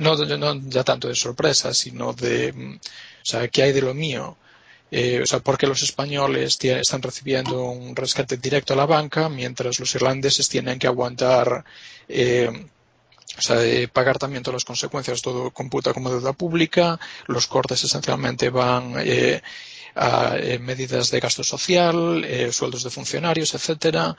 no, 0.01 0.15
no, 0.15 0.69
ya 0.69 0.83
tanto 0.83 1.07
de 1.07 1.15
sorpresa, 1.15 1.73
sino 1.73 2.13
de, 2.13 2.51
o 2.51 3.25
sea, 3.25 3.47
¿qué 3.47 3.63
hay 3.63 3.71
de 3.71 3.81
lo 3.81 3.93
mío? 3.93 4.37
O 5.23 5.25
sea, 5.25 5.39
porque 5.39 5.65
los 5.65 5.81
españoles 5.81 6.59
están 6.61 7.01
recibiendo 7.01 7.63
un 7.63 7.95
rescate 7.95 8.37
directo 8.37 8.73
a 8.73 8.75
la 8.77 8.85
banca, 8.85 9.27
mientras 9.27 9.79
los 9.79 9.95
irlandeses 9.95 10.49
tienen 10.49 10.77
que 10.77 10.87
aguantar, 10.87 11.65
eh, 12.07 12.67
o 13.37 13.41
sea, 13.41 13.57
pagar 13.91 14.19
también 14.19 14.43
todas 14.43 14.55
las 14.55 14.65
consecuencias, 14.65 15.21
todo 15.21 15.51
computa 15.51 15.93
como 15.93 16.09
deuda 16.09 16.33
pública, 16.33 16.99
los 17.27 17.47
cortes 17.47 17.83
esencialmente 17.83 18.49
van 18.49 18.95
eh, 18.97 19.41
a 19.95 20.35
medidas 20.59 21.09
de 21.09 21.19
gasto 21.19 21.43
social, 21.43 22.25
sueldos 22.51 22.83
de 22.83 22.89
funcionarios, 22.89 23.53
etcétera, 23.55 24.15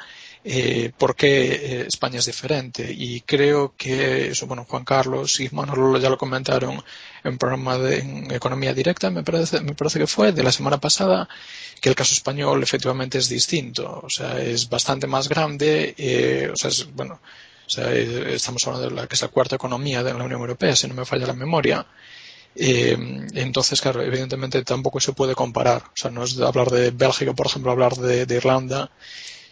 eh, 0.46 0.92
por 0.98 1.16
eh, 1.22 1.86
España 1.88 2.18
es 2.18 2.26
diferente. 2.26 2.92
Y 2.92 3.22
creo 3.22 3.74
que 3.76 4.28
eso, 4.28 4.46
bueno, 4.46 4.66
Juan 4.68 4.84
Carlos 4.84 5.40
y 5.40 5.48
Manolo 5.50 5.98
ya 5.98 6.10
lo 6.10 6.18
comentaron 6.18 6.82
en 7.24 7.38
programa 7.38 7.78
de 7.78 8.26
Economía 8.30 8.74
Directa, 8.74 9.10
me 9.10 9.22
parece, 9.22 9.62
me 9.62 9.74
parece 9.74 9.98
que 9.98 10.06
fue, 10.06 10.32
de 10.32 10.42
la 10.42 10.52
semana 10.52 10.78
pasada, 10.78 11.28
que 11.80 11.88
el 11.88 11.94
caso 11.94 12.12
español 12.12 12.62
efectivamente 12.62 13.18
es 13.18 13.28
distinto. 13.30 14.00
O 14.02 14.10
sea, 14.10 14.38
es 14.38 14.68
bastante 14.68 15.06
más 15.06 15.28
grande, 15.28 15.94
eh, 15.96 16.50
o 16.52 16.56
sea, 16.56 16.68
es, 16.68 16.92
bueno, 16.94 17.20
o 17.66 17.70
sea, 17.70 17.92
estamos 17.92 18.66
hablando 18.66 18.88
de 18.90 18.94
la 18.94 19.06
que 19.06 19.14
es 19.14 19.22
la 19.22 19.28
cuarta 19.28 19.56
economía 19.56 20.02
de 20.02 20.12
la 20.12 20.24
Unión 20.24 20.40
Europea, 20.40 20.76
si 20.76 20.86
no 20.88 20.94
me 20.94 21.04
falla 21.04 21.26
la 21.26 21.32
memoria. 21.34 21.86
Eh, 22.56 22.96
entonces, 23.34 23.80
claro, 23.80 24.02
evidentemente 24.02 24.62
tampoco 24.62 25.00
se 25.00 25.12
puede 25.12 25.34
comparar. 25.34 25.82
O 25.86 25.96
sea, 25.96 26.10
no 26.10 26.24
es 26.24 26.38
hablar 26.40 26.70
de 26.70 26.90
Bélgica, 26.90 27.32
por 27.32 27.46
ejemplo, 27.46 27.72
hablar 27.72 27.94
de, 27.96 28.34
Irlanda 28.34 28.90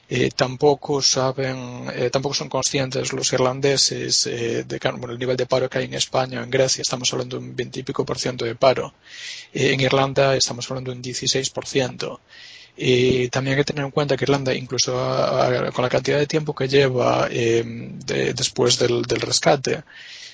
eh, 0.08 0.30
tampoco 0.36 1.00
saben, 1.00 1.86
eh, 1.94 2.10
tampoco 2.10 2.34
son 2.34 2.48
conscientes 2.50 3.12
los 3.14 3.32
irlandeses 3.32 4.26
eh, 4.26 4.64
de 4.64 4.76
el 4.76 5.18
nivel 5.18 5.36
de 5.38 5.46
paro 5.46 5.70
que 5.70 5.78
hay 5.78 5.84
en 5.86 5.94
España 5.94 6.40
o 6.40 6.44
en 6.44 6.50
Grecia. 6.50 6.82
Estamos 6.82 7.10
hablando 7.12 7.38
de 7.38 7.44
un 7.46 7.56
20 7.56 7.80
y 7.80 7.82
pico 7.82 8.04
por 8.04 8.18
ciento 8.18 8.44
de 8.44 8.54
paro. 8.54 8.92
en 9.54 9.80
Irlanda 9.80 10.36
estamos 10.36 10.70
hablando 10.70 10.90
de 10.90 10.96
un 10.98 11.02
16 11.02 11.50
por 11.50 11.66
ciento. 11.66 12.20
Y 12.76 13.28
también 13.28 13.56
hay 13.56 13.64
que 13.64 13.72
tener 13.72 13.84
en 13.84 13.90
cuenta 13.90 14.16
que 14.16 14.24
Irlanda, 14.24 14.54
incluso 14.54 14.92
con 15.74 15.82
la 15.82 15.90
cantidad 15.90 16.18
de 16.18 16.26
tiempo 16.26 16.54
que 16.54 16.68
lleva 16.68 17.28
después 17.28 18.78
del, 18.78 19.02
del 19.02 19.20
rescate, 19.20 19.82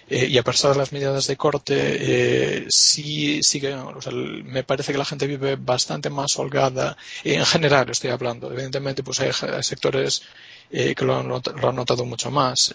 eh, 0.08 0.26
y 0.26 0.38
a 0.38 0.42
pesar 0.42 0.72
de 0.72 0.78
las 0.78 0.92
medidas 0.92 1.26
de 1.26 1.36
corte, 1.36 1.74
eh, 1.76 2.66
sí 2.68 3.40
o 3.40 4.00
sea, 4.00 4.12
me 4.12 4.64
parece 4.64 4.92
que 4.92 4.98
la 4.98 5.04
gente 5.04 5.26
vive 5.26 5.56
bastante 5.56 6.10
más 6.10 6.38
holgada. 6.38 6.96
En 7.24 7.44
general 7.44 7.90
estoy 7.90 8.10
hablando. 8.10 8.50
Evidentemente, 8.52 9.02
pues 9.02 9.20
hay, 9.20 9.32
sectores 9.62 10.22
que 10.70 11.04
lo 11.04 11.16
han, 11.16 11.28
notado 11.28 12.04
mucho 12.04 12.30
más. 12.30 12.74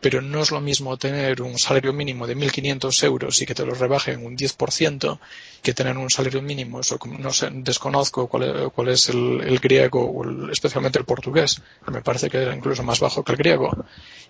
pero 0.00 0.22
no 0.22 0.42
es 0.42 0.50
lo 0.50 0.60
mismo 0.60 0.96
tener 0.96 1.40
un 1.42 1.58
salario 1.58 1.92
mínimo 1.92 2.26
de 2.26 2.36
1.500 2.36 3.04
euros 3.04 3.40
y 3.42 3.46
que 3.46 3.54
te 3.54 3.64
lo 3.64 3.74
rebajen 3.74 4.24
un 4.24 4.36
10% 4.36 5.18
que 5.62 5.74
tener 5.74 5.96
un 5.96 6.10
salario 6.10 6.40
mínimo, 6.42 6.80
eso, 6.80 6.98
no 7.18 7.32
sé, 7.32 7.48
desconozco 7.52 8.28
cuál 8.28 8.88
es, 8.88 9.08
el, 9.08 9.58
griego 9.58 10.00
o 10.04 10.50
especialmente 10.50 10.98
el 10.98 11.04
portugués, 11.04 11.60
que 11.84 11.90
me 11.90 12.02
parece 12.02 12.30
que 12.30 12.38
era 12.38 12.54
incluso 12.54 12.82
más 12.82 13.00
bajo 13.00 13.24
que 13.24 13.32
el 13.32 13.38
griego, 13.38 13.70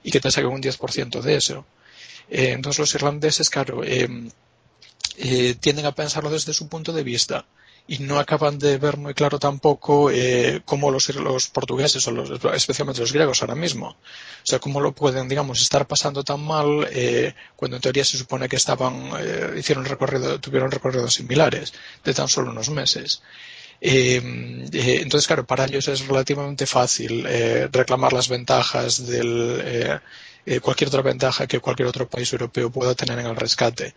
y 0.02 0.10
que 0.10 0.20
te 0.20 0.30
saquen 0.30 0.50
un 0.50 0.62
10% 0.62 1.20
de 1.20 1.36
eso. 1.36 1.64
Entonces 2.30 2.78
los 2.78 2.94
irlandeses, 2.94 3.50
claro, 3.50 3.82
eh, 3.84 4.30
tienden 5.60 5.86
a 5.86 5.94
pensarlo 5.94 6.30
desde 6.30 6.52
su 6.52 6.68
punto 6.68 6.92
de 6.92 7.02
vista 7.02 7.46
y 7.88 7.98
no 8.00 8.18
acaban 8.18 8.58
de 8.58 8.76
ver 8.76 8.98
muy 8.98 9.14
claro 9.14 9.38
tampoco 9.38 10.10
eh, 10.10 10.60
cómo 10.66 10.90
los, 10.90 11.08
los 11.16 11.48
portugueses 11.48 12.06
o 12.06 12.10
los, 12.10 12.30
especialmente 12.54 13.00
los 13.00 13.14
griegos 13.14 13.40
ahora 13.40 13.54
mismo, 13.54 13.88
o 13.88 13.96
sea, 14.44 14.58
cómo 14.58 14.80
lo 14.80 14.92
pueden, 14.92 15.26
digamos, 15.26 15.62
estar 15.62 15.86
pasando 15.86 16.22
tan 16.22 16.40
mal 16.40 16.86
eh, 16.92 17.34
cuando 17.56 17.78
en 17.78 17.82
teoría 17.82 18.04
se 18.04 18.18
supone 18.18 18.46
que 18.46 18.56
estaban, 18.56 19.10
eh, 19.18 19.54
hicieron 19.58 19.86
recorrido, 19.86 20.38
tuvieron 20.38 20.70
recorridos 20.70 21.14
similares 21.14 21.72
de 22.04 22.12
tan 22.12 22.28
solo 22.28 22.50
unos 22.50 22.68
meses. 22.68 23.22
Eh, 23.80 24.20
eh, 24.72 24.98
entonces, 25.00 25.26
claro, 25.26 25.46
para 25.46 25.64
ellos 25.64 25.88
es 25.88 26.06
relativamente 26.06 26.66
fácil 26.66 27.24
reclamar 27.72 28.12
las 28.12 28.28
ventajas 28.28 29.06
del 29.06 30.00
cualquier 30.62 30.88
otra 30.88 31.02
ventaja 31.02 31.46
que 31.46 31.60
cualquier 31.60 31.88
otro 31.88 32.08
país 32.08 32.32
europeo 32.32 32.70
pueda 32.70 32.94
tener 32.94 33.18
en 33.18 33.26
el 33.26 33.36
rescate. 33.36 33.94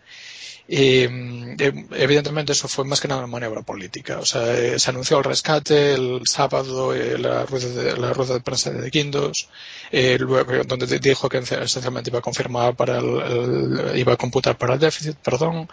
Y 0.68 1.00
eh, 1.04 1.86
evidentemente 1.92 2.52
eso 2.52 2.68
fue 2.68 2.84
más 2.84 3.00
que 3.00 3.08
nada 3.08 3.20
una 3.20 3.30
maniobra 3.30 3.62
política. 3.62 4.18
O 4.20 4.24
sea, 4.24 4.56
eh, 4.56 4.78
se 4.78 4.90
anunció 4.90 5.18
el 5.18 5.24
rescate 5.24 5.94
el 5.94 6.22
sábado, 6.26 6.94
eh, 6.94 7.18
la, 7.18 7.44
rueda 7.46 7.68
de, 7.68 7.96
la 7.96 8.12
rueda 8.12 8.34
de 8.34 8.40
prensa 8.40 8.70
de 8.70 8.88
Guindos, 8.90 9.48
donde 9.90 10.98
dijo 10.98 11.28
que 11.28 11.38
esencialmente 11.38 12.10
iba 12.10 12.20
a 12.20 12.22
confirmar 12.22 12.76
para 12.76 12.98
el, 12.98 13.92
iba 13.98 14.12
a 14.12 14.16
computar 14.16 14.56
para 14.56 14.74
el 14.74 14.80
déficit, 14.80 15.16
perdón. 15.16 15.68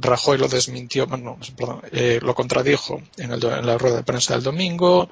Rajoy 0.00 0.36
lo 0.38 0.48
desmintió, 0.48 1.06
bueno, 1.06 1.38
perdón, 1.56 1.80
lo 2.20 2.34
contradijo 2.34 3.00
en, 3.16 3.32
el, 3.32 3.42
en 3.44 3.66
la 3.66 3.78
rueda 3.78 3.96
de 3.96 4.02
prensa 4.02 4.34
del 4.34 4.42
domingo. 4.42 5.08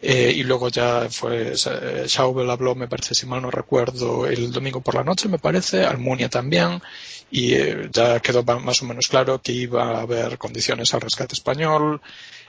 Eh, 0.00 0.32
y 0.36 0.42
luego 0.42 0.68
ya 0.68 1.08
fue 1.10 1.54
Schauble 1.56 2.50
habló, 2.52 2.74
me 2.74 2.88
parece, 2.88 3.14
si 3.14 3.26
mal 3.26 3.40
no 3.40 3.50
recuerdo, 3.50 4.26
el 4.26 4.52
domingo 4.52 4.80
por 4.80 4.94
la 4.94 5.04
noche, 5.04 5.28
me 5.28 5.38
parece, 5.38 5.84
Almunia 5.84 6.28
también, 6.28 6.82
y 7.30 7.54
eh, 7.54 7.88
ya 7.90 8.20
quedó 8.20 8.42
más 8.44 8.82
o 8.82 8.86
menos 8.86 9.08
claro 9.08 9.40
que 9.40 9.52
iba 9.52 9.98
a 9.98 10.02
haber 10.02 10.38
condiciones 10.38 10.92
al 10.94 11.00
rescate 11.00 11.34
español. 11.34 12.00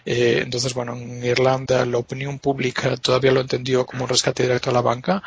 Eh, 0.10 0.40
entonces, 0.42 0.74
bueno, 0.74 0.96
en 0.96 1.22
Irlanda 1.22 1.86
la 1.86 1.98
opinión 1.98 2.40
pública 2.40 2.96
todavía 2.96 3.34
lo 3.34 3.42
entendió 3.42 3.86
como 3.86 4.04
un 4.04 4.10
rescate 4.10 4.44
directo 4.44 4.70
a 4.70 4.74
la 4.74 4.80
banca. 4.82 5.22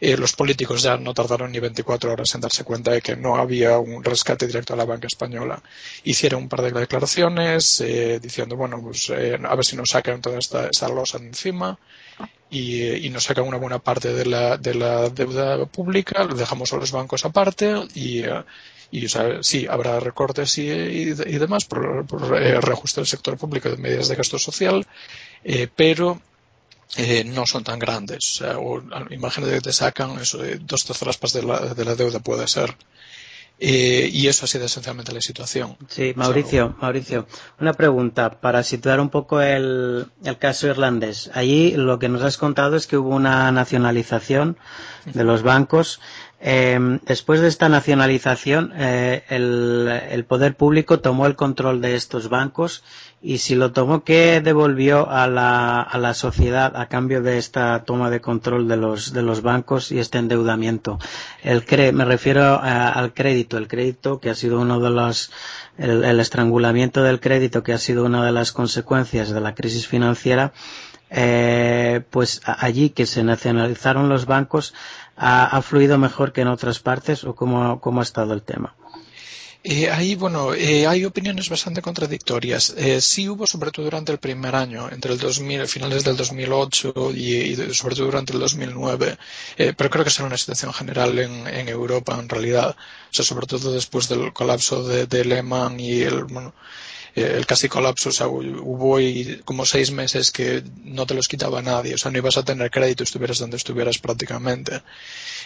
los 0.00 0.32
políticos 0.32 0.82
ya 0.82 0.96
no 0.96 1.12
tardaron 1.12 1.52
ni 1.52 1.60
24 1.60 2.10
horas 2.10 2.34
en 2.34 2.40
darse 2.40 2.64
cuenta 2.64 2.92
de 2.92 3.02
que 3.02 3.14
no 3.14 3.36
había 3.36 3.78
un 3.78 4.02
rescate 4.02 4.46
directo 4.46 4.72
a 4.72 4.76
la 4.78 4.86
banca 4.86 5.06
española. 5.06 5.62
Hicieron 6.04 6.44
un 6.44 6.48
par 6.48 6.62
de 6.62 6.72
declaraciones 6.72 7.84
diciendo, 8.22 8.56
bueno, 8.56 8.80
pues 8.82 9.10
a 9.10 9.54
ver 9.54 9.64
si 9.66 9.76
nos 9.76 9.90
sacan 9.90 10.22
toda 10.22 10.38
esta, 10.38 10.88
losa 10.88 11.18
encima 11.18 11.78
y, 12.50 13.10
nos 13.10 13.24
sacan 13.24 13.46
una 13.46 13.58
buena 13.58 13.80
parte 13.80 14.14
de 14.14 14.24
la, 14.24 14.56
de 14.56 14.74
la 14.74 15.10
deuda 15.10 15.66
pública, 15.66 16.24
lo 16.24 16.34
dejamos 16.34 16.72
a 16.72 16.76
los 16.76 16.90
bancos 16.90 17.24
aparte 17.26 17.74
y, 17.94 18.24
y 18.92 19.08
sí, 19.40 19.66
habrá 19.68 19.98
recortes 20.00 20.58
y, 20.58 20.68
y, 20.68 21.14
demás 21.14 21.64
por, 21.64 22.06
por 22.06 22.36
eh, 22.40 22.60
reajuste 22.60 23.00
del 23.00 23.08
sector 23.08 23.38
público 23.38 23.70
de 23.70 23.78
medidas 23.78 24.08
de 24.08 24.16
gasto 24.16 24.38
social, 24.38 24.86
eh, 25.42 25.66
pero 25.74 26.20
eh, 26.98 27.24
no 27.24 27.46
son 27.46 27.64
tan 27.64 27.78
grandes. 27.78 28.42
O 28.42 28.82
imagínate 29.08 29.54
que 29.54 29.60
te 29.62 29.72
sacan 29.72 30.18
eso, 30.20 30.38
dos 30.60 30.84
terceras 30.84 31.18
de 31.32 31.42
la, 31.42 31.58
de 31.74 31.84
la 31.86 31.94
deuda 31.94 32.20
puede 32.20 32.46
ser. 32.46 32.76
Eh, 33.64 34.10
y 34.12 34.26
eso 34.26 34.44
ha 34.44 34.48
sido 34.48 34.64
esencialmente 34.64 35.12
la 35.12 35.20
situación. 35.20 35.76
Sí, 35.86 36.12
Mauricio, 36.16 36.74
Mauricio, 36.80 37.28
una 37.60 37.72
pregunta 37.74 38.40
para 38.40 38.64
situar 38.64 38.98
un 38.98 39.08
poco 39.08 39.40
el, 39.40 40.06
el, 40.24 40.38
caso 40.38 40.66
irlandés. 40.66 41.30
Allí 41.32 41.70
lo 41.76 42.00
que 42.00 42.08
nos 42.08 42.22
has 42.22 42.38
contado 42.38 42.74
es 42.74 42.88
que 42.88 42.96
hubo 42.96 43.14
una 43.14 43.52
nacionalización 43.52 44.56
de 45.04 45.22
los 45.22 45.44
bancos 45.44 46.00
eh, 46.44 46.98
después 47.06 47.40
de 47.40 47.46
esta 47.46 47.68
nacionalización, 47.68 48.72
eh, 48.76 49.22
el, 49.28 50.24
poder 50.24 50.56
público 50.56 50.98
tomó 50.98 51.26
el 51.26 51.36
control 51.36 51.80
de 51.80 51.94
estos 51.94 52.28
bancos 52.28 52.82
y 53.22 53.38
si 53.38 53.54
lo 53.54 53.70
tomó, 53.70 54.02
¿qué 54.02 54.40
devolvió 54.40 55.08
a 55.08 55.28
la, 55.28 55.80
a 55.80 56.14
sociedad 56.14 56.76
a 56.76 56.88
cambio 56.88 57.22
de 57.22 57.38
esta 57.38 57.84
toma 57.84 58.10
de 58.10 58.20
control 58.20 58.66
de 58.66 58.76
los, 58.76 59.12
de 59.12 59.22
los 59.22 59.42
bancos 59.42 59.92
y 59.92 60.00
este 60.00 60.18
endeudamiento? 60.18 60.98
El 61.44 61.64
me 61.94 62.04
refiero 62.04 62.60
al 62.60 63.14
crédito, 63.14 63.56
el 63.56 63.68
crédito 63.68 64.18
que 64.18 64.30
ha 64.30 64.34
sido 64.34 64.60
uno 64.60 64.80
de 64.80 64.90
los, 64.90 65.30
el, 65.78 66.02
el 66.02 66.18
estrangulamiento 66.18 67.04
del 67.04 67.20
crédito 67.20 67.62
que 67.62 67.72
ha 67.72 67.78
sido 67.78 68.04
una 68.04 68.24
de 68.24 68.32
las 68.32 68.50
consecuencias 68.50 69.30
de 69.30 69.40
la 69.40 69.54
crisis 69.54 69.86
financiera 69.86 70.52
eh, 71.12 72.02
pues 72.10 72.40
allí 72.44 72.90
que 72.90 73.06
se 73.06 73.22
nacionalizaron 73.22 74.08
los 74.08 74.26
bancos 74.26 74.74
ha, 75.16 75.60
fluido 75.62 75.98
mejor 75.98 76.32
que 76.32 76.40
en 76.40 76.48
otras 76.48 76.80
partes 76.80 77.24
o 77.24 77.34
cómo, 77.34 77.80
cómo 77.80 78.00
ha 78.00 78.02
estado 78.02 78.32
el 78.32 78.42
tema? 78.42 78.74
Eh, 79.64 79.88
ahí, 79.90 80.16
bueno, 80.16 80.54
eh, 80.54 80.88
hay 80.88 81.04
opiniones 81.04 81.48
bastante 81.48 81.82
contradictorias. 81.82 82.74
Eh, 82.76 83.00
sí 83.00 83.28
hubo, 83.28 83.46
sobre 83.46 83.70
todo 83.70 83.84
durante 83.84 84.10
el 84.10 84.18
primer 84.18 84.56
año, 84.56 84.88
entre 84.90 85.12
el 85.12 85.20
2000, 85.20 85.68
finales 85.68 86.02
del 86.02 86.16
2008 86.16 87.12
y, 87.14 87.34
y 87.34 87.74
sobre 87.74 87.94
todo 87.94 88.06
durante 88.06 88.32
el 88.32 88.40
2009, 88.40 89.16
eh, 89.58 89.72
pero 89.76 89.88
creo 89.88 90.02
que 90.04 90.10
será 90.10 90.26
una 90.26 90.36
situación 90.36 90.72
general 90.72 91.16
en, 91.16 91.68
Europa 91.68 92.18
en 92.18 92.28
realidad. 92.28 92.70
O 92.70 93.14
sea, 93.14 93.24
sobre 93.24 93.46
todo 93.46 93.72
después 93.72 94.08
del 94.08 94.32
colapso 94.32 94.82
de, 94.82 95.24
Lehman 95.24 95.78
y 95.78 96.00
el, 96.00 96.26
el 97.14 97.46
casi 97.46 97.68
colapso, 97.68 98.08
o 98.08 98.12
sea, 98.12 98.26
hubo 98.26 98.98
como 99.44 99.66
seis 99.66 99.90
meses 99.90 100.30
que 100.30 100.62
no 100.84 101.06
te 101.06 101.14
los 101.14 101.28
quitaba 101.28 101.60
nadie, 101.60 101.94
o 101.94 101.98
sea, 101.98 102.10
no 102.10 102.18
ibas 102.18 102.38
a 102.38 102.44
tener 102.44 102.70
crédito, 102.70 103.04
estuvieras 103.04 103.38
donde 103.38 103.56
estuvieras 103.56 103.98
prácticamente. 103.98 104.82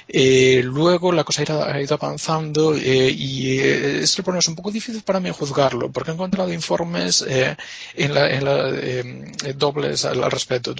Eh, 0.09 0.63
luego 0.63 1.11
la 1.11 1.25
cosa 1.25 1.43
ha 1.43 1.81
ido 1.81 1.95
avanzando 1.95 2.77
eh, 2.77 3.11
y 3.11 3.59
eh, 3.59 4.03
es 4.03 4.19
un 4.49 4.55
poco 4.55 4.71
difícil 4.71 5.03
para 5.03 5.19
mí 5.19 5.31
juzgarlo, 5.31 5.91
porque 5.91 6.13
he 6.13 6.15
encontrado 6.15 6.53
informes 6.53 7.25
eh, 7.29 7.57
en 7.95 8.15
la, 8.15 8.31
en 8.31 8.47
em, 8.47 9.59
dobles 9.59 10.05
al, 10.05 10.31
respecto. 10.31 10.75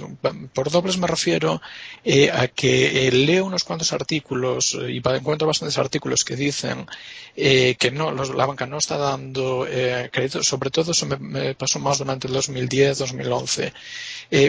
Por 0.53 0.71
dobles 0.71 0.97
me 0.97 1.07
refiero 1.07 1.61
a 2.33 2.47
que 2.47 3.11
leo 3.11 3.45
unos 3.45 3.65
cuantos 3.65 3.91
artículos 3.91 4.77
y 4.87 4.97
encuentro 4.97 5.47
bastantes 5.47 5.77
artículos 5.77 6.23
que 6.23 6.35
dicen 6.35 6.85
que 7.35 7.91
no, 7.93 8.11
la 8.11 8.45
banca 8.45 8.65
no 8.65 8.77
está 8.77 8.97
dando 8.97 9.67
crédito, 10.11 10.41
sobre 10.41 10.69
todo 10.69 10.91
eso 10.91 11.05
me, 11.05 11.53
pasó 11.55 11.79
más 11.79 11.97
durante 11.97 12.27
el 12.27 12.33
2010-2011. 12.33 13.73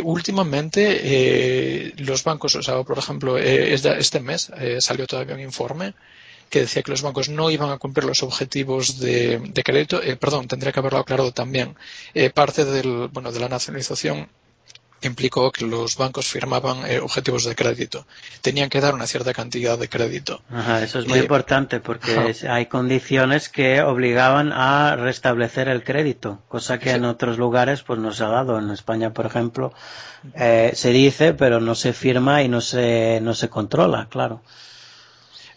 Últimamente 0.02 1.92
los 1.98 2.24
bancos, 2.24 2.54
o 2.56 2.62
sea, 2.62 2.82
por 2.82 2.98
ejemplo, 2.98 3.38
este 3.38 4.20
mes 4.20 4.50
eh, 4.58 4.80
salió 4.80 5.06
todavía 5.06 5.34
un 5.34 5.40
informe 5.40 5.94
que 6.50 6.60
decía 6.60 6.82
que 6.82 6.90
los 6.90 7.02
bancos 7.02 7.28
no 7.28 7.50
iban 7.50 7.70
a 7.70 7.78
cumplir 7.78 8.04
los 8.04 8.22
objetivos 8.22 8.98
de, 8.98 9.52
crédito. 9.64 10.02
Eh, 10.02 10.16
perdón, 10.16 10.48
tendría 10.48 10.72
que 10.72 10.80
haberlo 10.80 10.98
aclarado 10.98 11.32
también. 11.32 11.76
Eh, 12.14 12.30
parte 12.30 12.64
del, 12.64 13.08
bueno, 13.08 13.32
de 13.32 13.40
la 13.40 13.48
nacionalización 13.48 14.28
implicó 15.02 15.50
que 15.52 15.64
los 15.64 15.96
bancos 15.96 16.26
firmaban 16.26 16.78
objetivos 17.02 17.44
de 17.44 17.54
crédito. 17.54 18.06
Tenían 18.40 18.68
que 18.68 18.80
dar 18.80 18.94
una 18.94 19.06
cierta 19.06 19.32
cantidad 19.32 19.78
de 19.78 19.88
crédito. 19.88 20.42
eso 20.82 20.98
es 20.98 21.06
muy 21.06 21.20
importante 21.20 21.80
porque 21.80 22.34
hay 22.48 22.66
condiciones 22.66 23.48
que 23.48 23.82
obligaban 23.82 24.52
a 24.52 24.96
restablecer 24.96 25.68
el 25.68 25.84
crédito, 25.84 26.40
cosa 26.48 26.78
que 26.78 26.92
en 26.92 27.04
otros 27.04 27.38
lugares 27.38 27.82
pues 27.82 27.98
no 27.98 28.12
se 28.12 28.24
ha 28.24 28.28
dado. 28.28 28.58
En 28.58 28.70
España, 28.70 29.12
por 29.12 29.26
ejemplo, 29.26 29.72
se 30.34 30.90
dice, 30.90 31.34
pero 31.34 31.60
no 31.60 31.74
se 31.74 31.92
firma 31.92 32.42
y 32.42 32.48
no 32.48 32.60
se, 32.60 33.20
no 33.22 33.34
se 33.34 33.48
controla, 33.48 34.08
claro. 34.10 34.42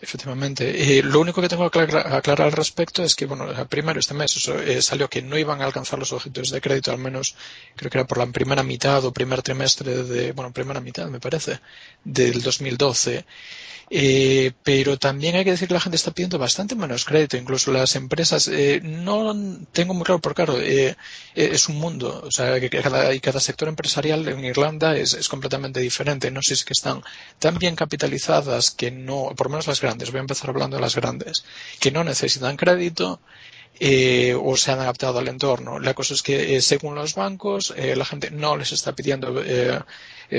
Efectivamente. 0.03 1.03
lo 1.03 1.19
único 1.19 1.41
que 1.41 1.47
tengo 1.47 1.69
que 1.69 1.79
aclarar, 1.79 2.41
al 2.41 2.51
respecto 2.51 3.03
es 3.03 3.13
que, 3.13 3.27
bueno, 3.27 3.45
primero 3.67 3.99
este 3.99 4.15
mes 4.15 4.47
eh, 4.47 4.81
salió 4.81 5.07
que 5.07 5.21
no 5.21 5.37
iban 5.37 5.61
a 5.61 5.65
alcanzar 5.65 5.99
los 5.99 6.11
objetivos 6.11 6.49
de 6.49 6.59
crédito, 6.59 6.91
al 6.91 6.97
menos 6.97 7.35
creo 7.75 7.91
que 7.91 7.99
era 7.99 8.07
por 8.07 8.17
la 8.17 8.25
primera 8.25 8.63
mitad 8.63 9.05
o 9.05 9.13
primer 9.13 9.43
trimestre 9.43 10.03
de, 10.03 10.31
bueno, 10.31 10.51
primera 10.51 10.81
mitad 10.81 11.07
me 11.07 11.19
parece, 11.19 11.59
del 12.03 12.41
2012. 12.41 13.25
Eh, 13.93 14.53
pero 14.63 14.97
también 14.97 15.35
hay 15.35 15.43
que 15.43 15.51
decir 15.51 15.67
que 15.67 15.73
la 15.73 15.81
gente 15.81 15.97
está 15.97 16.11
pidiendo 16.11 16.39
bastante 16.39 16.75
menos 16.75 17.03
crédito, 17.03 17.35
incluso 17.35 17.73
las 17.73 17.97
empresas. 17.97 18.47
Eh, 18.47 18.79
no 18.81 19.35
tengo 19.73 19.93
muy 19.93 20.05
claro, 20.05 20.21
porque 20.21 20.45
claro, 20.45 20.61
eh, 20.61 20.95
es 21.35 21.67
un 21.67 21.75
mundo, 21.77 22.21
o 22.25 22.31
sea, 22.31 22.57
que 22.61 22.69
cada, 22.69 23.13
y 23.13 23.19
cada 23.19 23.41
sector 23.41 23.67
empresarial 23.67 24.25
en 24.29 24.45
Irlanda 24.45 24.95
es, 24.95 25.13
es, 25.13 25.27
completamente 25.27 25.81
diferente. 25.81 26.31
No 26.31 26.41
sé 26.41 26.49
si 26.49 26.53
es 26.61 26.65
que 26.65 26.73
están 26.73 27.01
tan 27.39 27.57
bien 27.57 27.75
capitalizadas 27.75 28.71
que 28.71 28.91
no, 28.91 29.33
por 29.35 29.47
lo 29.47 29.51
menos 29.51 29.67
las 29.67 29.81
grandes, 29.81 30.11
voy 30.11 30.19
a 30.19 30.21
empezar 30.21 30.49
hablando 30.49 30.77
de 30.77 30.81
las 30.81 30.95
grandes, 30.95 31.43
que 31.81 31.91
no 31.91 32.05
necesitan 32.05 32.55
crédito 32.55 33.19
eh, 33.83 34.35
o 34.39 34.55
se 34.57 34.71
han 34.71 34.79
adaptado 34.79 35.17
al 35.17 35.27
entorno. 35.27 35.79
La 35.79 35.95
cosa 35.95 36.13
es 36.13 36.21
que 36.21 36.55
eh, 36.55 36.61
según 36.61 36.93
los 36.93 37.15
bancos 37.15 37.73
eh, 37.75 37.95
la 37.95 38.05
gente 38.05 38.29
no 38.29 38.55
les 38.55 38.73
está 38.73 38.93
pidiendo 38.93 39.43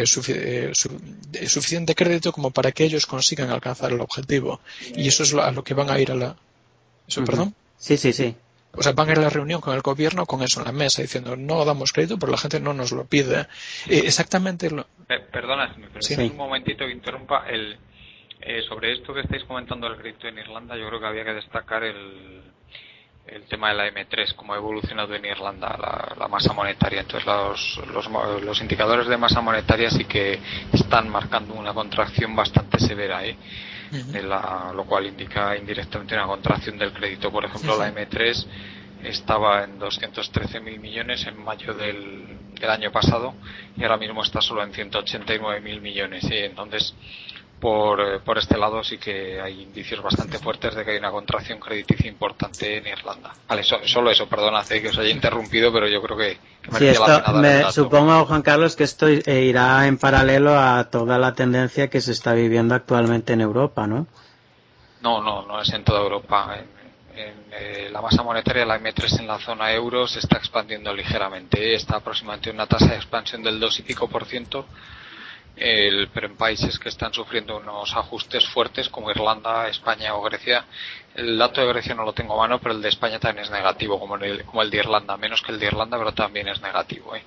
suficiente 0.05 1.97
crédito 1.97 2.31
como 2.31 2.53
para 2.53 2.71
que 2.71 2.85
ellos 2.85 3.05
consigan 3.05 3.51
alcanzar 3.51 3.91
el 3.91 4.01
objetivo. 4.01 4.61
Y 4.95 5.09
eso 5.09 5.25
es 5.25 5.35
a 5.35 5.51
lo 5.51 5.65
que 5.65 5.75
van 5.75 5.91
a 5.91 5.99
ir 5.99 6.13
a 6.13 6.15
la... 6.15 6.37
¿Eso, 7.09 7.25
perdón? 7.25 7.53
Sí, 7.79 7.97
sí, 7.97 8.13
sí. 8.13 8.37
O 8.75 8.83
sea, 8.85 8.93
van 8.93 9.09
a 9.09 9.13
ir 9.13 9.19
a 9.19 9.23
la 9.23 9.31
reunión 9.31 9.61
con 9.61 9.75
el 9.75 9.81
gobierno 9.83 10.25
con 10.25 10.41
eso 10.45 10.61
en 10.61 10.67
la 10.67 10.73
mesa, 10.73 11.03
diciendo 11.03 11.35
no 11.35 11.65
damos 11.65 11.93
crédito, 11.93 12.21
pero 12.21 12.31
la 12.31 12.39
gente 12.39 12.61
no 12.61 12.73
nos 12.75 12.93
lo 12.93 13.07
pide. 13.07 13.49
exactamente 13.89 14.71
lo... 14.71 14.87
Perdona, 15.33 15.75
si 15.99 16.17
me 16.17 16.27
un 16.27 16.37
momentito 16.37 16.87
que 16.87 16.93
interrumpa. 16.93 17.49
El, 17.49 17.77
sobre 18.69 18.93
esto 18.93 19.13
que 19.13 19.23
estáis 19.23 19.43
comentando 19.43 19.89
del 19.89 19.99
crédito 19.99 20.29
en 20.29 20.39
Irlanda, 20.39 20.77
yo 20.77 20.87
creo 20.87 21.01
que 21.01 21.07
había 21.07 21.25
que 21.25 21.35
destacar 21.35 21.83
el, 21.83 22.43
el 23.27 23.45
tema 23.45 23.69
de 23.69 23.75
la 23.75 23.89
M3, 23.89 24.35
cómo 24.35 24.55
ha 24.55 24.57
evolucionado 24.57 25.15
en 25.15 25.25
Irlanda 25.25 26.15
la, 26.19 26.29
masa 26.29 26.53
monetaria. 26.53 27.01
Entonces, 27.01 27.27
los, 27.27 28.43
los, 28.43 28.61
indicadores 28.61 29.07
de 29.07 29.17
masa 29.17 29.41
monetaria 29.41 29.91
sí 29.91 30.05
que 30.05 30.41
están 30.73 31.09
marcando 31.09 31.55
una 31.55 31.73
contracción 31.73 32.35
bastante 32.35 32.79
severa, 32.79 33.25
¿eh? 33.25 33.37
lo 34.75 34.85
cual 34.85 35.07
indica 35.07 35.57
indirectamente 35.57 36.15
una 36.15 36.27
contracción 36.27 36.79
del 36.79 36.93
crédito. 36.93 37.31
Por 37.31 37.45
ejemplo, 37.45 37.79
la 37.79 37.93
M3 37.93 38.47
estaba 39.05 39.65
en 39.65 39.79
213.000 39.79 40.79
millones 40.79 41.27
en 41.27 41.43
mayo 41.43 41.75
del, 41.75 42.55
del, 42.55 42.71
año 42.71 42.93
pasado 42.93 43.35
y 43.77 43.83
ahora 43.83 43.97
mismo 43.97 44.23
está 44.23 44.41
solo 44.41 44.63
en 44.63 44.73
189.000 44.73 45.81
millones. 45.81 46.25
¿eh? 46.25 46.47
Entonces, 46.47 46.95
por, 47.62 48.01
eh, 48.01 48.18
por 48.18 48.38
este 48.38 48.59
lado 48.59 48.83
sí 48.83 48.98
que 48.98 49.40
hay 49.40 49.62
indicios 49.62 50.03
bastante 50.03 50.40
fuertes 50.40 50.75
de 50.75 50.85
que 50.85 50.90
hay 50.90 50.98
una 50.98 51.12
contracción 51.12 51.61
crediticia 51.61 52.11
importante 52.11 52.79
en 52.79 52.88
Irlanda. 52.88 53.33
Vale, 53.46 53.62
solo 53.62 54.11
eso, 54.11 54.27
perdona 54.27 54.64
que 54.64 54.88
os 54.88 54.98
haya 54.98 55.11
interrumpido, 55.11 55.72
pero 55.72 55.87
yo 55.87 56.03
creo 56.03 56.16
que, 56.16 56.38
me 56.72 56.79
sí, 56.81 56.88
esto, 56.88 57.22
me, 57.35 57.70
Supongo, 57.70 58.25
Juan 58.25 58.42
Carlos, 58.42 58.75
que 58.75 58.83
esto 58.83 59.07
eh, 59.07 59.44
irá 59.44 59.87
en 59.87 59.96
paralelo 59.96 60.59
a 60.59 60.90
toda 60.90 61.18
la 61.18 61.35
tendencia 61.35 61.88
que 61.88 62.01
se 62.01 62.11
está 62.11 62.33
viviendo 62.33 62.75
actualmente 62.75 63.33
en 63.33 63.42
Europa, 63.42 63.87
¿no? 63.87 64.09
No, 65.01 65.22
no, 65.22 65.46
no 65.46 65.62
es 65.62 65.72
en 65.72 65.85
toda 65.85 66.01
Europa. 66.01 66.57
En, 67.14 67.44
eh, 67.53 67.90
la 67.92 68.03
masa 68.03 68.25
monetaria, 68.25 68.66
la 68.66 68.81
M3 68.81 69.20
en 69.20 69.29
la 69.29 69.38
zona 69.38 69.72
euro, 69.72 70.09
se 70.09 70.18
está 70.18 70.37
expandiendo 70.38 70.92
ligeramente. 70.92 71.75
Está 71.77 71.98
aproximadamente 71.98 72.51
una 72.51 72.66
tasa 72.66 72.87
de 72.87 72.96
expansión 72.96 73.44
del 73.44 73.61
2 73.61 73.79
y 73.79 73.83
pico 73.83 74.09
por 74.09 74.25
ciento 74.25 74.66
el, 75.57 76.09
pero 76.12 76.27
en 76.27 76.37
países 76.37 76.79
que 76.79 76.88
están 76.88 77.12
sufriendo 77.12 77.59
unos 77.59 77.95
ajustes 77.95 78.49
fuertes 78.49 78.88
como 78.88 79.11
Irlanda, 79.11 79.69
España 79.69 80.15
o 80.15 80.23
Grecia. 80.23 80.65
El 81.15 81.37
dato 81.37 81.61
de 81.61 81.67
Grecia 81.69 81.95
no 81.95 82.05
lo 82.05 82.12
tengo 82.12 82.35
a 82.35 82.47
mano, 82.47 82.59
pero 82.59 82.75
el 82.75 82.83
de 82.83 82.88
España 82.88 83.19
también 83.19 83.45
es 83.45 83.51
negativo, 83.51 83.99
como 84.01 84.17
el, 84.17 84.45
como 84.45 84.62
el 84.62 84.71
de 84.71 84.79
Irlanda, 84.79 85.17
menos 85.17 85.43
que 85.43 85.53
el 85.53 85.59
de 85.59 85.67
Irlanda, 85.67 85.99
pero 85.99 86.12
también 86.12 86.49
es 86.49 86.61
negativo. 86.62 87.15
¿eh? 87.15 87.23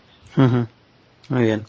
Muy 1.29 1.43
bien. 1.43 1.65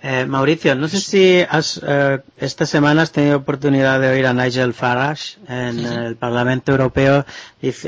Eh, 0.00 0.26
Mauricio, 0.26 0.76
no 0.76 0.86
sé 0.86 1.00
si 1.00 1.40
has, 1.48 1.80
eh, 1.84 2.20
esta 2.36 2.66
semana 2.66 3.02
has 3.02 3.10
tenido 3.10 3.36
oportunidad 3.38 3.98
de 4.00 4.08
oír 4.08 4.26
a 4.26 4.32
Nigel 4.32 4.72
Farage 4.72 5.38
en 5.48 5.80
el 5.84 6.14
Parlamento 6.14 6.70
Europeo 6.70 7.26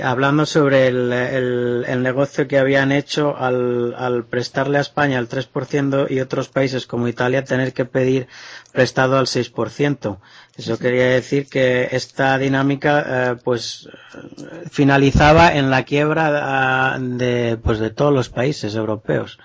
hablando 0.03 0.45
sobre 0.45 0.89
el, 0.89 2.03
negocio 2.03 2.49
que 2.49 2.59
habían 2.59 2.91
hecho 2.91 3.37
al, 3.39 4.25
prestarle 4.29 4.79
a 4.79 4.81
España 4.81 5.21
el 5.21 5.29
3% 5.29 6.11
y 6.11 6.19
otros 6.19 6.49
países 6.49 6.85
como 6.89 7.07
Italia 7.07 7.45
tener 7.45 7.73
que 7.73 7.85
pedir 7.85 8.27
prestado 8.73 9.17
al 9.17 9.27
6%. 9.27 10.19
Eso 10.57 10.79
quería 10.81 11.07
decir 11.11 11.47
que 11.47 11.91
esta 11.93 12.37
dinámica 12.39 13.05
eh, 13.07 13.37
pues 13.45 13.89
finalizaba 14.69 15.55
en 15.55 15.71
la 15.71 15.85
quiebra 15.85 16.99
de, 16.99 17.57
pues, 17.63 17.79
de 17.79 17.91
todos 17.91 18.13
los 18.13 18.29
países 18.31 18.75
europeos. 18.75 19.39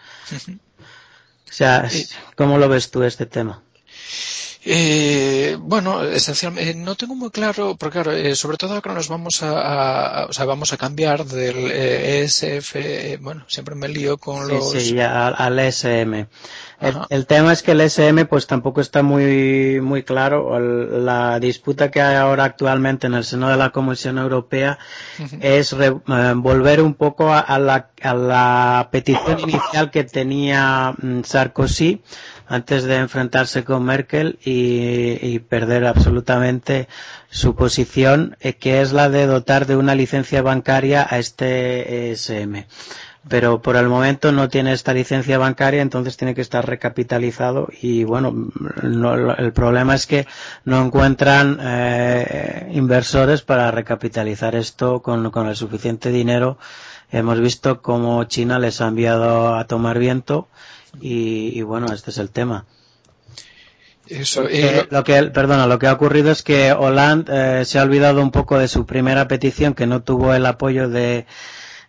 O 1.50 1.54
sea, 1.54 1.88
¿cómo 2.36 2.58
lo 2.58 2.68
ves 2.68 2.92
tú 2.92 3.04
este 3.04 3.26
tema? 3.26 3.64
Eh, 4.68 5.58
bueno, 5.60 6.02
esencialmente 6.04 6.74
no 6.74 6.96
tengo 6.96 7.14
muy 7.14 7.30
claro, 7.30 7.76
porque 7.78 8.02
claro, 8.02 8.12
eh, 8.14 8.36
sobre 8.36 8.58
todo 8.58 8.74
ahora 8.74 8.96
nos 8.96 9.10
vamos 9.10 9.44
a, 9.44 10.26
o 10.28 10.34
sea, 10.34 10.46
vamos 10.46 10.74
a 10.74 10.78
cambiar 10.78 11.24
del 11.24 11.70
ESF, 11.72 12.76
eh, 12.78 13.20
bueno, 13.22 13.46
siempre 13.48 13.76
me 13.76 13.88
lío 13.88 14.18
con 14.18 14.48
los. 14.48 14.72
Sí, 14.72 15.00
al, 15.00 15.60
ESM. 15.60 16.26
El, 17.10 17.28
tema 17.28 17.54
es 17.54 17.62
que 17.62 17.74
el 17.74 17.82
ESM 17.82 18.26
pues 18.28 18.48
tampoco 18.48 18.82
está 18.82 19.04
muy 19.04 19.80
muy 19.82 20.02
claro. 20.02 20.60
La 20.60 21.40
disputa 21.40 21.92
que 21.92 22.02
hay 22.02 22.16
ahora 22.16 22.46
actualmente 22.46 23.06
en 23.06 23.14
el 23.14 23.24
seno 23.24 23.50
de 23.50 23.58
la 23.58 23.70
Comisión 23.70 24.18
Europea 24.18 24.80
es 25.42 25.76
volver 26.36 26.82
un 26.82 26.96
poco 26.96 27.32
a, 27.32 27.60
la, 27.60 27.92
a 28.02 28.14
la 28.16 28.90
petición 28.92 29.40
inicial 29.42 29.92
que 29.92 30.06
tenía 30.06 30.96
mm, 30.98 31.22
Sarkozy 31.22 32.02
antes 32.48 32.84
de 32.84 32.98
enfrentarse 32.98 33.64
con 33.64 33.84
Merkel 33.84 34.40
y, 34.44 35.40
perder 35.40 35.86
absolutamente 35.86 36.88
su 37.30 37.56
posición, 37.56 38.38
eh, 38.40 38.54
que 38.54 38.82
es 38.82 38.94
la 38.94 39.10
de 39.10 39.26
dotar 39.28 39.66
de 39.66 39.76
una 39.76 39.96
licencia 39.96 40.42
bancaria 40.42 41.06
a 41.10 41.18
este 41.20 42.12
ESM. 42.12 42.66
Pero 43.28 43.60
por 43.62 43.76
el 43.76 43.88
momento 43.90 44.32
no 44.32 44.50
tiene 44.50 44.72
esta 44.72 44.94
licencia 44.94 45.40
bancaria, 45.40 45.82
entonces 45.82 46.16
tiene 46.16 46.36
que 46.36 46.42
estar 46.42 46.64
recapitalizado 46.68 47.70
y 47.82 48.04
bueno, 48.04 48.50
el 48.84 49.52
problema 49.52 49.96
es 49.96 50.06
que 50.06 50.28
no 50.64 50.86
encuentran 50.86 51.58
eh, 51.60 52.70
inversores 52.74 53.42
para 53.42 53.72
recapitalizar 53.72 54.56
esto 54.56 55.02
con, 55.02 55.32
con 55.32 55.48
el 55.48 55.56
suficiente 55.56 56.12
dinero. 56.12 56.60
Hemos 57.12 57.40
visto 57.40 57.82
cómo 57.82 58.24
China 58.26 58.60
les 58.60 58.80
ha 58.82 58.88
enviado 58.90 59.56
a 59.56 59.66
tomar 59.66 59.98
viento 59.98 60.48
y, 61.02 61.62
bueno, 61.62 61.88
este 61.94 62.12
es 62.12 62.18
el 62.18 62.30
tema. 62.30 62.66
Eh, 64.08 64.88
lo 64.92 65.04
que, 65.04 65.24
perdona, 65.24 65.66
lo 65.66 65.80
que 65.80 65.88
ha 65.88 65.94
ocurrido 65.94 66.32
es 66.32 66.44
que 66.44 66.72
Hollande 66.74 67.62
eh, 67.62 67.66
se 67.66 67.80
ha 67.80 67.84
olvidado 67.84 68.22
un 68.22 68.30
poco 68.30 68.60
de 68.60 68.68
su 68.68 68.86
primera 68.86 69.28
petición 69.28 69.74
que 69.74 69.88
no 69.88 70.04
tuvo 70.04 70.34
el 70.36 70.46
apoyo 70.46 70.90
de, 70.90 71.26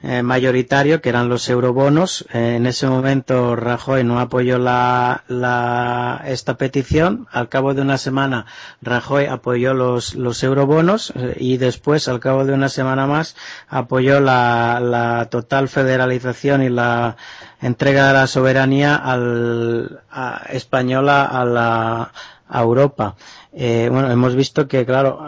eh, 0.03 0.23
mayoritario, 0.23 1.01
que 1.01 1.09
eran 1.09 1.29
los 1.29 1.49
eurobonos. 1.49 2.27
Eh, 2.33 2.57
en 2.57 2.67
ese 2.67 2.87
momento 2.87 3.57
Rajoy 3.57 4.05
no 4.05 4.21
apoyó 4.21 4.59
la, 4.59 5.25
la, 5.29 6.23
esta 6.27 6.57
petición. 6.57 7.27
Al 7.33 7.49
cabo 7.49 7.75
de 7.75 7.83
una 7.83 7.99
semana 7.99 8.47
Rajoy 8.83 9.27
apoyó 9.27 9.75
los, 9.75 10.15
los 10.15 10.43
eurobonos 10.43 11.13
eh, 11.17 11.37
y 11.39 11.57
después, 11.57 12.09
al 12.09 12.21
cabo 12.21 12.45
de 12.45 12.53
una 12.53 12.69
semana 12.69 13.07
más, 13.07 13.37
apoyó 13.69 14.21
la, 14.21 14.81
la 14.81 15.27
total 15.31 15.69
federalización 15.69 16.63
y 16.63 16.69
la 16.69 17.17
entrega 17.61 18.09
de 18.09 18.13
la 18.13 18.27
soberanía 18.27 18.97
al, 18.97 20.01
a, 20.11 20.43
española 20.51 21.25
a 21.25 21.45
la 21.45 22.13
a 22.49 22.63
Europa. 22.63 23.17
bueno, 23.51 24.09
hemos 24.09 24.37
visto 24.37 24.69
que, 24.69 24.87
claro, 24.87 25.27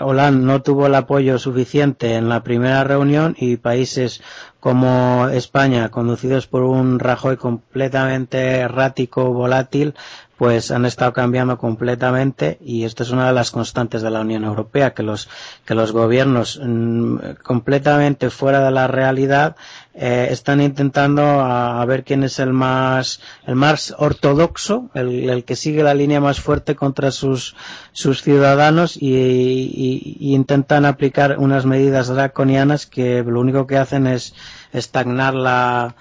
Hollande 0.00 0.44
no 0.44 0.62
tuvo 0.62 0.86
el 0.86 0.94
apoyo 0.94 1.38
suficiente 1.38 2.14
en 2.14 2.28
la 2.28 2.42
primera 2.42 2.82
reunión 2.82 3.36
y 3.38 3.56
países 3.56 4.22
como 4.58 5.28
España, 5.28 5.90
conducidos 5.90 6.46
por 6.46 6.62
un 6.62 6.98
Rajoy 6.98 7.36
completamente 7.36 8.38
errático, 8.56 9.32
volátil, 9.32 9.94
pues 10.36 10.70
han 10.70 10.84
estado 10.84 11.12
cambiando 11.12 11.58
completamente 11.58 12.58
y 12.64 12.84
esto 12.84 13.02
es 13.02 13.10
una 13.10 13.28
de 13.28 13.32
las 13.32 13.50
constantes 13.50 14.02
de 14.02 14.10
la 14.10 14.20
Unión 14.20 14.44
Europea, 14.44 14.92
que 14.92 15.02
los, 15.02 15.28
que 15.64 15.74
los 15.74 15.92
gobiernos 15.92 16.60
mm, 16.62 17.16
completamente 17.42 18.30
fuera 18.30 18.64
de 18.64 18.70
la 18.72 18.88
realidad 18.88 19.56
eh, 19.94 20.28
están 20.30 20.60
intentando 20.60 21.22
a, 21.22 21.84
ver 21.84 22.02
quién 22.02 22.24
es 22.24 22.40
el 22.40 22.52
más, 22.52 23.20
el 23.46 23.54
más 23.54 23.94
ortodoxo, 23.96 24.90
el, 24.94 25.44
que 25.44 25.54
sigue 25.54 25.84
la 25.84 25.94
línea 25.94 26.20
más 26.20 26.40
fuerte 26.40 26.74
contra 26.74 27.12
sus, 27.12 27.54
sus 27.92 28.22
ciudadanos 28.22 28.96
y, 28.96 30.16
y 30.18 30.34
intentan 30.34 30.84
aplicar 30.84 31.38
unas 31.38 31.64
medidas 31.64 32.08
draconianas 32.08 32.86
que 32.86 33.22
lo 33.22 33.40
único 33.40 33.66
que 33.68 33.78
hacen 33.78 34.08
es 34.08 34.34
estagnar 34.72 35.34
la, 35.34 35.94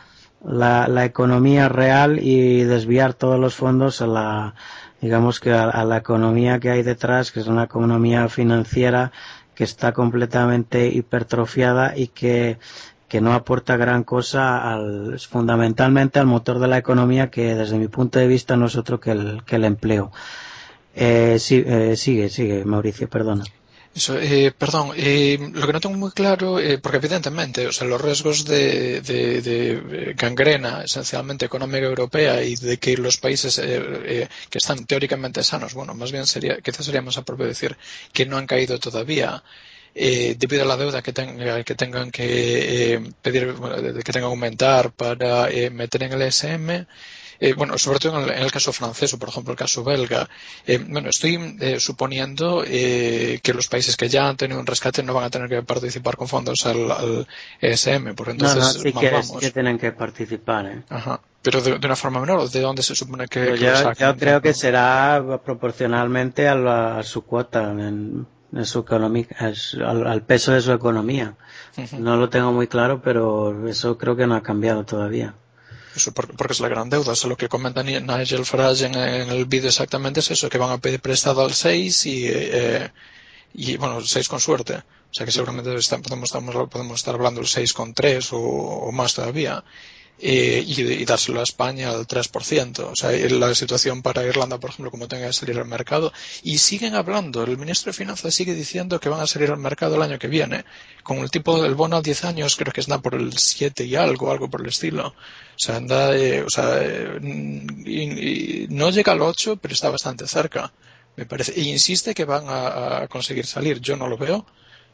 la, 0.44 1.06
economía 1.06 1.70
real 1.70 2.20
y 2.22 2.64
desviar 2.64 3.14
todos 3.14 3.40
los 3.40 3.56
fondos 3.56 4.02
a 4.02 4.08
la, 4.08 4.56
digamos 5.02 5.40
que 5.40 5.52
a, 5.52 5.84
la 5.84 5.98
economía 5.98 6.60
que 6.60 6.70
hay 6.70 6.84
detrás, 6.84 7.32
que 7.32 7.40
es 7.40 7.48
una 7.48 7.64
economía 7.64 8.28
financiera 8.30 9.12
que 9.56 9.64
está 9.64 9.94
completamente 9.94 10.88
hipertrofiada 10.88 11.98
y 11.98 12.08
que, 12.08 12.58
que 13.08 13.22
no 13.22 13.34
aporta 13.34 13.78
gran 13.78 14.04
cosa 14.04 14.74
al, 14.74 15.20
fundamentalmente 15.20 16.20
al 16.20 16.26
motor 16.26 16.60
de 16.60 16.68
la 16.68 16.78
economía 16.78 17.30
que 17.30 17.56
desde 17.56 17.78
mi 17.78 17.88
punto 17.88 18.20
de 18.20 18.28
vista 18.28 18.58
no 18.58 18.66
es 18.66 18.76
otro 18.76 19.00
que 19.00 19.12
el, 19.12 19.44
que 19.46 19.58
el 19.58 19.66
empleo. 19.66 20.12
Eh, 20.96 21.38
eh 21.50 21.96
sigue, 21.96 22.30
sigue, 22.30 22.66
Mauricio, 22.66 23.10
perdona. 23.10 23.44
Eso, 23.96 24.18
eh, 24.20 24.52
perdón, 24.58 24.92
eh, 24.98 25.38
lo 25.54 25.68
que 25.68 25.74
no 25.74 25.80
tengo 25.80 25.96
muy 25.96 26.12
claro, 26.12 26.60
eh, 26.60 26.80
porque 26.80 26.98
evidentemente, 26.98 27.68
o 27.68 27.72
sea, 27.72 27.86
los 27.88 28.02
riesgos 28.02 28.44
de, 28.44 29.02
de, 29.02 30.14
gangrena 30.18 30.84
esencialmente 30.84 31.46
económica 31.46 31.86
europea 31.86 32.42
y 32.44 32.56
de 32.56 32.78
que 32.80 32.98
los 32.98 33.18
países 33.18 33.56
que 33.60 34.58
están 34.58 34.86
teóricamente 34.86 35.44
sanos, 35.44 35.74
bueno, 35.76 35.94
más 35.94 36.12
bien 36.12 36.26
sería, 36.26 36.58
quizás 36.62 36.86
sería 36.88 37.04
más 37.04 37.18
apropiado 37.20 37.50
decir 37.50 37.78
que 38.12 38.26
no 38.26 38.38
han 38.38 38.48
caído 38.48 38.80
todavía, 38.80 39.44
eh, 39.96 40.36
debido 40.40 40.64
a 40.64 40.66
la 40.66 40.78
deuda 40.78 41.02
que, 41.04 41.14
que 41.14 41.76
tengan 41.76 42.10
que 42.12 42.94
eh, 42.96 43.00
pedir, 43.22 43.54
que 43.54 44.12
tengan 44.12 44.22
que 44.30 44.34
aumentar 44.34 44.92
para 44.92 45.50
eh, 45.52 45.70
meter 45.70 46.04
en 46.04 46.14
el 46.14 46.22
ESM, 47.50 47.58
bueno, 47.58 47.78
sobre 47.78 48.00
todo 48.00 48.22
en 48.30 48.44
el, 48.44 48.52
caso 48.52 48.74
francés 48.74 49.14
o, 49.14 49.20
por 49.20 49.30
ejemplo, 49.30 49.52
el 49.52 49.58
caso 49.58 49.84
belga. 49.84 50.30
bueno, 50.88 51.10
estoy 51.10 51.58
suponiendo 51.80 52.64
que 52.64 53.54
los 53.54 53.68
países 53.68 53.98
que 53.98 54.10
ya 54.10 54.28
han 54.28 54.38
tenido 54.38 54.60
un 54.60 54.66
rescate 54.66 55.04
no 55.04 55.14
van 55.14 55.26
a 55.26 55.30
tener 55.30 55.50
que 55.50 55.64
participar 55.64 56.16
con 56.18 56.28
fondos 56.28 56.66
al, 56.66 57.28
ESM, 57.62 58.16
por 58.16 58.30
entonces 58.30 58.58
no, 58.58 58.72
sí, 58.72 58.94
que, 59.40 59.52
tienen 59.52 59.78
que 59.78 59.92
participar. 59.92 60.84
Ajá. 60.90 61.20
Pero 61.44 61.62
de, 61.62 61.74
una 61.74 61.96
forma 61.96 62.22
menor, 62.22 62.50
¿de 62.50 62.62
dónde 62.62 62.82
se 62.82 62.96
supone 62.96 63.28
que, 63.28 63.46
pues 63.46 63.60
yo, 63.60 64.16
creo 64.18 64.42
que 64.42 64.54
será 64.54 65.22
proporcionalmente 65.44 66.48
a, 66.48 67.04
su 67.04 67.24
cuota 67.24 67.70
en, 67.72 68.26
su 68.64 68.80
economía, 68.80 69.28
al, 69.86 70.24
peso 70.24 70.54
de 70.54 70.62
su 70.62 70.72
economía. 70.72 71.36
No 72.00 72.16
lo 72.16 72.30
tengo 72.30 72.54
muy 72.54 72.68
claro, 72.68 73.02
pero 73.02 73.68
eso 73.68 73.98
creo 73.98 74.16
que 74.16 74.26
no 74.26 74.36
ha 74.36 74.42
cambiado 74.42 74.86
todavía. 74.86 75.36
Eso 75.96 76.12
porque 76.12 76.54
es 76.54 76.60
la 76.60 76.68
gran 76.70 76.90
deuda. 76.90 77.14
Eso 77.14 77.30
lo 77.30 77.38
que 77.38 77.50
comenta 77.50 77.84
Nigel 77.84 78.46
Farage 78.46 78.86
en, 78.86 78.96
el 78.96 79.46
vídeo 79.46 79.70
exactamente 79.70 80.22
es 80.22 80.32
eso, 80.32 80.50
que 80.50 80.58
van 80.58 80.72
a 80.72 80.78
pedir 80.80 81.00
prestado 81.00 81.44
al 81.44 81.54
6 81.54 82.06
y, 82.08 82.28
eh, 82.28 82.92
y 83.54 83.78
bueno, 83.78 84.00
el 84.00 84.08
6 84.08 84.28
con 84.28 84.40
suerte. 84.40 84.76
O 84.76 85.14
sea 85.14 85.26
que 85.26 85.32
seguramente 85.32 85.70
podemos, 86.04 86.32
podemos 86.70 87.00
estar 87.00 87.14
hablando 87.14 87.40
del 87.42 87.48
6 87.48 87.74
con 87.74 87.94
3 87.94 88.34
o, 88.34 88.40
o 88.40 88.92
más 88.92 89.14
todavía 89.14 89.64
eh, 90.20 90.64
y, 90.66 91.04
dárselo 91.06 91.40
a 91.40 91.44
España 91.44 91.90
al 91.90 92.08
3%. 92.08 92.80
O 92.92 92.96
sea, 92.96 93.12
la 93.12 93.54
situación 93.56 94.02
para 94.02 94.24
Irlanda, 94.24 94.60
por 94.60 94.70
ejemplo, 94.70 94.92
como 94.92 95.08
tenga 95.08 95.28
que 95.28 95.34
salir 95.34 95.58
al 95.58 95.66
mercado. 95.66 96.14
Y 96.44 96.60
siguen 96.60 96.96
hablando, 96.96 97.44
el 97.44 97.58
ministro 97.58 97.92
de 97.92 97.98
Finanzas 97.98 98.34
sigue 98.34 98.54
diciendo 98.54 99.00
que 99.00 99.10
van 99.10 99.20
a 99.20 99.28
salir 99.28 99.52
al 99.52 99.58
mercado 99.58 99.96
el 99.96 100.02
año 100.02 100.20
que 100.20 100.28
viene. 100.28 100.66
Con 101.04 101.20
el 101.20 101.32
tipo 101.32 101.62
del 101.62 101.76
bono 101.76 101.98
a 101.98 102.02
10 102.02 102.24
años, 102.26 102.56
creo 102.56 102.72
que 102.72 102.82
está 102.82 103.00
por 103.00 103.16
el 103.16 103.38
7 103.38 103.86
y 103.86 103.96
algo, 103.96 104.32
algo 104.32 104.50
por 104.50 104.62
el 104.62 104.68
estilo. 104.68 105.08
O 105.08 105.14
sea, 105.58 105.76
anda, 105.78 106.16
eh, 106.16 106.44
o 106.44 106.50
sea, 106.50 106.80
eh, 106.82 108.68
no 108.70 108.90
llega 108.92 109.12
al 109.12 109.22
8, 109.22 109.58
pero 109.58 109.74
está 109.74 109.90
bastante 109.90 110.28
cerca, 110.28 110.72
me 111.18 111.26
parece. 111.26 111.54
E 111.60 111.64
insiste 111.64 112.14
que 112.14 112.26
van 112.26 112.46
a 112.48 113.08
conseguir 113.10 113.46
salir. 113.46 113.80
Yo 113.82 113.98
no 113.98 114.08
lo 114.08 114.18
veo 114.18 114.46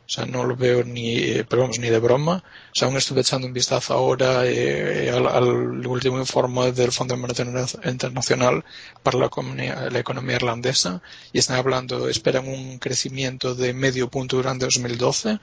o 0.09 0.11
sea, 0.11 0.25
no 0.25 0.43
lo 0.43 0.55
veo 0.55 0.83
ni, 0.83 1.43
pero 1.47 1.61
vamos, 1.61 1.77
ni 1.77 1.87
de 1.87 1.99
broma. 1.99 2.43
O 2.71 2.75
sea, 2.75 2.87
aún 2.87 2.97
estuve 2.97 3.21
echando 3.21 3.45
un 3.45 3.53
vistazo 3.53 3.93
ahora 3.93 4.41
eh, 4.43 5.11
al, 5.11 5.85
último 5.85 6.17
informe 6.17 6.71
del 6.71 6.91
Fondo 6.91 7.15
Monetario 7.15 7.53
Internacional 7.85 8.65
para 9.03 9.19
la 9.19 9.27
economía, 9.27 9.87
la 9.91 9.99
economía 9.99 10.37
irlandesa 10.37 11.03
y 11.31 11.37
están 11.37 11.57
hablando, 11.57 12.09
esperan 12.09 12.47
un 12.47 12.79
crecimiento 12.79 13.53
de 13.53 13.71
medio 13.75 14.09
punto 14.09 14.37
durante 14.37 14.65
2012, 14.65 15.37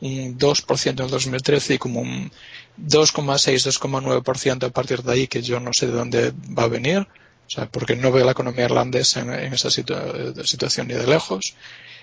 un 0.00 0.36
2% 0.36 0.88
en 0.88 0.96
2013 0.96 1.74
y 1.74 1.78
como 1.78 2.00
un 2.00 2.32
2,6-2,9% 2.76 4.64
a 4.64 4.70
partir 4.70 5.04
de 5.04 5.12
ahí 5.12 5.28
que 5.28 5.42
yo 5.42 5.60
no 5.60 5.72
sé 5.72 5.86
de 5.86 5.92
dónde 5.92 6.32
va 6.58 6.64
a 6.64 6.68
venir. 6.68 7.06
O 7.46 7.50
sea, 7.50 7.66
porque 7.70 7.94
no 7.94 8.10
veo 8.10 8.24
la 8.24 8.32
economía 8.32 8.64
irlandesa 8.64 9.20
en, 9.20 9.54
esa 9.54 9.70
situación 9.70 10.88
ni 10.88 10.94
de 10.94 11.06
lejos. 11.06 11.54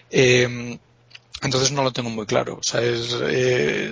Eh, 0.10 0.80
entonces 1.42 1.72
no 1.72 1.84
lo 1.84 1.92
tengo 1.92 2.10
muy 2.10 2.26
claro. 2.26 2.56
O 2.56 2.64
sea, 2.64 2.82
es, 2.82 3.16
eh, 3.22 3.92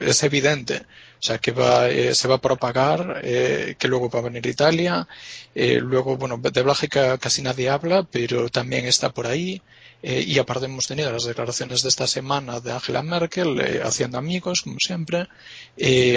es, 0.00 0.22
evidente. 0.22 0.82
O 1.18 1.26
sea, 1.26 1.38
que 1.38 1.52
va, 1.52 1.88
eh, 1.88 2.14
se 2.14 2.28
va 2.28 2.36
a 2.36 2.40
propagar, 2.40 3.20
eh, 3.24 3.76
que 3.78 3.88
luego 3.88 4.10
va 4.10 4.18
a 4.18 4.22
venir 4.22 4.46
Italia. 4.46 5.08
luego, 5.54 6.16
bueno, 6.16 6.38
de 6.38 6.62
Bélgica 6.62 7.18
casi 7.18 7.42
nadie 7.42 7.70
habla, 7.70 8.06
pero 8.10 8.48
también 8.48 8.86
está 8.86 9.10
por 9.12 9.26
ahí. 9.26 9.62
y 10.02 10.38
aparte 10.38 10.66
hemos 10.66 10.86
tenido 10.86 11.10
las 11.10 11.24
declaraciones 11.24 11.82
de 11.82 11.88
esta 11.88 12.06
semana 12.06 12.60
de 12.60 12.72
Angela 12.72 13.02
Merkel, 13.02 13.58
haciendo 13.82 14.18
amigos, 14.18 14.60
como 14.62 14.78
siempre, 14.78 15.28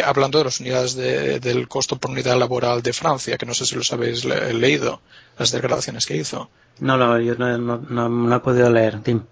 hablando 0.03 0.39
de 0.39 0.43
las 0.43 0.59
unidades 0.59 0.95
del 0.95 1.67
costo 1.69 1.97
por 1.97 2.11
unidad 2.11 2.37
laboral 2.37 2.81
de 2.81 2.91
Francia, 2.91 3.37
que 3.37 3.45
no 3.45 3.53
sé 3.53 3.65
si 3.65 3.75
los 3.75 3.93
habéis 3.93 4.25
leído, 4.25 5.01
las 5.39 5.51
declaraciones 5.51 6.05
que 6.05 6.17
hizo. 6.17 6.49
No, 6.79 6.97
no, 6.97 7.17
yo 7.21 7.35
no, 7.35 7.57
no, 7.57 8.09
no 8.09 8.35
he 8.35 8.39
podido 8.41 8.69
leer, 8.69 9.01
Tim 9.03 9.23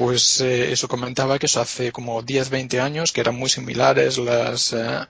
pues 0.00 0.40
eh, 0.40 0.72
eso 0.72 0.88
comentaba 0.88 1.38
que 1.38 1.44
eso 1.44 1.60
hace 1.60 1.92
como 1.92 2.22
10, 2.22 2.48
20 2.48 2.80
años 2.80 3.12
que 3.12 3.20
eran 3.20 3.34
muy 3.34 3.50
similares 3.50 4.16
las, 4.16 4.72
eh, 4.72 5.06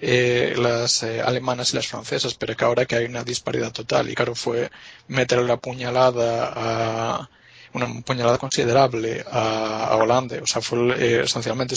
eh, 0.00 0.54
las 0.58 1.04
alemanas 1.04 1.72
y 1.72 1.76
las 1.76 1.86
francesas, 1.86 2.34
pero 2.34 2.56
que 2.56 2.64
ahora 2.64 2.84
que 2.84 2.96
hay 2.96 3.04
una 3.04 3.22
disparidad 3.22 3.70
total. 3.70 4.10
Y 4.10 4.16
claro 4.16 4.34
fue 4.34 4.68
meter 5.06 5.42
la 5.42 5.58
puñalada 5.58 6.52
a 6.56 7.30
una 7.72 7.86
puñalada 8.02 8.36
considerable 8.38 9.24
a, 9.30 9.94
Holanda, 9.94 10.38
o 10.42 10.46
sea, 10.48 10.60
fue 10.60 11.22
esencialmente 11.22 11.76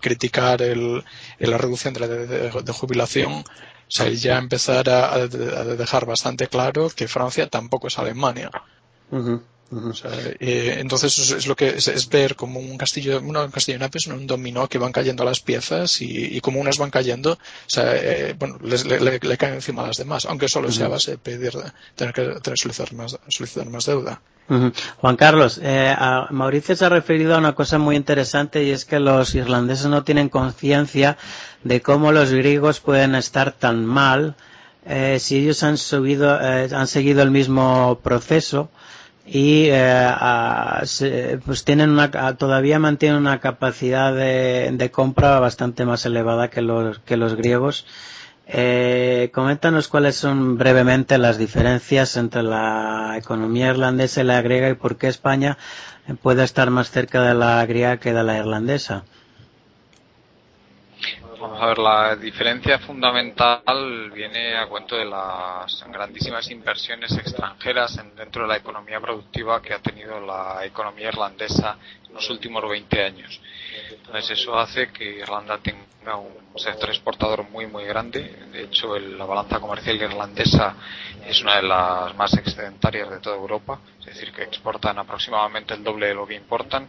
criticar 0.00 0.62
el, 0.62 1.04
la 1.38 1.58
reducción 1.58 1.92
de 1.92 2.00
la 2.00 2.08
de, 2.08 2.72
jubilación, 2.72 3.32
o 3.34 3.44
sea, 3.88 4.08
ya 4.08 4.38
empezar 4.38 4.88
a, 4.88 5.18
dejar 5.28 6.06
bastante 6.06 6.46
claro 6.46 6.88
que 6.88 7.08
Francia 7.08 7.46
tampoco 7.46 7.88
es 7.88 7.98
Alemania. 7.98 8.50
Eh, 10.38 10.76
entonces 10.78 11.18
es, 11.18 11.46
lo 11.48 11.56
que 11.56 11.68
es, 11.70 12.08
ver 12.08 12.36
como 12.36 12.60
un 12.60 12.78
castillo, 12.78 13.20
no 13.20 13.44
un 13.44 13.50
castillo 13.50 13.76
de 13.76 13.80
naipes, 13.80 14.06
un 14.06 14.26
dominó 14.26 14.68
que 14.68 14.78
van 14.78 14.92
cayendo 14.92 15.24
las 15.24 15.40
piezas 15.40 16.00
y, 16.00 16.40
como 16.40 16.60
unas 16.60 16.78
van 16.78 16.90
cayendo, 16.90 17.32
o 17.32 17.38
sea, 17.66 17.96
eh, 17.96 18.36
bueno, 18.38 18.58
le, 18.62 19.36
caen 19.36 19.54
encima 19.54 19.82
a 19.82 19.88
las 19.88 19.96
demás, 19.96 20.26
aunque 20.26 20.48
solo 20.48 20.70
sea 20.70 20.88
base 20.88 21.12
de 21.12 21.18
pedir, 21.18 21.52
tener 21.96 22.14
que 22.14 22.22
tener 22.40 22.58
solicitar 22.58 22.92
más, 22.94 23.18
solicitar 23.28 23.68
más 23.68 23.86
deuda. 23.86 24.20
Juan 25.00 25.16
Carlos, 25.16 25.58
eh, 25.60 25.92
Mauricio 26.30 26.76
se 26.76 26.84
ha 26.84 26.88
referido 26.88 27.34
a 27.34 27.38
una 27.38 27.56
cosa 27.56 27.78
muy 27.78 27.96
interesante 27.96 28.62
y 28.62 28.70
es 28.70 28.84
que 28.84 29.00
los 29.00 29.34
irlandeses 29.34 29.86
no 29.86 30.04
tienen 30.04 30.28
conciencia 30.28 31.18
de 31.64 31.82
cómo 31.82 32.12
los 32.12 32.30
griegos 32.30 32.78
pueden 32.78 33.16
estar 33.16 33.50
tan 33.50 33.84
mal 33.84 34.36
si 35.18 35.38
ellos 35.38 35.64
han 35.64 35.78
subido, 35.78 36.38
han 36.38 36.86
seguido 36.86 37.22
el 37.22 37.32
mismo 37.32 37.98
proceso 38.04 38.70
y 39.26 39.66
eh, 39.70 41.38
pues 41.44 41.64
tienen 41.64 41.90
una, 41.90 42.36
todavía 42.36 42.78
mantienen 42.78 43.18
una 43.18 43.40
capacidad 43.40 44.14
de, 44.14 44.90
compra 44.92 45.40
bastante 45.40 45.84
más 45.84 46.06
elevada 46.06 46.48
que 46.48 46.62
los, 46.62 47.00
que 47.00 47.16
los 47.16 47.34
griegos. 47.34 47.86
Eh, 48.48 49.30
coméntanos 49.34 49.88
cuáles 49.88 50.14
son 50.14 50.56
brevemente 50.56 51.18
las 51.18 51.36
diferencias 51.36 52.16
entre 52.16 52.44
la 52.44 53.16
economía 53.18 53.70
irlandesa 53.70 54.20
y 54.20 54.24
la 54.24 54.40
griega 54.40 54.70
y 54.70 54.74
por 54.74 54.96
qué 54.96 55.08
España 55.08 55.58
puede 56.22 56.44
estar 56.44 56.70
más 56.70 56.92
cerca 56.92 57.22
de 57.22 57.34
la 57.34 57.66
griega 57.66 57.96
que 57.96 58.12
de 58.12 58.22
la 58.22 58.38
irlandesa. 58.38 59.04
Vamos 61.46 61.62
a 61.62 61.66
ver, 61.66 61.78
la 61.78 62.16
diferencia 62.16 62.80
fundamental 62.80 64.10
viene 64.12 64.56
a 64.56 64.66
cuento 64.66 64.96
de 64.96 65.04
las 65.04 65.84
grandísimas 65.92 66.50
inversiones 66.50 67.12
extranjeras 67.12 68.00
dentro 68.16 68.42
de 68.42 68.48
la 68.48 68.56
economía 68.56 68.98
productiva 69.00 69.62
que 69.62 69.72
ha 69.72 69.78
tenido 69.78 70.18
la 70.18 70.64
economía 70.64 71.06
irlandesa 71.06 71.76
en 72.05 72.05
los 72.16 72.30
últimos 72.30 72.68
20 72.68 73.02
años. 73.04 73.40
Entonces 73.90 74.38
eso 74.38 74.58
hace 74.58 74.88
que 74.88 75.04
Irlanda 75.04 75.58
tenga 75.58 76.16
un 76.16 76.58
sector 76.58 76.88
exportador 76.88 77.48
muy 77.50 77.66
muy 77.66 77.84
grande. 77.84 78.22
De 78.52 78.64
hecho, 78.64 78.98
la 78.98 79.24
balanza 79.24 79.60
comercial 79.60 79.96
irlandesa 79.96 80.74
es 81.26 81.40
una 81.42 81.56
de 81.56 81.62
las 81.62 82.14
más 82.16 82.32
excedentarias 82.34 83.10
de 83.10 83.20
toda 83.20 83.36
Europa, 83.36 83.80
es 84.00 84.06
decir, 84.06 84.32
que 84.32 84.42
exportan 84.42 84.98
aproximadamente 84.98 85.74
el 85.74 85.84
doble 85.84 86.08
de 86.08 86.14
lo 86.14 86.26
que 86.26 86.34
importan 86.34 86.88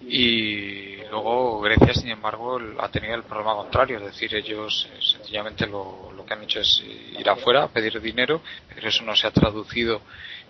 y 0.00 0.96
luego 1.10 1.60
Grecia 1.62 1.94
sin 1.94 2.10
embargo 2.10 2.60
ha 2.78 2.88
tenido 2.90 3.14
el 3.14 3.22
problema 3.22 3.54
contrario 3.54 3.96
es 3.96 4.04
decir 4.04 4.34
ellos 4.34 4.86
eh, 4.92 4.98
sencillamente 5.00 5.66
lo 5.66 6.24
que 6.26 6.34
han 6.34 6.42
hecho 6.42 6.60
es 6.60 6.82
ir 7.18 7.28
afuera 7.30 7.62
a 7.64 7.68
pedir 7.68 7.98
dinero 8.00 8.42
pero 8.74 8.88
eso 8.88 9.04
no 9.04 9.16
se 9.16 9.26
ha 9.26 9.30
traducido 9.30 10.02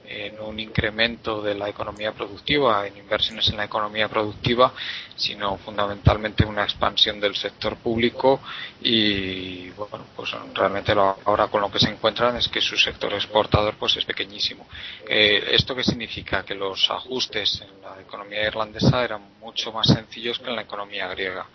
en 0.08 0.40
un 0.40 0.58
incremento 0.60 1.42
de 1.42 1.54
la 1.54 1.68
economía 1.68 2.12
productiva, 2.12 2.86
en 2.86 2.96
inversiones 2.96 3.48
en 3.48 3.56
la 3.56 3.64
economía 3.64 4.08
productiva, 4.08 4.72
sino 5.16 5.56
fundamentalmente 5.58 6.44
una 6.44 6.64
expansión 6.64 7.20
del 7.20 7.34
sector 7.34 7.76
público 7.76 8.40
y 8.80 9.70
bueno, 9.70 10.06
pues 10.14 10.30
realmente 10.54 10.92
ahora 10.92 11.48
con 11.48 11.60
lo 11.60 11.70
que 11.70 11.78
se 11.78 11.90
encuentran 11.90 12.36
es 12.36 12.48
que 12.48 12.60
su 12.60 12.76
sector 12.76 13.12
exportador 13.14 13.74
pues 13.78 13.96
es 13.96 14.04
pequeñísimo. 14.04 14.66
Eh, 15.08 15.48
¿Esto 15.52 15.74
qué 15.74 15.82
significa? 15.82 16.44
Que 16.44 16.54
los 16.54 16.90
ajustes 16.90 17.62
en 17.62 17.82
la 17.82 18.00
economía 18.00 18.46
irlandesa 18.46 19.04
eran 19.04 19.38
mucho 19.40 19.72
más 19.72 19.86
sencillos 19.88 20.38
que 20.38 20.50
en 20.50 20.56
la 20.56 20.62
economía 20.62 21.08
griega 21.08 21.46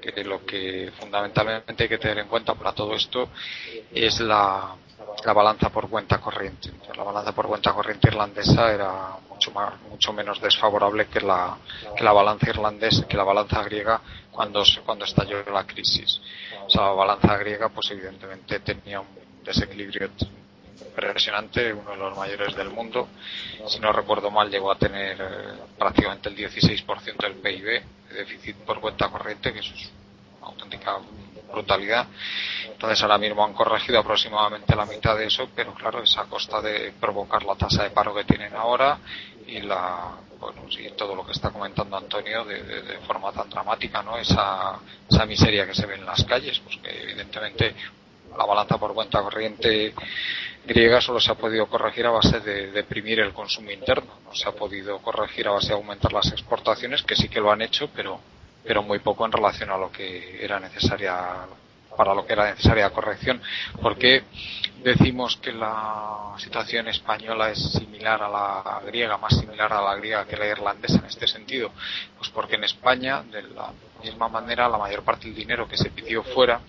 porque 0.00 0.22
lo 0.22 0.44
que 0.44 0.92
fundamentalmente 0.98 1.82
hay 1.82 1.88
que 1.88 1.98
tener 1.98 2.18
en 2.18 2.28
cuenta 2.28 2.54
para 2.54 2.72
todo 2.72 2.94
esto 2.94 3.30
es 3.92 4.20
la, 4.20 4.76
la 5.24 5.32
balanza 5.32 5.70
por 5.70 5.88
cuenta 5.88 6.18
corriente. 6.18 6.70
La 6.96 7.02
balanza 7.02 7.32
por 7.32 7.46
cuenta 7.46 7.72
corriente 7.72 8.08
irlandesa 8.08 8.72
era 8.72 9.16
mucho 9.28 9.50
más, 9.50 9.80
mucho 9.88 10.12
menos 10.12 10.40
desfavorable 10.40 11.06
que 11.06 11.20
la, 11.20 11.56
que 11.96 12.04
la 12.04 12.12
balanza 12.12 12.50
irlandesa, 12.50 13.06
que 13.06 13.16
la 13.16 13.24
balanza 13.24 13.62
griega 13.62 14.00
cuando, 14.30 14.62
cuando 14.84 15.04
estalló 15.04 15.42
la 15.50 15.64
crisis. 15.64 16.20
La 16.74 16.90
balanza 16.90 17.36
griega, 17.36 17.68
pues 17.68 17.90
evidentemente 17.90 18.60
tenía 18.60 19.00
un 19.00 19.08
desequilibrio 19.44 20.10
impresionante, 20.80 21.72
uno 21.72 21.90
de 21.90 21.96
los 21.96 22.16
mayores 22.16 22.54
del 22.54 22.70
mundo. 22.70 23.08
Si 23.66 23.78
no 23.80 23.92
recuerdo 23.92 24.30
mal, 24.30 24.50
llegó 24.50 24.70
a 24.70 24.78
tener 24.78 25.20
eh, 25.20 25.54
prácticamente 25.76 26.28
el 26.28 26.36
16% 26.36 27.16
del 27.18 27.34
PIB 27.34 27.64
de 27.64 28.14
déficit 28.14 28.56
por 28.58 28.80
cuenta 28.80 29.08
corriente, 29.08 29.52
que 29.52 29.60
eso 29.60 29.74
es 29.74 29.90
una 30.38 30.48
auténtica 30.48 30.98
brutalidad. 31.50 32.06
Entonces 32.64 33.02
ahora 33.02 33.18
mismo 33.18 33.44
han 33.44 33.54
corregido 33.54 33.98
aproximadamente 33.98 34.76
la 34.76 34.86
mitad 34.86 35.16
de 35.16 35.26
eso, 35.26 35.48
pero 35.54 35.74
claro, 35.74 36.02
es 36.02 36.16
a 36.16 36.24
costa 36.24 36.60
de 36.60 36.92
provocar 37.00 37.42
la 37.44 37.56
tasa 37.56 37.82
de 37.82 37.90
paro 37.90 38.14
que 38.14 38.24
tienen 38.24 38.54
ahora 38.54 38.98
y 39.46 39.60
la 39.60 40.16
bueno, 40.38 40.62
sí, 40.70 40.88
todo 40.96 41.16
lo 41.16 41.26
que 41.26 41.32
está 41.32 41.50
comentando 41.50 41.96
Antonio 41.96 42.44
de, 42.44 42.98
forma 43.06 43.32
tan 43.32 43.50
dramática, 43.50 44.02
¿no? 44.02 44.16
Esa, 44.16 44.78
esa 45.10 45.26
miseria 45.26 45.66
que 45.66 45.74
se 45.74 45.84
ve 45.86 45.96
en 45.96 46.06
las 46.06 46.24
calles, 46.24 46.60
pues 46.60 46.76
que 46.76 47.02
evidentemente 47.02 47.74
la 48.36 48.44
balanza 48.44 48.78
por 48.78 48.94
cuenta 48.94 49.20
corriente 49.20 49.94
griega 50.64 51.00
solo 51.00 51.18
se 51.18 51.32
ha 51.32 51.34
podido 51.34 51.66
corregir 51.66 52.06
a 52.06 52.10
base 52.10 52.40
de 52.40 52.70
deprimir 52.70 53.20
el 53.20 53.32
consumo 53.32 53.70
interno, 53.70 54.18
no 54.24 54.34
se 54.34 54.48
ha 54.48 54.52
podido 54.52 54.98
corregir 54.98 55.48
a 55.48 55.52
base 55.52 55.68
de 55.68 55.74
aumentar 55.74 56.12
las 56.12 56.30
exportaciones, 56.30 57.02
que 57.02 57.16
sí 57.16 57.28
que 57.28 57.40
lo 57.40 57.50
han 57.50 57.62
hecho, 57.62 57.90
pero, 57.94 58.20
pero 58.68 58.82
muy 58.82 58.98
poco 58.98 59.24
en 59.24 59.32
relación 59.32 59.70
a 59.70 59.78
lo 59.78 59.90
que 59.90 60.44
era 60.44 60.60
necesaria 60.60 61.16
para 61.96 62.14
lo 62.14 62.26
que 62.26 62.34
era 62.34 62.50
necesaria 62.50 62.90
corrección. 62.90 63.40
¿Por 63.80 63.96
qué 63.96 64.24
decimos 64.84 65.38
que 65.38 65.52
la 65.52 66.34
situación 66.36 66.86
española 66.88 67.50
es 67.50 67.72
similar 67.72 68.22
a 68.22 68.28
la 68.28 68.80
griega, 68.84 69.16
más 69.16 69.36
similar 69.36 69.72
a 69.72 69.80
la 69.80 69.94
griega 69.96 70.26
que 70.26 70.36
la 70.36 70.46
irlandesa 70.46 70.98
en 70.98 71.06
este 71.06 71.26
sentido? 71.26 71.72
Pues 72.18 72.28
porque 72.28 72.56
en 72.56 72.64
España, 72.64 73.22
de 73.22 73.40
la 73.42 73.72
misma 74.04 74.28
manera, 74.28 74.68
la 74.68 74.76
mayor 74.76 75.02
parte 75.02 75.28
del 75.28 75.34
dinero 75.34 75.66
que 75.66 75.78
se 75.78 75.90
pidió 75.90 76.22
fuera 76.22 76.60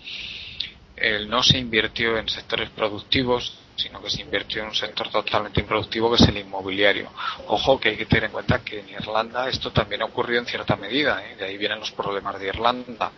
no 1.28 1.42
se 1.42 1.58
invirtió 1.58 2.16
en 2.16 2.30
sectores 2.30 2.70
productivos, 2.70 3.58
sino 3.80 4.00
que 4.02 4.10
se 4.10 4.22
invirtió 4.22 4.62
en 4.62 4.68
un 4.68 4.74
sector 4.74 5.08
totalmente 5.10 5.60
improductivo 5.60 6.10
que 6.10 6.22
es 6.22 6.28
el 6.28 6.36
inmobiliario. 6.36 7.10
Ojo 7.46 7.80
que 7.80 7.90
hay 7.90 7.96
que 7.96 8.06
tener 8.06 8.24
en 8.24 8.32
cuenta 8.32 8.60
que 8.60 8.80
en 8.80 8.88
Irlanda 8.90 9.48
esto 9.48 9.72
también 9.72 10.02
ocurrió 10.02 10.38
en 10.38 10.46
cierta 10.46 10.76
medida, 10.76 11.22
¿eh? 11.24 11.36
de 11.36 11.46
ahí 11.46 11.56
vienen 11.56 11.80
los 11.80 11.90
problemas 11.92 12.38
de 12.38 12.48
Irlanda. 12.48 13.10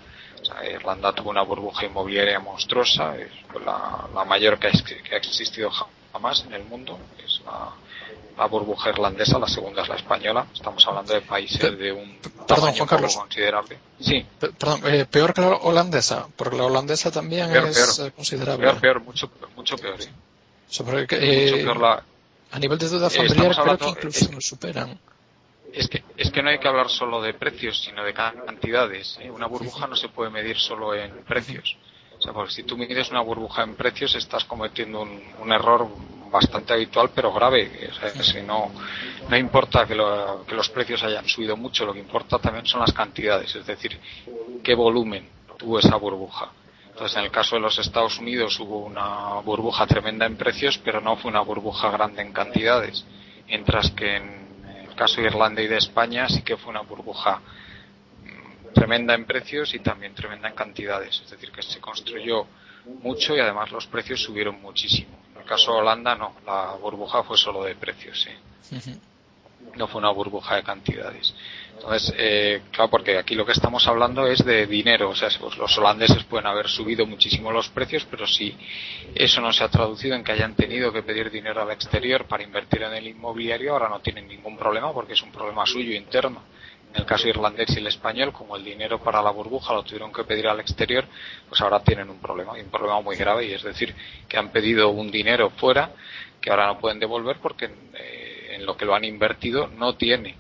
Irlanda 0.71 1.13
tuvo 1.13 1.31
una 1.31 1.43
burbuja 1.43 1.87
inmobiliaria 1.87 2.41
monstruosa, 2.41 3.17
es 3.17 3.31
la, 3.65 4.25
mayor 4.25 4.59
que 4.59 4.69
ha, 4.69 5.17
existido 5.17 5.71
jamás 6.13 6.45
en 6.45 6.55
el 6.55 6.65
mundo, 6.65 6.99
es 7.25 7.41
la, 7.47 8.47
burbuja 8.47 8.91
irlandesa, 8.91 9.39
la 9.39 9.47
segunda 9.47 9.83
es 9.83 9.89
la 9.89 9.95
española. 9.95 10.47
Estamos 10.53 10.85
hablando 10.89 11.15
de 11.15 11.21
países 11.21 11.79
de 11.79 11.93
un 11.93 12.19
tamaño 12.47 12.87
considerable. 12.87 13.79
Sí. 14.01 14.27
Perdón, 14.41 14.81
eh, 14.87 15.07
peor 15.09 15.33
que 15.33 15.43
la 15.43 15.51
holandesa, 15.51 16.27
porque 16.35 16.57
la 16.57 16.65
holandesa 16.65 17.13
también 17.13 17.55
es 17.55 18.01
eh, 18.01 18.11
considerable. 18.11 18.67
Peor, 18.67 18.81
peor, 18.81 19.01
mucho, 19.01 19.31
mucho 19.55 19.77
peor. 19.77 20.01
Eh, 20.01 20.09
a 22.53 22.59
nivel 22.59 22.79
de 22.79 22.89
deuda 22.89 23.11
familiar 23.11 23.55
creo 23.63 23.79
que 23.79 23.89
incluso 23.89 24.33
nos 24.33 24.47
superan. 24.47 24.99
Es 25.73 25.89
que, 25.89 26.03
es 26.19 26.31
que 26.31 26.43
no 26.43 26.51
hay 26.51 26.59
que 26.59 26.69
hablar 26.69 26.91
solo 26.91 27.23
de 27.23 27.33
precios, 27.33 27.83
sino 27.83 28.05
de 28.05 28.13
cantidades. 28.13 29.19
Una 29.31 29.47
burbuja 29.47 29.87
no 29.87 29.97
se 29.97 30.09
puede 30.09 30.31
medir 30.31 30.59
solo 30.59 30.95
en 30.95 31.25
precios. 31.25 31.77
O 32.19 32.21
sea, 32.21 32.33
porque 32.33 32.53
si 32.53 32.63
tú 32.63 32.77
mides 32.77 33.11
una 33.11 33.23
burbuja 33.23 33.63
en 33.63 33.75
precios, 33.75 34.15
estás 34.15 34.45
cometiendo 34.45 35.01
un, 35.01 35.53
error 35.53 35.89
bastante 36.31 36.75
habitual, 36.75 37.11
pero 37.15 37.33
grave. 37.33 37.91
O 37.91 37.95
sea, 37.95 38.23
si 38.23 38.43
no, 38.43 38.71
no 39.29 39.37
importa 39.37 39.87
que, 39.87 39.95
que 40.47 40.55
los 40.55 40.69
precios 40.69 41.03
hayan 41.05 41.27
subido 41.27 41.57
mucho, 41.57 41.87
lo 41.87 41.95
que 41.95 42.01
importa 42.01 42.39
también 42.39 42.67
son 42.67 42.81
las 42.81 42.93
cantidades, 42.93 43.55
es 43.57 43.67
decir, 43.67 43.99
qué 44.63 44.75
volumen 44.75 45.27
tuvo 45.57 45.79
esa 45.79 45.97
burbuja. 45.97 46.51
Entonces, 46.93 47.17
en 47.17 47.25
el 47.25 47.31
caso 47.31 47.57
de 47.57 47.63
los 47.63 47.79
Estados 47.79 48.19
Unidos 48.19 48.61
hubo 48.61 48.81
una 48.81 49.41
burbuja 49.41 49.87
tremenda 49.87 50.27
en 50.27 50.37
precios, 50.37 50.79
pero 50.79 51.01
no 51.01 51.17
fue 51.17 51.31
una 51.31 51.41
burbuja 51.41 51.91
grande 51.91 52.21
en 52.21 52.33
cantidades. 52.33 53.05
Mientras 53.49 53.91
que 53.93 54.17
en 54.17 54.87
el 54.89 54.95
caso 54.95 55.23
de 55.23 55.29
Irlanda 55.29 55.63
y 55.63 55.69
de 55.69 55.79
España 55.79 56.29
sí 56.29 56.43
que 56.43 56.59
fue 56.59 56.71
una 56.71 56.83
burbuja 56.83 57.41
mm, 58.25 58.75
tremenda 58.75 59.15
en 59.15 59.25
precios 59.25 59.73
y 59.75 59.79
también 59.79 60.15
tremenda 60.15 60.49
en 60.49 60.55
cantidades. 60.55 61.23
Es 61.25 61.31
decir, 61.31 61.51
que 61.51 61.63
se 61.63 61.81
construyó 61.81 62.47
mucho 63.03 63.35
y 63.35 63.41
además 63.41 63.71
los 63.71 63.87
precios 63.87 64.23
subieron 64.23 64.61
muchísimo. 64.61 65.19
En 65.35 65.41
el 65.41 65.47
caso 65.47 65.73
de 65.73 65.79
Holanda 65.79 66.15
no, 66.15 66.35
la 66.45 66.75
burbuja 66.75 67.23
fue 67.23 67.39
solo 67.39 67.65
de 67.65 67.75
precios. 67.75 68.21
¿sí? 68.21 69.01
No 69.77 69.89
fue 69.89 70.01
una 70.01 70.11
burbuja 70.11 70.57
de 70.57 70.63
cantidades. 70.63 71.35
Entonces, 71.75 72.15
eh, 72.17 72.63
claro, 72.71 72.91
porque 72.91 73.19
aquí 73.19 73.35
lo 73.35 73.45
que 73.45 73.53
estamos 73.53 73.87
hablando 73.89 74.27
es 74.27 74.45
de 74.45 74.67
dinero, 74.67 75.11
o 75.11 75.17
sea, 75.17 75.29
pues 75.41 75.57
los 75.57 75.77
holandeses 75.79 76.23
pueden 76.25 76.47
haber 76.47 76.69
subido 76.69 77.07
muchísimo 77.07 77.51
los 77.51 77.71
precios, 77.71 78.07
pero 78.11 78.27
si 78.27 78.55
eso 79.15 79.41
no 79.41 79.53
se 79.53 79.65
ha 79.65 79.69
traducido 79.69 80.15
en 80.15 80.23
que 80.23 80.33
hayan 80.33 80.55
tenido 80.55 80.93
que 80.93 81.03
pedir 81.03 81.31
dinero 81.31 81.63
al 81.63 81.71
exterior 81.71 82.27
para 82.27 82.45
invertir 82.45 82.83
en 82.83 82.95
el 82.95 83.09
inmobiliario, 83.09 83.73
ahora 83.73 83.89
no 83.89 84.01
tienen 84.01 84.29
ningún 84.29 84.57
problema 84.57 84.93
porque 84.93 85.15
es 85.15 85.23
un 85.23 85.33
problema 85.33 85.67
suyo 85.67 85.93
interno. 85.95 86.43
En 86.95 87.01
el 87.01 87.07
caso 87.07 87.27
irlandés 87.27 87.75
y 87.75 87.79
el 87.79 87.87
español, 87.87 88.33
como 88.33 88.55
el 88.55 88.63
dinero 88.63 89.03
para 89.03 89.23
la 89.23 89.31
burbuja 89.31 89.73
lo 89.73 89.83
tuvieron 89.83 90.13
que 90.13 90.25
pedir 90.25 90.47
al 90.47 90.61
exterior, 90.61 91.07
pues 91.49 91.61
ahora 91.63 91.83
tienen 91.83 92.11
un 92.11 92.21
problema, 92.21 92.57
y 92.59 92.61
un 92.61 92.71
problema 92.71 93.01
muy 93.01 93.17
grave, 93.17 93.47
y 93.47 93.55
es 93.55 93.63
decir, 93.63 93.95
que 94.29 94.37
han 94.37 94.51
pedido 94.51 94.91
un 94.91 95.11
dinero 95.11 95.51
fuera 95.51 95.91
que 96.41 96.51
ahora 96.51 96.67
no 96.67 96.79
pueden 96.79 96.99
devolver 96.99 97.39
porque 97.41 97.71
eh, 97.95 98.22
en 98.63 98.67
lo 98.67 98.77
que 98.77 98.85
lo 98.85 98.95
han 98.95 99.05
invertido 99.05 99.67
no 99.77 99.97
tiene 99.97 100.37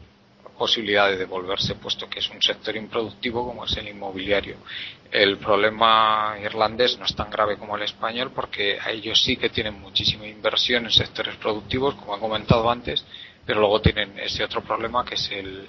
posibilidad 0.56 1.08
de 1.08 1.16
devolverse, 1.16 1.74
puesto 1.74 2.08
que 2.08 2.20
es 2.20 2.30
un 2.30 2.40
sector 2.40 2.76
improductivo 2.76 3.44
como 3.44 3.64
es 3.64 3.76
el 3.78 3.88
inmobiliario. 3.88 4.58
El 5.10 5.38
problema 5.38 6.36
irlandés 6.40 6.96
no 6.98 7.04
es 7.04 7.16
tan 7.16 7.30
grave 7.30 7.56
como 7.56 7.76
el 7.76 7.82
español 7.82 8.30
porque 8.32 8.78
a 8.80 8.92
ellos 8.92 9.20
sí 9.20 9.36
que 9.36 9.50
tienen 9.50 9.80
muchísima 9.80 10.24
inversión 10.24 10.84
en 10.84 10.92
sectores 10.92 11.34
productivos, 11.36 11.96
como 11.96 12.16
he 12.16 12.20
comentado 12.20 12.70
antes, 12.70 13.04
pero 13.44 13.58
luego 13.58 13.80
tienen 13.80 14.16
ese 14.20 14.44
otro 14.44 14.60
problema 14.62 15.04
que 15.04 15.16
es 15.16 15.30
el 15.32 15.68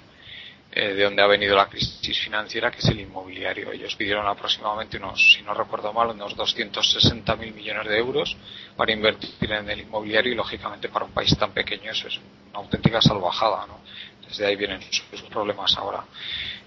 eh, 0.76 0.92
de 0.92 1.04
donde 1.04 1.22
ha 1.22 1.28
venido 1.28 1.54
la 1.54 1.68
crisis 1.68 2.18
financiera, 2.18 2.68
que 2.68 2.78
es 2.78 2.84
el 2.86 2.98
inmobiliario. 2.98 3.70
Ellos 3.70 3.94
pidieron 3.94 4.26
aproximadamente 4.26 4.96
unos, 4.96 5.34
si 5.34 5.40
no 5.42 5.54
recuerdo 5.54 5.92
mal, 5.92 6.08
unos 6.08 6.36
260.000 6.36 7.54
millones 7.54 7.86
de 7.86 7.96
euros 7.96 8.36
para 8.76 8.90
invertir 8.90 9.52
en 9.52 9.70
el 9.70 9.82
inmobiliario 9.82 10.32
y 10.32 10.34
lógicamente 10.34 10.88
para 10.88 11.04
un 11.04 11.12
país 11.12 11.36
tan 11.38 11.52
pequeño 11.52 11.92
eso 11.92 12.08
es 12.08 12.18
una 12.50 12.58
auténtica 12.58 13.00
salvajada, 13.00 13.68
¿no? 13.68 13.78
Desde 14.26 14.46
ahí 14.46 14.56
vienen 14.56 14.80
sus, 14.90 15.22
problemas 15.30 15.76
ahora. 15.76 16.04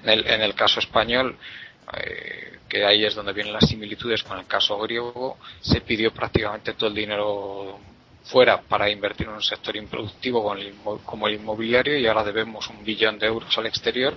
En 0.01 0.09
el, 0.09 0.25
en 0.25 0.41
el 0.41 0.55
caso 0.55 0.79
español, 0.79 1.37
eh, 1.97 2.59
que 2.69 2.85
ahí 2.85 3.03
es 3.03 3.13
donde 3.13 3.33
vienen 3.33 3.51
las 3.51 3.67
similitudes 3.67 4.23
con 4.23 4.39
el 4.39 4.47
caso 4.47 4.77
griego, 4.79 5.37
se 5.59 5.81
pidió 5.81 6.13
prácticamente 6.13 6.75
todo 6.75 6.87
el 6.87 6.95
dinero 6.95 7.77
fuera 8.27 8.61
para 8.61 8.89
invertir 8.89 9.27
en 9.27 9.33
un 9.33 9.41
sector 9.41 9.75
improductivo 9.75 10.53
como 11.05 11.27
el 11.27 11.35
inmobiliario 11.35 11.97
y 11.97 12.07
ahora 12.07 12.23
debemos 12.23 12.69
un 12.69 12.83
billón 12.83 13.17
de 13.19 13.27
euros 13.27 13.57
al 13.57 13.65
exterior 13.65 14.15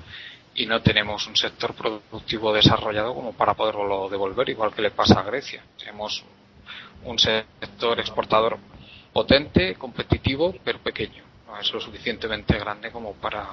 y 0.54 0.66
no 0.66 0.82
tenemos 0.82 1.26
un 1.26 1.36
sector 1.36 1.74
productivo 1.74 2.52
desarrollado 2.52 3.14
como 3.14 3.32
para 3.32 3.54
poderlo 3.54 4.08
devolver, 4.08 4.48
igual 4.48 4.74
que 4.74 4.82
le 4.82 4.90
pasa 4.90 5.20
a 5.20 5.22
Grecia. 5.22 5.62
Tenemos 5.78 6.24
un 7.04 7.18
sector 7.18 8.00
exportador 8.00 8.58
potente, 9.12 9.74
competitivo, 9.76 10.54
pero 10.64 10.80
pequeño 10.80 11.24
es 11.60 11.72
lo 11.72 11.80
suficientemente 11.80 12.58
grande 12.58 12.90
como 12.90 13.12
para, 13.14 13.46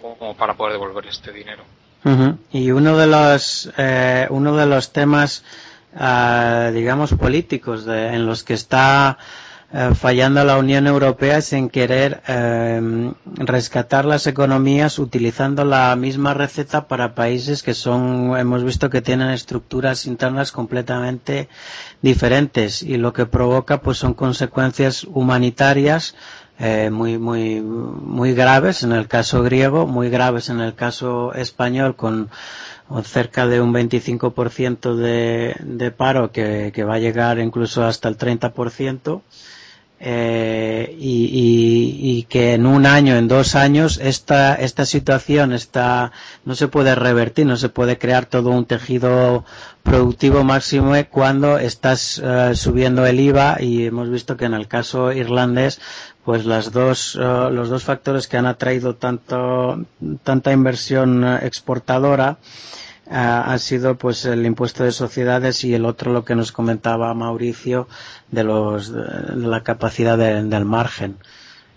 como 0.00 0.34
para 0.36 0.54
poder 0.54 0.74
devolver 0.74 1.06
este 1.06 1.32
dinero. 1.32 1.64
Y 2.50 2.70
uno 2.70 2.96
de 2.96 3.06
los, 3.06 3.70
eh, 3.76 4.26
uno 4.30 4.56
de 4.56 4.64
los 4.64 4.90
temas, 4.92 5.44
eh, 5.98 6.70
digamos, 6.72 7.12
políticos 7.12 7.86
en 7.86 8.24
los 8.24 8.42
que 8.42 8.54
está 8.54 9.18
eh, 9.72 9.90
fallando 9.94 10.44
la 10.44 10.58
Unión 10.58 10.86
Europea 10.86 11.38
es 11.38 11.52
en 11.52 11.68
querer 11.70 12.22
rescatar 13.36 14.04
las 14.04 14.26
economías 14.26 14.98
utilizando 14.98 15.64
la 15.64 15.94
misma 15.96 16.34
receta 16.34 16.88
para 16.88 17.14
países 17.14 17.62
que 17.62 17.74
son, 17.74 18.36
hemos 18.38 18.64
visto 18.64 18.90
que 18.90 19.02
tienen 19.02 19.30
estructuras 19.30 20.06
internas 20.06 20.52
completamente 20.52 21.48
diferentes 22.02 22.82
y 22.82 22.96
lo 22.96 23.12
que 23.12 23.26
provoca 23.26 23.80
pues 23.80 23.98
son 23.98 24.14
consecuencias 24.14 25.04
humanitarias 25.04 26.14
eh, 26.62 26.90
muy, 26.90 27.16
muy, 27.16 27.62
muy 27.62 28.34
graves 28.34 28.82
en 28.82 28.92
el 28.92 29.08
caso 29.08 29.42
griego, 29.42 29.86
muy 29.86 30.10
graves 30.10 30.50
en 30.50 30.60
el 30.60 30.74
caso 30.74 31.32
español 31.32 31.96
con 31.96 32.28
cerca 33.02 33.46
de 33.46 33.62
un 33.62 33.72
25% 33.72 34.94
de, 34.94 35.56
de 35.60 35.90
paro 35.90 36.32
que, 36.32 36.70
que 36.74 36.84
va 36.84 36.96
a 36.96 36.98
llegar 36.98 37.38
incluso 37.38 37.84
hasta 37.84 38.08
el 38.08 38.18
30%. 38.18 39.22
Eh, 40.02 40.96
y, 40.98 42.24
que 42.30 42.54
en 42.54 42.64
un 42.64 42.86
año, 42.86 43.16
en 43.16 43.28
dos 43.28 43.54
años, 43.54 43.98
esta, 44.02 44.54
esta 44.54 44.86
situación 44.86 45.52
está, 45.52 46.12
no 46.44 46.54
se 46.54 46.68
puede 46.68 46.94
revertir, 46.94 47.44
no 47.44 47.56
se 47.56 47.68
puede 47.68 47.98
crear 47.98 48.24
todo 48.24 48.50
un 48.50 48.64
tejido 48.64 49.44
productivo 49.82 50.42
máximo 50.42 50.94
cuando 51.10 51.58
estás 51.58 52.18
eh, 52.24 52.52
subiendo 52.54 53.04
el 53.04 53.20
IVA 53.20 53.58
y 53.60 53.86
hemos 53.86 54.08
visto 54.10 54.36
que 54.38 54.46
en 54.46 54.54
el 54.54 54.68
caso 54.68 55.12
irlandés, 55.12 55.80
pues 56.24 56.46
las 56.46 56.72
dos, 56.72 57.18
eh, 57.20 57.48
los 57.50 57.68
dos 57.68 57.84
factores 57.84 58.26
que 58.26 58.38
han 58.38 58.46
atraído 58.46 58.94
tanto, 58.94 59.84
tanta 60.22 60.52
inversión 60.52 61.24
exportadora 61.42 62.38
ha 63.10 63.58
sido 63.58 63.96
pues 63.96 64.24
el 64.24 64.46
impuesto 64.46 64.84
de 64.84 64.92
sociedades 64.92 65.64
y 65.64 65.74
el 65.74 65.84
otro 65.84 66.12
lo 66.12 66.24
que 66.24 66.36
nos 66.36 66.52
comentaba 66.52 67.12
Mauricio 67.12 67.88
de 68.30 68.44
los 68.44 68.92
de 68.92 69.48
la 69.48 69.62
capacidad 69.64 70.16
del 70.16 70.64
margen 70.64 71.18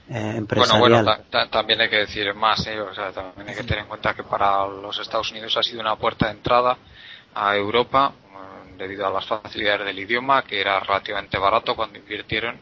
eh, 0.09 0.34
empresarial. 0.38 0.79
Bueno, 0.79 1.03
bueno, 1.03 1.49
también 1.49 1.81
hay 1.81 1.89
que 1.89 1.97
decir 1.97 2.34
más, 2.36 2.67
¿eh? 2.67 2.79
o 2.79 2.93
sea, 2.93 3.11
también 3.11 3.49
hay 3.49 3.55
que 3.55 3.63
tener 3.63 3.79
en 3.79 3.88
cuenta 3.88 4.13
que 4.13 4.23
para 4.23 4.67
los 4.67 4.99
Estados 4.99 5.31
Unidos 5.31 5.55
ha 5.57 5.63
sido 5.63 5.81
una 5.81 5.95
puerta 5.95 6.27
de 6.27 6.34
entrada 6.34 6.77
a 7.34 7.55
Europa 7.55 8.09
mm, 8.11 8.77
debido 8.77 9.07
a 9.07 9.09
las 9.09 9.25
facilidades 9.25 9.88
del 9.88 9.97
idioma, 9.97 10.43
que 10.43 10.61
era 10.61 10.79
relativamente 10.81 11.38
barato 11.39 11.75
cuando 11.75 11.97
invirtieron 11.97 12.59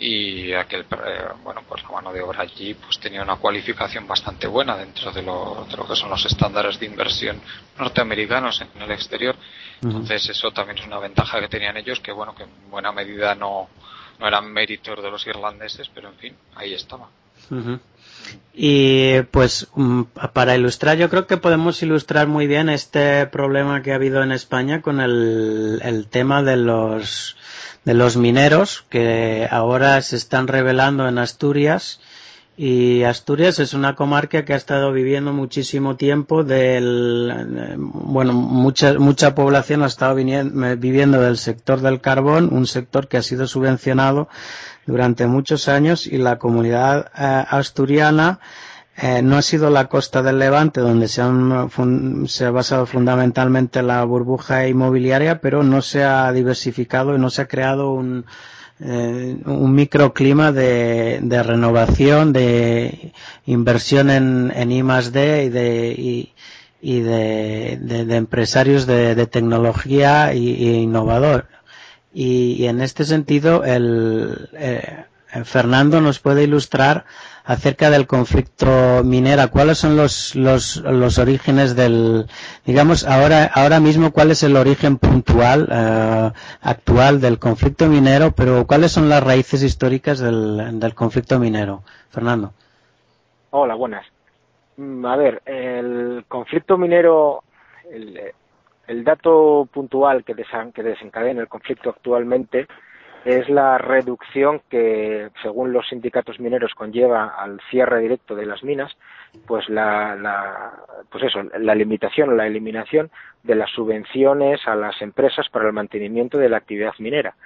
y 0.00 0.54
aquel 0.54 0.80
eh, 0.80 1.28
bueno 1.44 1.62
pues 1.68 1.82
la 1.82 1.90
mano 1.90 2.10
de 2.10 2.22
obra 2.22 2.42
allí 2.42 2.72
pues 2.72 2.98
tenía 2.98 3.22
una 3.22 3.36
cualificación 3.36 4.08
bastante 4.08 4.46
buena 4.46 4.74
dentro 4.74 5.12
de 5.12 5.22
lo, 5.22 5.66
de 5.70 5.76
lo 5.76 5.86
que 5.86 5.94
son 5.94 6.08
los 6.08 6.24
estándares 6.24 6.80
de 6.80 6.86
inversión 6.86 7.38
norteamericanos 7.78 8.62
en 8.62 8.82
el 8.82 8.90
exterior. 8.92 9.36
Entonces 9.82 10.30
eso 10.30 10.50
también 10.52 10.78
es 10.78 10.86
una 10.86 10.98
ventaja 10.98 11.38
que 11.38 11.48
tenían 11.48 11.76
ellos 11.76 12.00
que 12.00 12.12
bueno 12.12 12.34
que 12.34 12.44
en 12.44 12.70
buena 12.70 12.92
medida 12.92 13.34
no 13.34 13.68
no 14.18 14.26
eran 14.26 14.50
méritos 14.50 15.02
de 15.02 15.10
los 15.10 15.26
irlandeses 15.26 15.90
pero 15.94 16.08
en 16.08 16.14
fin 16.14 16.36
ahí 16.56 16.72
estaba 16.72 17.08
Y 18.62 19.22
pues 19.30 19.68
mm, 19.74 20.02
para 20.34 20.54
ilustrar, 20.54 20.98
yo 20.98 21.08
creo 21.08 21.26
que 21.26 21.38
podemos 21.38 21.82
ilustrar 21.82 22.26
muy 22.28 22.46
bien 22.46 22.68
este 22.68 23.26
problema 23.26 23.82
que 23.82 23.92
ha 23.92 23.94
habido 23.94 24.22
en 24.22 24.32
España 24.32 24.82
con 24.82 25.00
el, 25.00 26.06
tema 26.10 26.42
de 26.42 26.56
los 26.56 27.36
de 27.86 27.94
los 27.94 28.18
mineros 28.18 28.84
que 28.90 29.48
ahora 29.50 30.02
se 30.02 30.16
están 30.16 30.46
revelando 30.46 31.08
en 31.08 31.16
Asturias. 31.16 32.00
Y 32.56 33.04
Asturias 33.04 33.58
es 33.60 33.72
una 33.72 33.96
comarca 33.96 34.44
que 34.44 34.52
ha 34.52 34.56
estado 34.56 34.92
viviendo 34.92 35.32
muchísimo 35.32 35.96
tiempo 35.96 36.44
del 36.44 37.76
bueno 37.78 38.34
mucha 38.34 38.98
mucha 38.98 39.34
población 39.34 39.82
ha 39.82 39.86
estado 39.86 40.14
viviendo 40.14 41.22
del 41.22 41.38
sector 41.38 41.80
del 41.80 42.02
carbón 42.02 42.50
un 42.52 42.66
sector 42.66 43.08
que 43.08 43.16
ha 43.16 43.22
sido 43.22 43.46
subvencionado 43.46 44.28
durante 44.86 45.26
muchos 45.26 45.68
años 45.68 46.06
y 46.06 46.18
la 46.18 46.38
comunidad 46.38 47.10
eh, 47.16 47.44
asturiana 47.48 48.40
eh, 48.96 49.22
no 49.22 49.36
ha 49.36 49.42
sido 49.42 49.70
la 49.70 49.88
costa 49.88 50.22
del 50.22 50.38
Levante 50.38 50.80
donde 50.80 51.08
se, 51.08 51.22
se 52.26 52.44
ha 52.44 52.50
basado 52.50 52.86
fundamentalmente 52.86 53.82
la 53.82 54.04
burbuja 54.04 54.68
inmobiliaria, 54.68 55.40
pero 55.40 55.62
no 55.62 55.80
se 55.80 56.04
ha 56.04 56.30
diversificado 56.32 57.14
y 57.14 57.18
no 57.18 57.30
se 57.30 57.42
ha 57.42 57.48
creado 57.48 57.92
un, 57.92 58.26
eh, 58.80 59.36
un 59.46 59.74
microclima 59.74 60.52
de, 60.52 61.20
de, 61.22 61.42
renovación, 61.42 62.32
de 62.32 63.12
inversión 63.46 64.10
en, 64.10 64.52
en 64.54 64.72
I 64.72 64.82
D 64.82 65.44
y 65.44 65.48
de, 65.48 65.94
y, 65.96 66.34
y 66.80 67.00
de, 67.00 67.78
de, 67.80 68.16
empresarios 68.16 68.86
de, 68.86 69.26
tecnología 69.26 70.34
y, 70.34 70.82
innovador. 70.82 71.46
Y, 72.12 72.66
en 72.66 72.80
este 72.80 73.04
sentido, 73.04 73.64
el, 73.64 74.48
eh, 74.54 75.04
Fernando 75.44 76.00
nos 76.00 76.18
puede 76.18 76.44
ilustrar 76.44 77.04
acerca 77.44 77.90
del 77.90 78.06
conflicto 78.06 79.02
minera. 79.04 79.48
¿Cuáles 79.48 79.78
son 79.78 79.96
los, 79.96 80.34
los, 80.34 80.76
los 80.76 81.18
orígenes 81.18 81.76
del, 81.76 82.26
digamos, 82.64 83.04
ahora, 83.06 83.44
ahora 83.44 83.80
mismo 83.80 84.12
cuál 84.12 84.30
es 84.30 84.42
el 84.42 84.56
origen 84.56 84.98
puntual, 84.98 85.68
eh, 85.70 86.32
actual 86.62 87.20
del 87.20 87.38
conflicto 87.38 87.86
minero, 87.86 88.32
pero 88.32 88.66
cuáles 88.66 88.92
son 88.92 89.08
las 89.08 89.22
raíces 89.22 89.62
históricas 89.62 90.18
del, 90.18 90.78
del 90.80 90.94
conflicto 90.94 91.38
minero? 91.38 91.82
Fernando. 92.10 92.52
Hola, 93.50 93.74
buenas. 93.74 94.06
Mm, 94.76 95.04
a 95.06 95.16
ver, 95.16 95.42
el 95.44 96.24
conflicto 96.28 96.76
minero, 96.78 97.42
el, 97.90 98.32
el 98.90 99.04
dato 99.04 99.68
puntual 99.72 100.24
que, 100.24 100.34
que 100.34 100.82
desencadena 100.82 101.40
el 101.40 101.48
conflicto 101.48 101.90
actualmente 101.90 102.66
es 103.24 103.48
la 103.48 103.78
reducción 103.78 104.62
que, 104.68 105.28
según 105.42 105.72
los 105.72 105.86
sindicatos 105.88 106.40
mineros, 106.40 106.74
conlleva 106.74 107.36
al 107.38 107.60
cierre 107.70 108.00
directo 108.00 108.34
de 108.34 108.46
las 108.46 108.64
minas, 108.64 108.96
pues 109.46 109.68
la, 109.68 110.16
la 110.16 110.72
pues 111.08 111.22
eso, 111.22 111.40
la 111.60 111.76
limitación 111.76 112.30
o 112.30 112.32
la 112.32 112.48
eliminación 112.48 113.10
de 113.44 113.54
las 113.54 113.70
subvenciones 113.70 114.66
a 114.66 114.74
las 114.74 115.00
empresas 115.02 115.48
para 115.50 115.68
el 115.68 115.72
mantenimiento 115.72 116.38
de 116.38 116.48
la 116.48 116.56
actividad 116.56 116.94
minera 116.98 117.36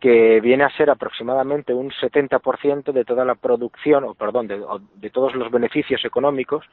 que 0.00 0.40
viene 0.40 0.64
a 0.64 0.76
ser 0.76 0.88
aproximadamente 0.88 1.74
un 1.74 1.90
70% 1.90 2.92
de 2.92 3.04
toda 3.04 3.24
la 3.24 3.34
producción, 3.34 4.04
o 4.04 4.14
perdón, 4.14 4.48
de, 4.48 4.64
de 4.94 5.10
todos 5.10 5.34
los 5.34 5.50
beneficios 5.50 6.04
económicos 6.04 6.64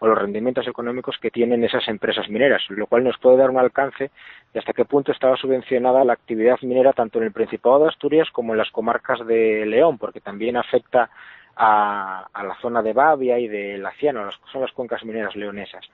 o 0.00 0.06
los 0.06 0.18
rendimientos 0.18 0.68
económicos 0.68 1.16
que 1.18 1.30
tienen 1.30 1.64
esas 1.64 1.88
empresas 1.88 2.28
mineras, 2.28 2.62
lo 2.68 2.86
cual 2.86 3.04
nos 3.04 3.18
puede 3.18 3.38
dar 3.38 3.50
un 3.50 3.58
alcance 3.58 4.10
de 4.52 4.58
hasta 4.58 4.72
qué 4.72 4.84
punto 4.84 5.12
estaba 5.12 5.36
subvencionada 5.36 6.04
la 6.04 6.12
actividad 6.12 6.58
minera 6.62 6.92
tanto 6.92 7.18
en 7.18 7.24
el 7.24 7.32
Principado 7.32 7.80
de 7.80 7.88
Asturias 7.88 8.28
como 8.30 8.52
en 8.52 8.58
las 8.58 8.70
comarcas 8.70 9.26
de 9.26 9.64
León, 9.64 9.96
porque 9.96 10.20
también 10.20 10.56
afecta 10.56 11.10
a, 11.56 12.26
la 12.34 12.56
zona 12.60 12.82
de 12.82 12.92
Bavia 12.92 13.38
y 13.38 13.48
de 13.48 13.78
Laciano, 13.78 14.28
son 14.52 14.60
las 14.60 14.72
cuencas 14.72 15.04
mineras 15.04 15.36
leonesas. 15.36 15.86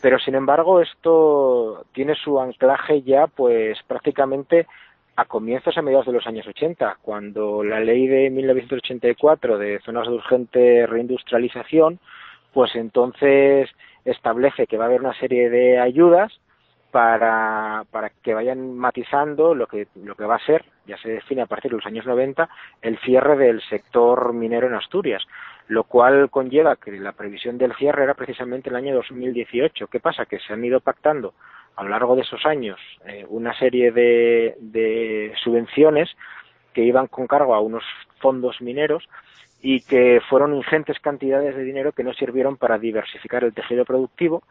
Pero 0.00 0.18
sin 0.18 0.34
embargo 0.34 0.80
esto 0.80 1.84
tiene 1.92 2.14
su 2.14 2.40
anclaje 2.40 3.02
ya 3.02 3.26
pues 3.26 3.78
prácticamente 3.86 4.66
a 5.16 5.24
comienzos 5.26 5.76
a 5.76 5.82
mediados 5.82 6.06
de 6.06 6.12
los 6.12 6.26
años 6.26 6.46
80, 6.46 6.98
cuando 7.02 7.62
la 7.62 7.80
ley 7.80 8.06
de 8.06 8.30
1984 8.30 9.58
de 9.58 9.80
zonas 9.80 10.06
de 10.06 10.14
urgente 10.14 10.86
reindustrialización 10.86 12.00
pues 12.52 12.74
entonces 12.74 13.70
establece 14.04 14.66
que 14.66 14.76
va 14.76 14.84
a 14.84 14.88
haber 14.88 15.00
una 15.00 15.18
serie 15.18 15.48
de 15.50 15.78
ayudas 15.78 16.32
para, 16.90 17.84
para 17.90 18.10
que 18.10 18.34
vayan 18.34 18.76
matizando 18.76 19.54
lo 19.54 19.66
que, 19.66 19.88
lo 20.04 20.14
que 20.14 20.26
va 20.26 20.36
a 20.36 20.46
ser, 20.46 20.64
ya 20.86 20.98
se 20.98 21.08
define 21.08 21.42
a 21.42 21.46
partir 21.46 21.70
de 21.70 21.78
los 21.78 21.86
años 21.86 22.04
90, 22.04 22.48
el 22.82 22.98
cierre 22.98 23.36
del 23.38 23.62
sector 23.62 24.34
minero 24.34 24.66
en 24.66 24.74
Asturias, 24.74 25.22
lo 25.68 25.84
cual 25.84 26.28
conlleva 26.28 26.76
que 26.76 26.92
la 26.92 27.12
previsión 27.12 27.56
del 27.56 27.74
cierre 27.76 28.02
era 28.02 28.14
precisamente 28.14 28.68
el 28.68 28.76
año 28.76 28.94
2018. 28.94 29.86
¿Qué 29.86 30.00
pasa? 30.00 30.26
Que 30.26 30.38
se 30.40 30.52
han 30.52 30.64
ido 30.64 30.80
pactando 30.80 31.32
a 31.76 31.82
lo 31.82 31.88
largo 31.88 32.16
de 32.16 32.22
esos 32.22 32.44
años 32.44 32.78
eh, 33.06 33.24
una 33.28 33.56
serie 33.58 33.92
de, 33.92 35.32
subvenciones 35.42 36.10
que 36.72 36.82
iban 36.82 37.06
con 37.06 37.26
cargo 37.26 37.54
a 37.54 37.60
unos 37.60 37.84
fondos 38.20 38.60
mineros 38.60 39.08
y 39.60 39.80
que 39.80 40.20
fueron 40.28 40.54
ingentes 40.54 40.98
cantidades 41.00 41.54
de 41.54 41.64
dinero 41.64 41.92
que 41.92 42.04
no 42.04 42.12
sirvieron 42.14 42.56
para 42.56 42.78
diversificar 42.78 43.44
el 43.44 43.54
tejido 43.54 43.84
productivo, 43.84 44.42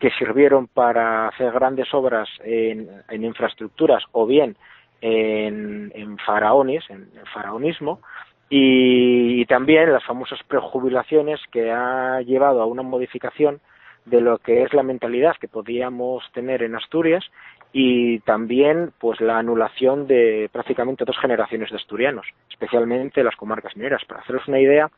que 0.00 0.10
sirvieron 0.18 0.66
para 0.66 1.28
hacer 1.28 1.52
grandes 1.52 1.92
obras 1.94 2.28
en, 2.44 2.88
infraestructuras 3.10 4.02
o 4.12 4.26
bien 4.26 4.56
en, 5.00 6.18
faraones, 6.24 6.84
en, 6.90 7.08
faraonismo, 7.32 8.00
y, 8.48 9.40
y, 9.40 9.46
también 9.46 9.92
las 9.92 10.04
famosas 10.04 10.40
prejubilaciones 10.44 11.40
que 11.50 11.70
ha 11.70 12.20
llevado 12.22 12.62
a 12.62 12.66
una 12.66 12.82
modificación 12.82 13.60
de 14.06 14.20
lo 14.20 14.38
que 14.38 14.62
es 14.62 14.72
la 14.72 14.82
mentalidad 14.82 15.36
que 15.38 15.48
podíamos 15.48 16.24
tener 16.32 16.62
en 16.62 16.74
Asturias 16.74 17.24
y 17.72 18.20
también 18.20 18.92
pues 18.98 19.20
la 19.20 19.38
anulación 19.38 20.06
de 20.06 20.48
prácticamente 20.52 21.04
dos 21.04 21.18
generaciones 21.18 21.70
de 21.70 21.76
asturianos, 21.76 22.26
especialmente 22.48 23.22
las 23.22 23.36
comarcas 23.36 23.76
mineras. 23.76 24.04
Para 24.06 24.20
haceros 24.20 24.48
una 24.48 24.60
idea, 24.60 24.90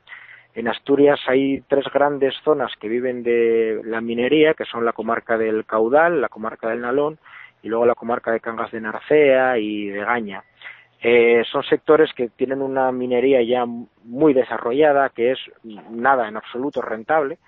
en 0.55 0.69
Asturias 0.69 1.19
hay 1.27 1.63
tres 1.69 1.87
grandes 1.93 2.35
zonas 2.45 2.73
que 2.79 2.89
viven 2.89 3.23
de 3.23 3.81
la 3.85 4.01
minería, 4.01 4.55
que 4.55 4.65
son 4.65 4.85
la 4.85 4.93
comarca 4.93 5.39
del 5.39 5.65
Caudal, 5.65 6.21
la 6.21 6.29
comarca 6.29 6.69
del 6.69 6.83
Nalón 6.83 7.19
y 7.63 7.69
luego 7.69 7.87
la 7.87 7.95
comarca 7.95 8.31
de 8.31 8.41
Cangas 8.41 8.71
de 8.71 8.81
Narcea 8.81 9.59
y 9.59 9.89
de 9.89 10.05
Gaña. 10.05 10.45
Eh, 11.01 11.45
son 11.51 11.63
sectores 11.63 12.13
que 12.13 12.29
tienen 12.29 12.61
una 12.61 12.93
minería 12.93 13.43
ya 13.43 13.65
muy 14.05 14.35
desarrollada, 14.35 15.11
que 15.11 15.33
es 15.33 15.39
nada 15.91 16.29
en 16.29 16.37
absoluto 16.37 16.83
rentable, 16.83 17.39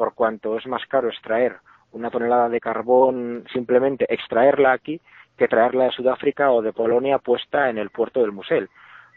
por 0.00 0.14
cuanto 0.14 0.56
es 0.56 0.66
más 0.66 0.80
caro 0.86 1.10
extraer 1.10 1.58
una 1.92 2.08
tonelada 2.08 2.48
de 2.48 2.58
carbón, 2.58 3.44
simplemente 3.52 4.06
extraerla 4.08 4.72
aquí, 4.72 4.98
que 5.36 5.46
traerla 5.46 5.84
de 5.84 5.90
Sudáfrica 5.90 6.50
o 6.52 6.62
de 6.62 6.72
Polonia 6.72 7.18
puesta 7.18 7.68
en 7.68 7.76
el 7.76 7.90
puerto 7.90 8.22
del 8.22 8.32
Musel. 8.32 8.70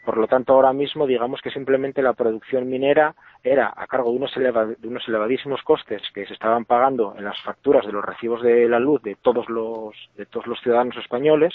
Por 0.04 0.18
lo 0.18 0.26
tanto, 0.26 0.52
ahora 0.52 0.74
mismo 0.74 1.06
digamos 1.06 1.40
que 1.40 1.50
simplemente 1.50 2.02
la 2.02 2.12
producción 2.12 2.68
minera 2.68 3.14
era 3.42 3.72
a 3.74 3.86
cargo 3.86 4.10
de 4.10 4.16
unos, 4.18 4.34
de 4.34 4.86
unos 4.86 5.08
elevadísimos 5.08 5.62
costes 5.62 6.02
que 6.12 6.26
se 6.26 6.34
estaban 6.34 6.66
pagando 6.66 7.14
en 7.16 7.24
las 7.24 7.40
facturas 7.40 7.86
de 7.86 7.92
los 7.92 8.04
recibos 8.04 8.42
de 8.42 8.68
la 8.68 8.78
luz 8.78 9.00
de 9.00 9.14
todos 9.14 9.48
los, 9.48 9.94
de 10.18 10.26
todos 10.26 10.46
los 10.46 10.60
ciudadanos 10.60 10.98
españoles 10.98 11.54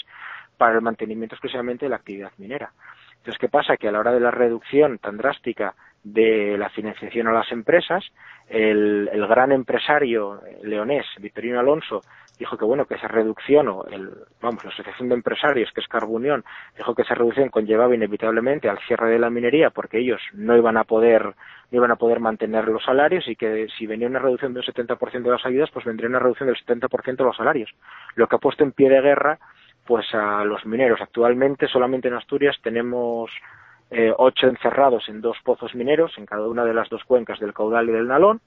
para 0.58 0.74
el 0.74 0.82
mantenimiento 0.82 1.36
exclusivamente 1.36 1.86
de 1.86 1.90
la 1.90 1.96
actividad 2.02 2.32
minera. 2.38 2.72
Entonces, 3.18 3.38
¿qué 3.38 3.48
pasa? 3.48 3.76
Que 3.76 3.86
a 3.86 3.92
la 3.92 4.00
hora 4.00 4.10
de 4.10 4.18
la 4.18 4.32
reducción 4.32 4.98
tan 4.98 5.18
drástica 5.18 5.76
de 6.02 6.56
la 6.58 6.70
financiación 6.70 7.28
a 7.28 7.32
las 7.32 7.50
empresas. 7.52 8.04
El, 8.48 9.08
gran 9.28 9.52
empresario 9.52 10.40
leonés, 10.62 11.06
Victorino 11.20 11.60
Alonso, 11.60 12.00
dijo 12.40 12.56
que 12.56 12.64
bueno 12.64 12.86
que 12.86 12.94
esa 12.94 13.06
reducción 13.06 13.68
o 13.68 13.84
el, 13.84 14.10
vamos 14.40 14.64
la 14.64 14.70
asociación 14.70 15.10
de 15.10 15.14
empresarios 15.14 15.70
que 15.72 15.82
es 15.82 15.86
Carbunión 15.86 16.42
dijo 16.76 16.94
que 16.94 17.02
esa 17.02 17.14
reducción 17.14 17.50
conllevaba 17.50 17.94
inevitablemente 17.94 18.68
al 18.68 18.78
cierre 18.78 19.10
de 19.10 19.18
la 19.18 19.28
minería 19.28 19.68
porque 19.68 19.98
ellos 19.98 20.20
no 20.32 20.56
iban 20.56 20.78
a 20.78 20.84
poder 20.84 21.22
no 21.22 21.76
iban 21.76 21.90
a 21.90 21.96
poder 21.96 22.18
mantener 22.18 22.64
los 22.64 22.82
salarios 22.82 23.28
y 23.28 23.36
que 23.36 23.68
si 23.78 23.86
venía 23.86 24.08
una 24.08 24.20
reducción 24.20 24.54
del 24.54 24.64
70% 24.64 25.22
de 25.22 25.30
las 25.30 25.44
ayudas 25.44 25.70
pues 25.70 25.84
vendría 25.84 26.08
una 26.08 26.18
reducción 26.18 26.48
del 26.48 26.56
70% 26.56 27.16
de 27.16 27.24
los 27.24 27.36
salarios 27.36 27.70
lo 28.14 28.26
que 28.26 28.36
ha 28.36 28.40
puesto 28.40 28.64
en 28.64 28.72
pie 28.72 28.88
de 28.88 29.02
guerra 29.02 29.38
pues 29.86 30.06
a 30.14 30.42
los 30.42 30.64
mineros 30.64 31.00
actualmente 31.02 31.68
solamente 31.68 32.08
en 32.08 32.14
Asturias 32.14 32.56
tenemos 32.62 33.30
eh, 33.90 34.12
ocho 34.16 34.46
encerrados 34.46 35.08
en 35.08 35.20
dos 35.20 35.36
pozos 35.44 35.74
mineros 35.74 36.12
en 36.18 36.26
cada 36.26 36.48
una 36.48 36.64
de 36.64 36.74
las 36.74 36.88
dos 36.88 37.04
cuencas 37.04 37.40
del 37.40 37.52
caudal 37.54 37.88
y 37.88 37.92
del 37.92 38.08
Nalón 38.08 38.40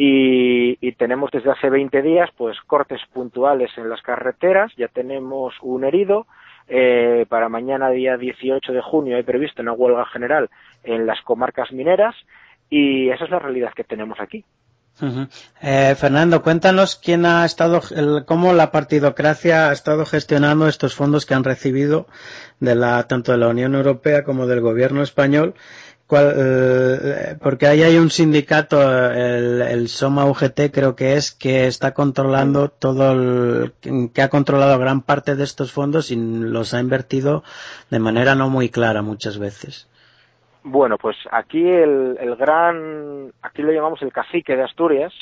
y, 0.00 0.92
tenemos 0.92 1.30
desde 1.32 1.50
hace 1.50 1.70
20 1.70 2.02
días 2.02 2.30
pues 2.36 2.56
cortes 2.62 3.00
puntuales 3.12 3.70
en 3.76 3.88
las 3.88 4.00
carreteras, 4.00 4.72
ya 4.76 4.86
tenemos 4.86 5.54
un 5.60 5.84
herido, 5.84 6.26
eh, 6.68 7.26
para 7.28 7.48
mañana 7.48 7.90
día 7.90 8.16
18 8.16 8.72
de 8.72 8.80
junio 8.80 9.16
hay 9.16 9.24
previsto 9.24 9.60
una 9.60 9.72
huelga 9.72 10.06
general 10.06 10.50
en 10.84 11.06
las 11.06 11.20
comarcas 11.22 11.72
mineras 11.72 12.14
y 12.70 13.10
esa 13.10 13.24
es 13.24 13.30
la 13.30 13.40
realidad 13.40 13.72
que 13.74 13.84
tenemos 13.84 14.20
aquí. 14.20 14.44
Eh, 15.62 15.94
Fernando, 15.96 16.42
cuéntanos 16.42 16.96
quién 16.96 17.24
ha 17.26 17.44
estado, 17.44 17.80
cómo 18.26 18.52
la 18.52 18.72
partidocracia 18.72 19.68
ha 19.68 19.72
estado 19.72 20.04
gestionando 20.06 20.66
estos 20.68 20.94
fondos 20.94 21.24
que 21.26 21.34
han 21.34 21.44
recibido 21.44 22.06
de 22.60 22.74
la, 22.74 23.06
tanto 23.06 23.32
de 23.32 23.38
la 23.38 23.48
Unión 23.48 23.74
Europea 23.74 24.24
como 24.24 24.46
del 24.46 24.60
Gobierno 24.60 25.02
español 25.02 25.54
eh, 26.10 27.36
porque 27.42 27.66
ahí 27.66 27.82
hay 27.82 27.98
un 27.98 28.10
sindicato, 28.10 28.80
el, 29.12 29.88
Soma 29.88 30.24
UGT 30.24 30.70
creo 30.72 30.96
que 30.96 31.14
es, 31.16 31.32
que 31.32 31.66
está 31.66 31.92
controlando 31.92 32.70
todo, 32.70 33.12
el, 33.12 33.72
que 34.14 34.22
ha 34.22 34.30
controlado 34.30 34.78
gran 34.78 35.02
parte 35.02 35.36
de 35.36 35.44
estos 35.44 35.70
fondos 35.72 36.10
y 36.10 36.16
los 36.16 36.72
ha 36.72 36.80
invertido 36.80 37.44
de 37.90 37.98
manera 37.98 38.34
no 38.34 38.48
muy 38.48 38.70
clara 38.70 39.02
muchas 39.02 39.38
veces. 39.38 39.86
Bueno, 40.64 40.98
pues 40.98 41.16
aquí 41.30 41.66
el, 41.66 42.16
el 42.20 42.36
gran, 42.36 43.32
aquí 43.42 43.62
lo 43.62 43.72
llamamos 43.72 44.02
el 44.02 44.12
cacique 44.12 44.56
de 44.56 44.64
Asturias, 44.64 45.12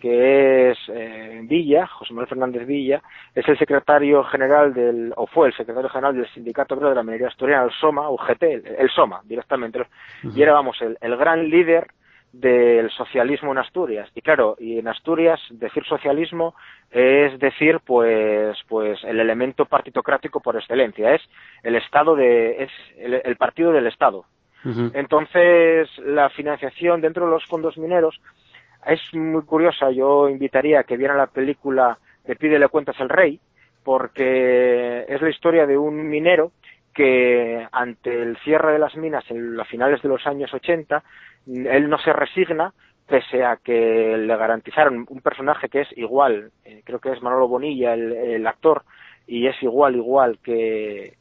que 0.00 0.70
es 0.70 0.78
eh, 0.88 1.40
Villa, 1.44 1.86
José 1.86 2.12
Manuel 2.12 2.28
Fernández 2.28 2.66
Villa, 2.66 3.02
es 3.34 3.46
el 3.46 3.58
secretario 3.58 4.24
general 4.24 4.72
del, 4.74 5.12
o 5.16 5.26
fue 5.26 5.48
el 5.48 5.54
secretario 5.54 5.90
general 5.90 6.16
del 6.16 6.28
Sindicato 6.32 6.74
de 6.74 6.94
la 6.94 7.02
Minería 7.02 7.28
Asturiana, 7.28 7.64
el 7.64 7.72
SOMA, 7.72 8.10
UGT, 8.10 8.42
el, 8.42 8.90
SOMA 8.90 9.20
directamente, 9.24 9.86
y 10.34 10.42
era, 10.42 10.54
vamos, 10.54 10.78
el, 10.80 11.16
gran 11.16 11.48
líder 11.48 11.88
del 12.32 12.90
socialismo 12.90 13.52
en 13.52 13.58
Asturias. 13.58 14.08
Y 14.14 14.22
claro, 14.22 14.56
y 14.58 14.78
en 14.78 14.88
Asturias 14.88 15.40
decir 15.50 15.84
socialismo 15.84 16.54
es 16.90 17.38
decir, 17.38 17.80
pues, 17.84 18.56
pues 18.68 19.02
el 19.04 19.20
elemento 19.20 19.66
partitocrático 19.66 20.40
por 20.40 20.56
excelencia, 20.56 21.14
es 21.14 21.22
el 21.62 21.76
Estado 21.76 22.16
de, 22.16 22.64
es 22.64 22.70
el, 22.98 23.36
partido 23.36 23.72
del 23.72 23.86
Estado. 23.86 24.24
Entonces, 24.64 25.88
la 26.04 26.28
financiación 26.30 27.00
dentro 27.00 27.24
de 27.24 27.32
los 27.32 27.44
fondos 27.46 27.78
mineros 27.78 28.20
es 28.86 29.00
muy 29.14 29.42
curiosa, 29.42 29.90
yo 29.90 30.28
invitaría 30.28 30.80
a 30.80 30.84
que 30.84 30.96
vieran 30.96 31.18
la 31.18 31.26
película 31.26 31.98
de 32.24 32.36
Pídele 32.36 32.68
cuentas 32.68 33.00
al 33.00 33.08
rey, 33.08 33.40
porque 33.84 35.04
es 35.08 35.20
la 35.20 35.30
historia 35.30 35.66
de 35.66 35.76
un 35.76 36.08
minero 36.08 36.52
que 36.94 37.66
ante 37.72 38.22
el 38.22 38.36
cierre 38.38 38.72
de 38.72 38.78
las 38.78 38.96
minas 38.96 39.24
en 39.30 39.58
a 39.58 39.64
finales 39.64 40.02
de 40.02 40.08
los 40.08 40.26
años 40.26 40.52
80, 40.52 41.02
él 41.46 41.88
no 41.88 41.98
se 41.98 42.12
resigna 42.12 42.72
pese 43.06 43.44
a 43.44 43.56
que 43.56 44.16
le 44.16 44.36
garantizaron 44.36 45.04
un 45.08 45.20
personaje 45.20 45.68
que 45.68 45.80
es 45.80 45.88
igual, 45.98 46.52
eh, 46.64 46.82
creo 46.84 47.00
que 47.00 47.10
es 47.10 47.20
Manolo 47.20 47.48
Bonilla 47.48 47.92
el, 47.94 48.46
actor, 48.46 48.84
y 49.26 49.48
es 49.48 49.60
igual, 49.62 49.96
igual 49.96 50.38
que, 50.38 51.14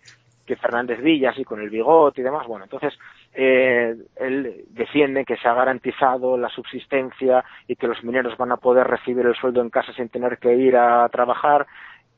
que 0.46 0.56
Fernández 0.56 1.02
Villas 1.02 1.38
y 1.40 1.44
con 1.44 1.60
el 1.60 1.72
bigote 1.72 2.22
y 2.22 2.24
demás. 2.24 2.46
Bueno, 2.46 2.66
entonces 2.66 2.94
eh, 3.42 3.96
él 4.18 4.66
defiende 4.72 5.24
que 5.24 5.38
se 5.38 5.48
ha 5.48 5.54
garantizado 5.54 6.38
la 6.38 6.50
subsistencia 6.50 7.46
y 7.70 7.78
que 7.78 7.88
los 7.88 8.04
mineros 8.04 8.36
van 8.38 8.52
a 8.52 8.58
poder 8.58 8.86
recibir 8.86 9.26
el 9.26 9.36
sueldo 9.36 9.62
en 9.62 9.70
casa 9.70 9.94
sin 9.94 10.10
tener 10.10 10.40
que 10.40 10.54
ir 10.56 10.76
a 10.76 11.08
trabajar 11.08 11.66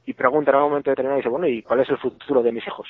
y 0.04 0.14
pregunta 0.14 0.50
en 0.50 0.58
un 0.58 0.64
momento 0.64 0.90
determinado 0.90 1.20
y 1.20 1.22
dice, 1.22 1.30
bueno, 1.30 1.48
¿y 1.48 1.62
cuál 1.62 1.82
es 1.82 1.90
el 1.90 2.00
futuro 2.00 2.42
de 2.42 2.52
mis 2.52 2.66
hijos? 2.66 2.88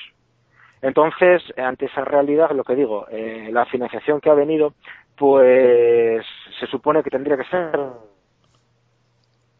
Entonces, 0.80 1.42
ante 1.58 1.84
esa 1.84 2.06
realidad, 2.06 2.52
lo 2.52 2.64
que 2.64 2.74
digo, 2.74 3.06
eh, 3.10 3.50
la 3.52 3.66
financiación 3.66 4.18
que 4.18 4.30
ha 4.30 4.34
venido, 4.34 4.72
pues 5.14 6.24
se 6.58 6.66
supone 6.68 7.02
que 7.02 7.10
tendría 7.10 7.36
que 7.36 7.44
ser. 7.44 7.78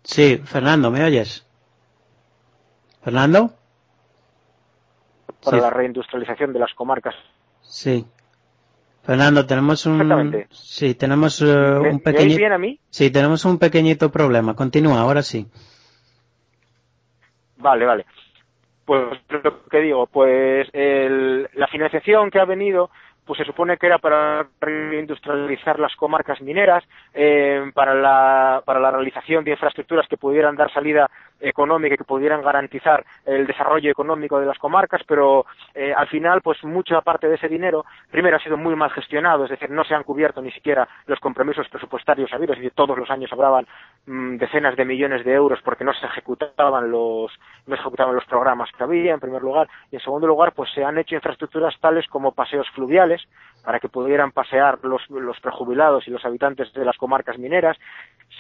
Sí, 0.02 0.38
Fernando, 0.46 0.90
¿me 0.90 1.04
oyes? 1.04 1.46
¿Fernando? 3.02 3.50
Para 5.44 5.58
la 5.58 5.70
reindustrialización 5.70 6.54
de 6.54 6.58
las 6.58 6.72
comarcas. 6.72 7.14
Sí. 7.60 8.06
Fernando, 9.02 9.44
tenemos 9.46 9.84
un 9.86 10.46
sí, 10.50 10.94
tenemos 10.94 11.40
uh, 11.40 11.82
un 11.90 12.00
pequeño 12.00 12.36
bien 12.36 12.52
a 12.52 12.58
mí? 12.58 12.78
Sí, 12.88 13.10
tenemos 13.10 13.44
un 13.44 13.58
pequeñito 13.58 14.10
problema. 14.12 14.54
Continúa, 14.54 15.00
ahora 15.00 15.22
sí. 15.22 15.46
Vale, 17.56 17.84
vale. 17.84 18.06
Pues 18.84 19.20
lo 19.28 19.64
que 19.64 19.80
digo, 19.80 20.06
pues 20.06 20.68
el, 20.72 21.48
la 21.54 21.66
financiación 21.68 22.30
que 22.30 22.38
ha 22.38 22.44
venido 22.44 22.90
pues 23.24 23.38
se 23.38 23.44
supone 23.44 23.76
que 23.76 23.86
era 23.86 23.98
para 23.98 24.46
reindustrializar 24.60 25.78
las 25.78 25.94
comarcas 25.94 26.40
mineras, 26.40 26.82
eh, 27.14 27.70
para, 27.72 27.94
la, 27.94 28.62
para 28.64 28.80
la 28.80 28.90
realización 28.90 29.44
de 29.44 29.52
infraestructuras 29.52 30.08
que 30.08 30.16
pudieran 30.16 30.56
dar 30.56 30.72
salida 30.72 31.08
económica 31.42 31.96
que 31.96 32.04
pudieran 32.04 32.42
garantizar 32.42 33.04
el 33.26 33.46
desarrollo 33.46 33.90
económico 33.90 34.38
de 34.38 34.46
las 34.46 34.58
comarcas, 34.58 35.02
pero 35.06 35.44
eh, 35.74 35.92
al 35.94 36.08
final, 36.08 36.40
pues 36.40 36.62
mucha 36.64 37.00
parte 37.00 37.28
de 37.28 37.34
ese 37.34 37.48
dinero, 37.48 37.84
primero 38.10 38.36
ha 38.36 38.40
sido 38.40 38.56
muy 38.56 38.74
mal 38.76 38.90
gestionado, 38.90 39.44
es 39.44 39.50
decir, 39.50 39.70
no 39.70 39.84
se 39.84 39.94
han 39.94 40.04
cubierto 40.04 40.40
ni 40.40 40.50
siquiera 40.52 40.88
los 41.06 41.18
compromisos 41.20 41.68
presupuestarios 41.68 42.32
habidos, 42.32 42.58
y 42.58 42.70
todos 42.70 42.96
los 42.96 43.10
años 43.10 43.30
sobraban 43.30 43.66
mm, 44.06 44.36
decenas 44.36 44.76
de 44.76 44.84
millones 44.84 45.24
de 45.24 45.32
euros 45.32 45.60
porque 45.64 45.84
no 45.84 45.92
se 45.94 46.06
ejecutaban 46.06 46.90
los 46.90 47.32
no 47.66 47.76
se 47.76 47.80
ejecutaban 47.80 48.14
los 48.14 48.24
programas 48.24 48.70
que 48.76 48.82
había, 48.82 49.14
en 49.14 49.20
primer 49.20 49.42
lugar, 49.42 49.68
y 49.90 49.96
en 49.96 50.02
segundo 50.02 50.26
lugar, 50.26 50.52
pues 50.52 50.70
se 50.72 50.84
han 50.84 50.98
hecho 50.98 51.14
infraestructuras 51.14 51.78
tales 51.80 52.06
como 52.08 52.32
paseos 52.32 52.68
fluviales 52.70 53.22
para 53.64 53.78
que 53.78 53.88
pudieran 53.88 54.32
pasear 54.32 54.78
los, 54.82 55.08
los 55.10 55.38
prejubilados 55.40 56.06
y 56.08 56.10
los 56.10 56.24
habitantes 56.24 56.72
de 56.72 56.84
las 56.84 56.96
comarcas 56.96 57.38
mineras, 57.38 57.76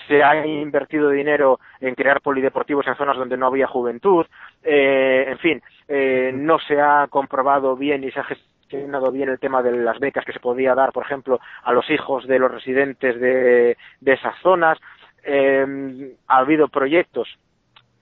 se 0.08 0.22
ha 0.22 0.44
invertido 0.46 1.10
dinero 1.10 1.60
en 1.80 1.94
crear 1.94 2.20
polideportivos 2.20 2.86
en 2.86 2.91
zonas 2.96 3.16
donde 3.16 3.36
no 3.36 3.46
había 3.46 3.66
juventud, 3.66 4.26
eh, 4.62 5.24
en 5.28 5.38
fin, 5.38 5.62
eh, 5.88 6.32
no 6.34 6.58
se 6.58 6.80
ha 6.80 7.06
comprobado 7.08 7.76
bien 7.76 8.04
y 8.04 8.10
se 8.10 8.20
ha 8.20 8.24
gestionado 8.24 9.10
bien 9.10 9.28
el 9.28 9.38
tema 9.38 9.62
de 9.62 9.72
las 9.72 9.98
becas 9.98 10.24
que 10.24 10.32
se 10.32 10.40
podía 10.40 10.74
dar, 10.74 10.92
por 10.92 11.04
ejemplo, 11.04 11.40
a 11.62 11.72
los 11.72 11.88
hijos 11.90 12.26
de 12.26 12.38
los 12.38 12.50
residentes 12.50 13.20
de, 13.20 13.76
de 14.00 14.12
esas 14.12 14.38
zonas. 14.42 14.78
Eh, 15.24 16.14
ha 16.26 16.38
habido 16.38 16.68
proyectos 16.68 17.28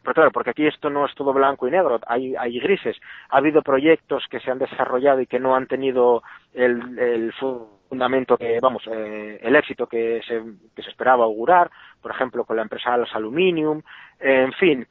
pero 0.03 0.15
claro, 0.15 0.31
porque 0.31 0.51
aquí 0.51 0.67
esto 0.67 0.89
no 0.89 1.05
es 1.05 1.15
todo 1.15 1.33
blanco 1.33 1.69
y 1.69 1.71
negro, 1.71 2.01
hay, 2.07 2.35
hay 2.37 2.59
grises. 2.59 2.97
Ha 3.29 3.39
habido 3.39 3.63
proyectos 3.63 4.25
que 4.31 4.41
se 4.41 4.51
han 4.51 4.59
desarrollado 4.59 5.21
y 5.21 5.27
que 5.27 5.39
no 5.39 5.55
han 5.55 5.67
tenido 5.67 6.23
el, 6.55 6.99
el 6.99 7.33
fundamento 7.91 8.39
que, 8.39 8.59
vamos, 8.63 8.83
eh, 8.87 9.41
el 9.43 9.57
éxito 9.57 9.87
que 9.87 10.21
se, 10.27 10.41
que 10.75 10.83
se 10.83 10.91
esperaba 10.91 11.25
augurar, 11.25 11.71
por 12.01 12.13
ejemplo, 12.13 12.45
con 12.45 12.57
la 12.57 12.63
empresa 12.63 12.97
Los 12.97 13.15
Aluminium, 13.15 13.83
en 14.21 14.53
fin, 14.53 14.87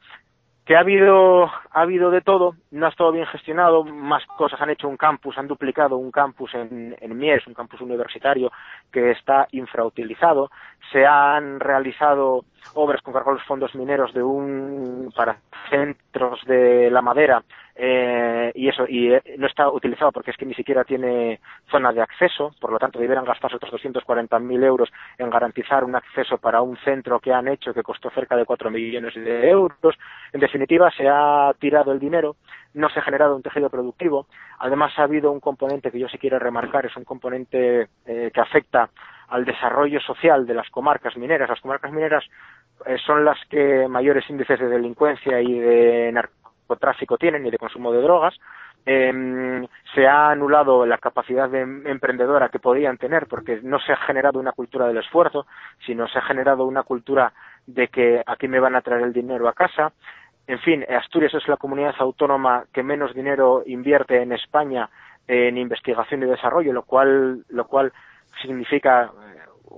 que 0.66 0.76
ha 0.76 0.82
habido, 0.82 1.46
ha 1.46 1.82
habido 1.82 2.12
de 2.12 2.22
todo, 2.22 2.56
no 2.70 2.86
ha 2.86 2.90
estado 2.90 3.12
bien 3.12 3.26
gestionado, 3.26 3.84
más 3.84 4.24
cosas 4.38 4.62
han 4.62 4.70
hecho 4.70 4.88
un 4.88 4.98
campus, 4.98 5.36
han 5.38 5.48
duplicado 5.48 5.98
un 5.98 6.12
campus 6.12 6.54
en, 6.54 6.96
en 7.00 7.18
Mies, 7.18 7.48
un 7.48 7.56
campus 7.56 7.82
universitario 7.82 8.52
que 8.92 9.10
está 9.12 9.48
infrautilizado, 9.52 10.52
se 10.92 11.08
han 11.08 11.60
realizado 11.60 12.46
obras 12.74 13.02
con 13.02 13.14
cargo 13.14 13.32
a 13.32 13.38
fondos 13.40 13.76
mineros 13.76 14.14
de 14.14 14.24
un 14.24 15.12
para 15.16 15.38
centros 15.70 16.44
de 16.46 16.90
la 16.92 17.02
madera 17.02 17.44
eh, 17.76 18.52
y 18.56 18.68
eso 18.68 18.86
y 18.88 19.14
eh, 19.14 19.22
no 19.38 19.48
está 19.48 19.70
utilizado 19.70 20.12
porque 20.12 20.32
es 20.32 20.38
que 20.38 20.46
ni 20.46 20.54
siquiera 20.54 20.84
tiene 20.84 21.40
zona 21.72 21.94
de 21.94 22.02
acceso 22.02 22.54
por 22.60 22.72
lo 22.72 22.80
tanto 22.80 23.00
deberán 23.00 23.26
gastarse 23.26 23.56
otros 23.56 23.72
240.000 23.82 24.64
euros 24.64 24.90
en 25.18 25.30
garantizar 25.30 25.84
un 25.84 25.96
acceso 25.96 26.38
para 26.38 26.62
un 26.62 26.78
centro 26.78 27.20
que 27.20 27.34
han 27.34 27.48
hecho 27.48 27.74
que 27.74 27.84
costó 27.84 28.10
cerca 28.10 28.36
de 28.36 28.46
4 28.46 28.70
millones 28.70 29.16
de 29.16 29.50
euros. 29.50 29.98
En 30.34 30.40
definitiva 30.40 30.92
se 30.92 31.08
ha 31.08 31.54
tirado 31.60 31.92
el 31.92 32.00
dinero 32.00 32.36
no 32.74 32.90
se 32.90 33.00
ha 33.00 33.04
generado 33.04 33.36
un 33.36 33.42
tejido 33.42 33.70
productivo. 33.70 34.28
Además 34.60 34.94
ha 34.98 35.04
habido 35.04 35.32
un 35.32 35.40
componente 35.40 35.92
que 35.92 36.00
yo 36.00 36.08
sí 36.08 36.18
quiero 36.18 36.40
remarcar 36.40 36.86
es 36.86 36.96
un 36.96 37.04
componente 37.04 37.90
eh, 38.06 38.32
que 38.34 38.42
afecta 38.42 38.90
al 39.30 39.46
desarrollo 39.46 40.00
social 40.02 40.46
de 40.46 40.54
las 40.54 40.70
comarcas 40.70 41.16
mineras. 41.18 41.50
Las 41.50 41.62
comarcas 41.62 41.92
mineras 41.92 42.24
eh, 42.86 42.98
son 43.06 43.26
las 43.26 43.38
que 43.50 43.88
mayores 43.88 44.30
índices 44.30 44.60
de 44.60 44.68
delincuencia 44.68 45.42
y 45.42 45.60
de 45.60 46.12
narcotráfico 46.12 47.18
tienen 47.18 47.46
y 47.46 47.52
de 47.52 47.58
consumo 47.58 47.92
de 47.92 48.02
drogas. 48.02 48.36
Em, 48.86 49.68
se 49.94 50.08
ha 50.08 50.32
anulado 50.32 50.86
la 50.86 50.98
capacidad 50.98 51.50
de 51.50 51.62
emprendedora 51.62 52.50
que 52.50 52.60
podían 52.60 52.98
tener 52.98 53.28
porque 53.28 53.60
no 53.62 53.80
se 53.80 53.92
ha 53.92 53.98
generado 53.98 54.40
una 54.40 54.54
cultura 54.54 54.88
del 54.88 54.98
esfuerzo, 54.98 55.46
sino 55.86 56.08
se 56.08 56.18
ha 56.18 56.24
generado 56.24 56.66
una 56.66 56.84
cultura 56.84 57.34
de 57.68 57.90
que 57.90 58.24
aquí 58.26 58.48
me 58.48 58.60
van 58.60 58.76
a 58.76 58.82
traer 58.82 59.04
el 59.04 59.14
dinero 59.14 59.48
a 59.48 59.54
casa. 59.54 59.92
En 60.48 60.60
fin, 60.60 60.84
Asturias 60.90 61.34
es 61.36 61.48
la 61.48 61.58
comunidad 61.58 61.94
autónoma 62.00 62.64
que 62.74 62.82
menos 62.82 63.14
dinero 63.14 63.62
invierte 63.66 64.22
en 64.22 64.32
España 64.32 64.90
en 65.28 65.60
investigación 65.60 66.24
y 66.24 66.26
desarrollo, 66.26 66.74
lo 66.74 66.82
cual, 66.82 67.44
lo 67.50 67.68
cual 67.68 67.94
significa 68.42 69.12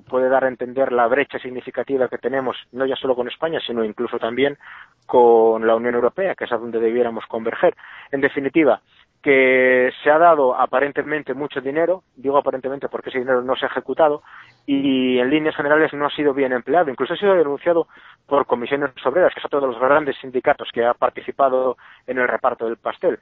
puede 0.09 0.30
dar 0.30 0.45
a 0.45 0.47
entender 0.47 0.91
la 0.91 1.07
brecha 1.07 1.39
significativa 1.39 2.07
que 2.07 2.18
tenemos, 2.18 2.57
no 2.72 2.86
ya 2.86 2.95
solo 2.95 3.16
con 3.16 3.28
España, 3.28 3.59
sino 3.66 3.84
incluso 3.84 4.18
también 4.20 4.57
con 5.05 5.66
la 5.66 5.76
Unión 5.76 5.95
Europea, 5.95 6.36
que 6.36 6.45
es 6.45 6.51
a 6.51 6.57
donde 6.57 6.80
debiéramos 6.80 7.26
converger. 7.26 7.76
En 8.12 8.22
definitiva, 8.22 8.82
que 9.22 9.91
se 10.03 10.09
ha 10.09 10.18
dado 10.18 10.55
aparentemente 10.55 11.34
mucho 11.34 11.62
dinero, 11.62 12.03
digo 12.16 12.38
aparentemente 12.38 12.89
porque 12.89 13.09
ese 13.09 13.20
dinero 13.20 13.41
no 13.41 13.55
se 13.55 13.66
ha 13.66 13.70
ejecutado, 13.70 14.24
y 14.66 15.20
en 15.20 15.30
líneas 15.30 15.55
generales 15.55 15.93
no 15.93 16.05
ha 16.05 16.09
sido 16.09 16.34
bien 16.34 16.53
empleado. 16.53 16.89
Incluso 16.89 17.14
ha 17.14 17.18
sido 17.18 17.36
denunciado 17.36 17.88
por 18.28 18.45
comisiones 18.45 18.91
obreras, 19.05 19.34
que 19.34 19.41
otro 19.45 19.62
de 19.62 19.68
los 19.68 19.80
grandes 19.80 20.18
sindicatos 20.20 20.70
que 20.74 20.86
ha 20.86 20.93
participado 20.93 21.78
en 22.07 22.18
el 22.18 22.28
reparto 22.28 22.66
del 22.66 22.78
pastel. 22.78 23.20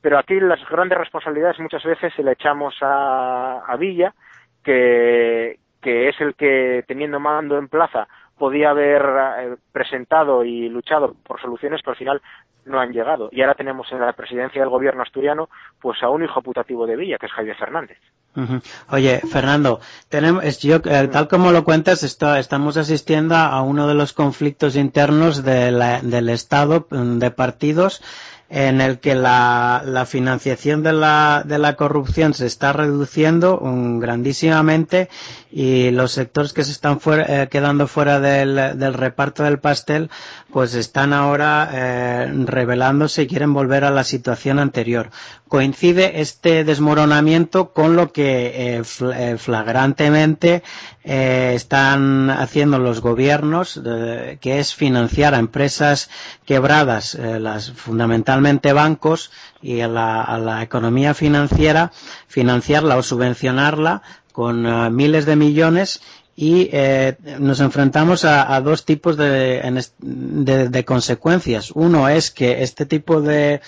Pero 0.00 0.18
aquí 0.18 0.38
las 0.38 0.60
grandes 0.68 0.98
responsabilidades 0.98 1.58
muchas 1.58 1.82
veces 1.82 2.12
se 2.14 2.22
le 2.22 2.32
echamos 2.32 2.74
a, 2.82 3.64
a 3.66 3.76
Villa, 3.76 4.14
que, 4.68 5.58
que 5.80 6.10
es 6.10 6.20
el 6.20 6.34
que, 6.34 6.84
teniendo 6.86 7.18
mando 7.18 7.56
en 7.56 7.68
plaza, 7.68 8.06
podía 8.36 8.70
haber 8.70 9.02
eh, 9.02 9.56
presentado 9.72 10.44
y 10.44 10.68
luchado 10.68 11.14
por 11.26 11.40
soluciones 11.40 11.80
que 11.82 11.88
al 11.88 11.96
final 11.96 12.20
no 12.66 12.78
han 12.78 12.92
llegado. 12.92 13.30
Y 13.32 13.40
ahora 13.40 13.54
tenemos 13.54 13.90
en 13.92 14.00
la 14.00 14.12
presidencia 14.12 14.60
del 14.60 14.68
gobierno 14.68 15.02
asturiano 15.02 15.48
pues 15.80 16.02
a 16.02 16.10
un 16.10 16.22
hijo 16.22 16.42
putativo 16.42 16.86
de 16.86 16.96
Villa, 16.96 17.16
que 17.18 17.24
es 17.24 17.32
Javier 17.32 17.56
Fernández. 17.56 17.96
Oye, 18.90 19.20
Fernando, 19.20 19.80
tenemos, 20.10 20.60
yo, 20.60 20.76
eh, 20.84 21.08
tal 21.10 21.26
como 21.28 21.50
lo 21.50 21.64
cuentas, 21.64 22.04
estamos 22.04 22.76
asistiendo 22.76 23.34
a 23.34 23.62
uno 23.62 23.88
de 23.88 23.94
los 23.94 24.12
conflictos 24.12 24.76
internos 24.76 25.42
del 25.42 26.28
Estado, 26.28 26.86
mm, 26.90 27.18
de 27.18 27.30
partidos, 27.30 28.02
en 28.50 28.80
el 28.80 28.98
que 28.98 29.14
la, 29.14 30.06
financiación 30.08 30.82
de 30.82 30.94
la, 30.94 31.42
de 31.44 31.58
la, 31.58 31.76
corrupción 31.76 32.32
se 32.32 32.46
está 32.46 32.72
reduciendo 32.72 33.60
grandísimamente 33.98 35.10
y 35.50 35.90
los 35.90 36.12
sectores 36.12 36.54
que 36.54 36.64
se 36.64 36.72
están 36.72 36.98
eh, 37.06 37.48
quedando 37.50 37.86
fuera 37.86 38.20
del, 38.20 38.94
reparto 38.94 39.42
del 39.42 39.58
pastel 39.58 40.08
pues 40.50 40.74
están 40.74 41.12
ahora 41.12 41.70
eh, 41.72 42.32
revelándose 42.46 43.22
y 43.22 43.26
quieren 43.26 43.52
volver 43.52 43.84
a 43.84 43.90
la 43.90 44.04
situación 44.04 44.58
anterior. 44.58 45.10
Coincide 45.46 46.20
este 46.20 46.64
desmoronamiento 46.64 47.72
con 47.72 47.96
lo 47.96 48.12
que 48.12 48.78
eh, 48.78 49.36
flagrantemente 49.38 50.62
están 51.04 52.28
haciendo 52.28 52.78
los 52.78 53.00
gobiernos, 53.00 53.80
que 54.40 54.58
es 54.58 54.74
financiar 54.74 55.34
a 55.34 55.38
empresas 55.38 56.10
quebradas, 56.44 57.14
las 57.14 57.72
fundamentalmente 57.72 58.37
bancos 58.74 59.30
y 59.62 59.80
a 59.80 59.88
la, 59.88 60.22
a 60.22 60.38
la, 60.38 60.62
economía 60.62 61.14
financiera, 61.14 61.92
financiarla 62.26 62.96
o 62.96 63.02
subvencionarla 63.02 64.02
con 64.32 64.66
uh, 64.66 64.90
miles 64.90 65.26
de 65.26 65.36
millones 65.36 66.00
y 66.40 66.70
eh, 66.72 67.16
nos 67.40 67.58
enfrentamos 67.58 68.24
a, 68.24 68.60
dos 68.60 68.84
tipos 68.84 69.16
de, 69.16 70.84
consecuencias. 70.86 71.72
Uno 71.72 72.08
es 72.08 72.30
que 72.30 72.62
este 72.62 72.86
tipo 72.86 73.20
de 73.20 73.60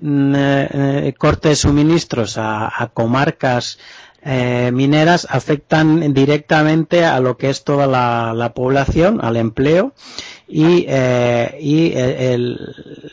mm, 0.00 0.34
eh, 0.34 1.14
corte 1.18 1.50
de 1.50 1.56
suministros 1.56 2.36
a, 2.38 2.90
comarcas 2.94 3.78
eh, 4.22 4.70
mineras 4.72 5.26
afectan 5.28 6.14
directamente 6.14 7.04
a 7.04 7.20
lo 7.20 7.36
que 7.36 7.50
es 7.50 7.62
toda 7.62 7.86
la 7.86 8.52
población, 8.54 9.20
al 9.22 9.36
empleo 9.36 9.92
y, 10.46 10.84
eh, 10.88 11.56
y 11.60 11.92
el, 11.94 12.58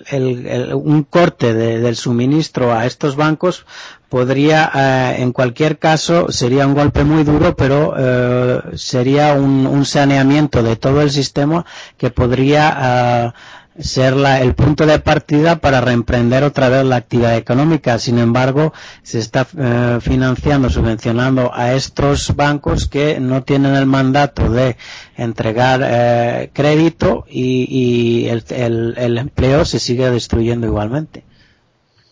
el, 0.10 0.74
un 0.74 1.04
corte 1.04 1.54
de, 1.54 1.80
del 1.80 1.96
suministro 1.96 2.74
a 2.74 2.86
estos 2.86 3.16
bancos 3.16 3.66
podría, 4.10 4.70
eh, 4.76 5.22
en 5.22 5.32
cualquier 5.32 5.80
caso, 5.80 6.32
sería 6.32 6.68
un 6.68 6.74
golpe 6.74 7.06
muy 7.06 7.24
duro, 7.24 7.56
pero 7.56 7.94
eh, 7.98 8.62
sería 8.76 9.34
un, 9.34 9.66
un, 9.66 9.86
saneamiento 9.86 10.62
de 10.62 10.76
todo 10.76 11.02
el 11.02 11.12
sistema 11.12 11.66
que 11.98 12.10
podría 12.10 13.34
ser 13.82 14.16
la, 14.16 14.42
el 14.42 14.56
punto 14.56 14.86
de 14.86 15.00
partida 15.00 15.58
para 15.58 15.82
reemprender 15.82 16.44
otra 16.44 16.70
vez 16.70 16.86
la 16.86 16.98
actividad 16.98 17.36
económica. 17.36 17.98
Sin 18.00 18.20
embargo, 18.20 18.74
se 19.02 19.20
está 19.20 19.46
eh, 19.58 20.00
financiando, 20.02 20.70
subvencionando 20.70 21.52
a 21.54 21.74
estos 21.74 22.36
bancos 22.36 22.88
que 22.88 23.20
no 23.20 23.44
tienen 23.44 23.76
el 23.76 23.86
mandato 23.86 24.50
de 24.50 24.76
entregar 25.18 25.82
eh, 25.84 26.50
crédito 26.54 27.26
y, 27.28 27.68
y 27.70 28.30
el, 28.30 28.44
el, 28.50 28.96
el, 28.98 29.18
empleo 29.18 29.66
se 29.66 29.80
sigue 29.80 30.10
destruyendo 30.10 30.68
igualmente. 30.68 31.24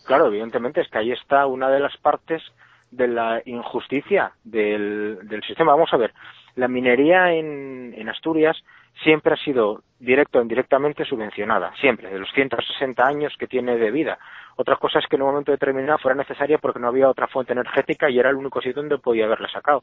Claro, 0.04 0.26
evidentemente 0.26 0.80
es 0.80 0.88
que 0.88 0.98
ahí 0.98 1.12
está 1.12 1.46
una 1.46 1.68
de 1.68 1.80
las 1.80 1.96
partes 1.98 2.42
de 2.90 3.06
la 3.06 3.42
injusticia 3.44 4.32
del, 4.42 5.18
del 5.22 5.42
sistema. 5.42 5.72
Vamos 5.72 5.90
a 5.92 5.96
ver, 5.96 6.12
la 6.56 6.68
minería 6.68 7.32
en, 7.32 7.94
en 7.96 8.08
Asturias 8.08 8.56
siempre 9.02 9.34
ha 9.34 9.36
sido 9.36 9.82
directo 9.98 10.38
o 10.38 10.42
indirectamente 10.42 11.04
subvencionada, 11.04 11.72
siempre, 11.80 12.10
de 12.10 12.18
los 12.18 12.30
160 12.32 13.06
años 13.06 13.34
que 13.38 13.46
tiene 13.46 13.76
de 13.76 13.90
vida. 13.90 14.18
Otra 14.56 14.76
cosa 14.76 14.98
es 14.98 15.06
que 15.06 15.16
en 15.16 15.22
un 15.22 15.28
momento 15.28 15.52
determinado 15.52 15.98
fuera 15.98 16.16
necesaria 16.16 16.58
porque 16.58 16.80
no 16.80 16.88
había 16.88 17.08
otra 17.08 17.26
fuente 17.26 17.52
energética 17.52 18.10
y 18.10 18.18
era 18.18 18.30
el 18.30 18.36
único 18.36 18.60
sitio 18.60 18.82
donde 18.82 18.98
podía 18.98 19.24
haberla 19.24 19.48
sacado. 19.48 19.82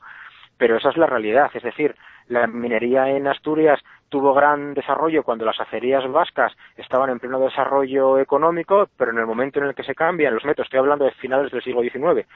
Pero 0.57 0.77
esa 0.77 0.89
es 0.89 0.97
la 0.97 1.05
realidad, 1.05 1.51
es 1.53 1.63
decir, 1.63 1.95
la 2.27 2.47
minería 2.47 3.09
en 3.09 3.27
Asturias 3.27 3.79
tuvo 4.09 4.33
gran 4.33 4.73
desarrollo 4.73 5.23
cuando 5.23 5.45
las 5.45 5.59
acerías 5.59 6.09
vascas 6.11 6.55
estaban 6.75 7.09
en 7.09 7.19
pleno 7.19 7.39
desarrollo 7.39 8.17
económico, 8.19 8.87
pero 8.97 9.11
en 9.11 9.19
el 9.19 9.25
momento 9.25 9.59
en 9.59 9.67
el 9.67 9.75
que 9.75 9.83
se 9.83 9.95
cambian 9.95 10.33
los 10.33 10.45
métodos, 10.45 10.67
estoy 10.67 10.79
hablando 10.79 11.05
de 11.05 11.11
finales 11.11 11.51
del 11.51 11.61
siglo 11.61 11.81
XIX, 11.81 12.27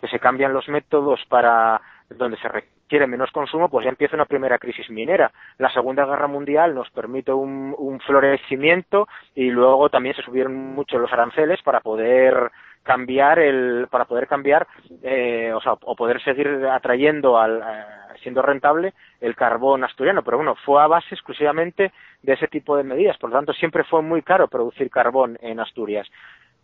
que 0.00 0.08
se 0.08 0.18
cambian 0.18 0.52
los 0.52 0.68
métodos 0.68 1.20
para 1.28 1.80
donde 2.10 2.36
se 2.38 2.48
requiere 2.48 2.79
menos 3.06 3.30
consumo, 3.30 3.68
pues 3.68 3.84
ya 3.84 3.90
empieza 3.90 4.16
una 4.16 4.24
primera 4.24 4.58
crisis 4.58 4.90
minera. 4.90 5.30
La 5.58 5.72
Segunda 5.72 6.04
Guerra 6.04 6.26
Mundial 6.26 6.74
nos 6.74 6.90
permite 6.90 7.32
un, 7.32 7.74
un 7.78 8.00
florecimiento 8.00 9.08
y 9.34 9.50
luego 9.50 9.88
también 9.88 10.14
se 10.14 10.22
subieron 10.22 10.54
mucho 10.54 10.98
los 10.98 11.12
aranceles 11.12 11.62
para 11.62 11.80
poder 11.80 12.50
cambiar 12.82 13.38
el 13.38 13.88
para 13.90 14.06
poder 14.06 14.26
cambiar 14.26 14.66
eh, 15.02 15.52
o 15.54 15.60
sea 15.60 15.74
o 15.74 15.94
poder 15.94 16.22
seguir 16.22 16.48
atrayendo 16.66 17.38
al 17.38 17.58
eh, 17.58 17.84
siendo 18.22 18.42
rentable 18.42 18.94
el 19.20 19.36
carbón 19.36 19.84
asturiano. 19.84 20.22
Pero 20.22 20.38
bueno 20.38 20.56
fue 20.64 20.82
a 20.82 20.86
base 20.86 21.14
exclusivamente 21.14 21.92
de 22.22 22.32
ese 22.32 22.48
tipo 22.48 22.76
de 22.76 22.84
medidas. 22.84 23.18
Por 23.18 23.30
lo 23.30 23.36
tanto 23.36 23.52
siempre 23.52 23.84
fue 23.84 24.02
muy 24.02 24.22
caro 24.22 24.48
producir 24.48 24.90
carbón 24.90 25.38
en 25.40 25.60
Asturias. 25.60 26.08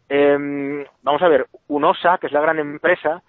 Eh, 0.08 0.84
vamos 1.02 1.22
a 1.22 1.28
ver 1.28 1.46
UNOSA 1.68 2.18
que 2.18 2.28
es 2.28 2.32
la 2.32 2.40
gran 2.40 2.58
empresa 2.58 3.22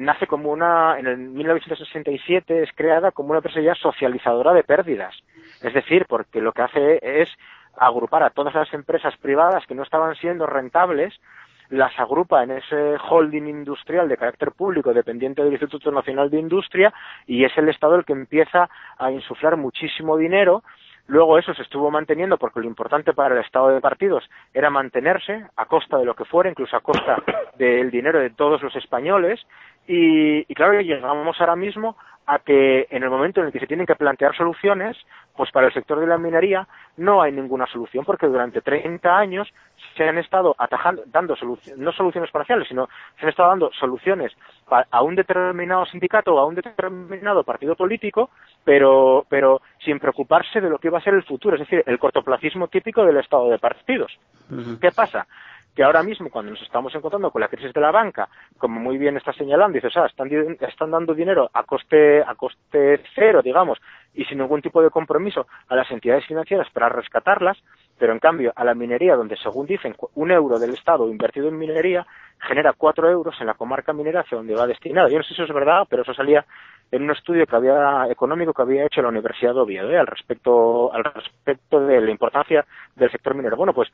nace 0.00 0.26
como 0.26 0.50
una, 0.50 0.98
en 0.98 1.06
el 1.06 1.18
1967 1.18 2.62
es 2.62 2.70
creada 2.74 3.12
como 3.12 3.30
una 3.30 3.38
empresa 3.38 3.60
ya 3.60 3.74
socializadora 3.74 4.52
de 4.54 4.64
pérdidas. 4.64 5.14
Es 5.62 5.74
decir, 5.74 6.06
porque 6.08 6.40
lo 6.40 6.52
que 6.52 6.62
hace 6.62 6.98
es 7.02 7.28
agrupar 7.76 8.22
a 8.22 8.30
todas 8.30 8.54
las 8.54 8.72
empresas 8.72 9.14
privadas 9.18 9.66
que 9.66 9.74
no 9.74 9.82
estaban 9.82 10.14
siendo 10.16 10.46
rentables, 10.46 11.20
las 11.68 11.96
agrupa 12.00 12.42
en 12.42 12.52
ese 12.52 12.96
holding 13.08 13.46
industrial 13.46 14.08
de 14.08 14.16
carácter 14.16 14.52
público 14.52 14.92
dependiente 14.92 15.42
del 15.42 15.52
Instituto 15.52 15.92
Nacional 15.92 16.30
de 16.30 16.38
Industria 16.38 16.92
y 17.26 17.44
es 17.44 17.56
el 17.56 17.68
Estado 17.68 17.94
el 17.96 18.04
que 18.04 18.14
empieza 18.14 18.68
a 18.98 19.10
insuflar 19.12 19.56
muchísimo 19.56 20.16
dinero 20.16 20.64
Luego 21.06 21.38
eso 21.38 21.54
se 21.54 21.62
estuvo 21.62 21.90
manteniendo 21.90 22.38
porque 22.38 22.60
lo 22.60 22.66
importante 22.66 23.12
para 23.12 23.34
el 23.34 23.40
Estado 23.42 23.68
de 23.68 23.80
partidos 23.80 24.28
era 24.54 24.70
mantenerse 24.70 25.44
a 25.56 25.66
costa 25.66 25.98
de 25.98 26.04
lo 26.04 26.14
que 26.14 26.24
fuera, 26.24 26.50
incluso 26.50 26.76
a 26.76 26.80
costa 26.80 27.16
del 27.58 27.90
dinero 27.90 28.20
de 28.20 28.30
todos 28.30 28.62
los 28.62 28.74
españoles. 28.76 29.40
Y, 29.86 30.40
y 30.40 30.54
claro, 30.54 30.80
llegamos 30.80 31.40
ahora 31.40 31.56
mismo 31.56 31.96
a 32.26 32.38
que 32.38 32.86
en 32.90 33.02
el 33.02 33.10
momento 33.10 33.40
en 33.40 33.46
el 33.46 33.52
que 33.52 33.58
se 33.58 33.66
tienen 33.66 33.86
que 33.86 33.96
plantear 33.96 34.36
soluciones, 34.36 34.96
pues 35.36 35.50
para 35.50 35.66
el 35.66 35.72
sector 35.72 35.98
de 35.98 36.06
la 36.06 36.16
minería 36.18 36.68
no 36.96 37.22
hay 37.22 37.32
ninguna 37.32 37.66
solución 37.66 38.04
porque 38.04 38.26
durante 38.26 38.60
30 38.60 39.18
años 39.18 39.52
se 39.96 40.08
han 40.08 40.18
estado 40.18 40.54
atajando, 40.58 41.02
dando 41.06 41.36
soluciones, 41.36 41.78
no 41.78 41.92
soluciones 41.92 42.30
parciales, 42.30 42.68
sino 42.68 42.88
se 43.18 43.26
han 43.26 43.30
estado 43.30 43.50
dando 43.50 43.70
soluciones 43.72 44.32
a 44.90 45.02
un 45.02 45.14
determinado 45.16 45.84
sindicato 45.86 46.34
o 46.34 46.38
a 46.38 46.46
un 46.46 46.54
determinado 46.54 47.42
partido 47.42 47.74
político, 47.74 48.30
pero, 48.64 49.26
pero 49.28 49.60
sin 49.84 49.98
preocuparse 49.98 50.60
de 50.60 50.70
lo 50.70 50.78
que 50.78 50.90
va 50.90 50.98
a 50.98 51.02
ser 51.02 51.14
el 51.14 51.24
futuro, 51.24 51.56
es 51.56 51.60
decir, 51.60 51.82
el 51.86 51.98
cortoplacismo 51.98 52.68
típico 52.68 53.04
del 53.04 53.16
estado 53.16 53.50
de 53.50 53.58
partidos. 53.58 54.16
¿Qué 54.80 54.90
pasa? 54.92 55.26
que 55.74 55.84
ahora 55.84 56.02
mismo 56.02 56.28
cuando 56.30 56.50
nos 56.52 56.62
estamos 56.62 56.94
encontrando 56.94 57.30
con 57.30 57.40
la 57.40 57.48
crisis 57.48 57.72
de 57.72 57.80
la 57.80 57.90
banca, 57.90 58.28
como 58.58 58.80
muy 58.80 58.98
bien 58.98 59.16
está 59.16 59.32
señalando, 59.32 59.76
dices, 59.76 59.96
ah, 59.96 60.06
están, 60.06 60.28
están 60.60 60.90
dando 60.90 61.14
dinero 61.14 61.48
a 61.52 61.62
coste, 61.62 62.22
a 62.22 62.34
coste 62.34 63.00
cero, 63.14 63.40
digamos, 63.42 63.78
y 64.14 64.24
sin 64.24 64.38
ningún 64.38 64.62
tipo 64.62 64.82
de 64.82 64.90
compromiso 64.90 65.46
a 65.68 65.76
las 65.76 65.90
entidades 65.90 66.26
financieras 66.26 66.68
para 66.72 66.88
rescatarlas, 66.88 67.58
Pero 68.00 68.14
en 68.14 68.18
cambio, 68.18 68.50
a 68.56 68.64
la 68.64 68.74
minería, 68.74 69.14
donde 69.14 69.36
según 69.36 69.66
dicen 69.66 69.94
un 70.14 70.30
euro 70.30 70.58
del 70.58 70.72
Estado 70.72 71.06
invertido 71.10 71.48
en 71.48 71.58
minería 71.58 72.06
genera 72.40 72.72
cuatro 72.72 73.10
euros 73.10 73.36
en 73.38 73.46
la 73.46 73.52
comarca 73.52 73.92
minera 73.92 74.20
hacia 74.20 74.38
donde 74.38 74.54
va 74.54 74.66
destinado. 74.66 75.10
Yo 75.10 75.18
no 75.18 75.22
sé 75.22 75.34
si 75.34 75.34
eso 75.34 75.44
es 75.44 75.52
verdad, 75.52 75.86
pero 75.86 76.00
eso 76.00 76.14
salía 76.14 76.46
en 76.90 77.02
un 77.02 77.10
estudio 77.10 77.46
que 77.46 77.54
había 77.54 78.06
económico 78.10 78.54
que 78.54 78.62
había 78.62 78.86
hecho 78.86 79.02
la 79.02 79.08
Universidad 79.08 79.52
de 79.52 79.60
Oviedo 79.60 79.90
¿eh? 79.90 79.98
al 79.98 80.06
respecto 80.06 80.90
al 80.94 81.04
respecto 81.04 81.80
de 81.80 82.00
la 82.00 82.10
importancia 82.10 82.64
del 82.96 83.10
sector 83.10 83.34
minero. 83.34 83.58
Bueno, 83.58 83.74
pues 83.74 83.90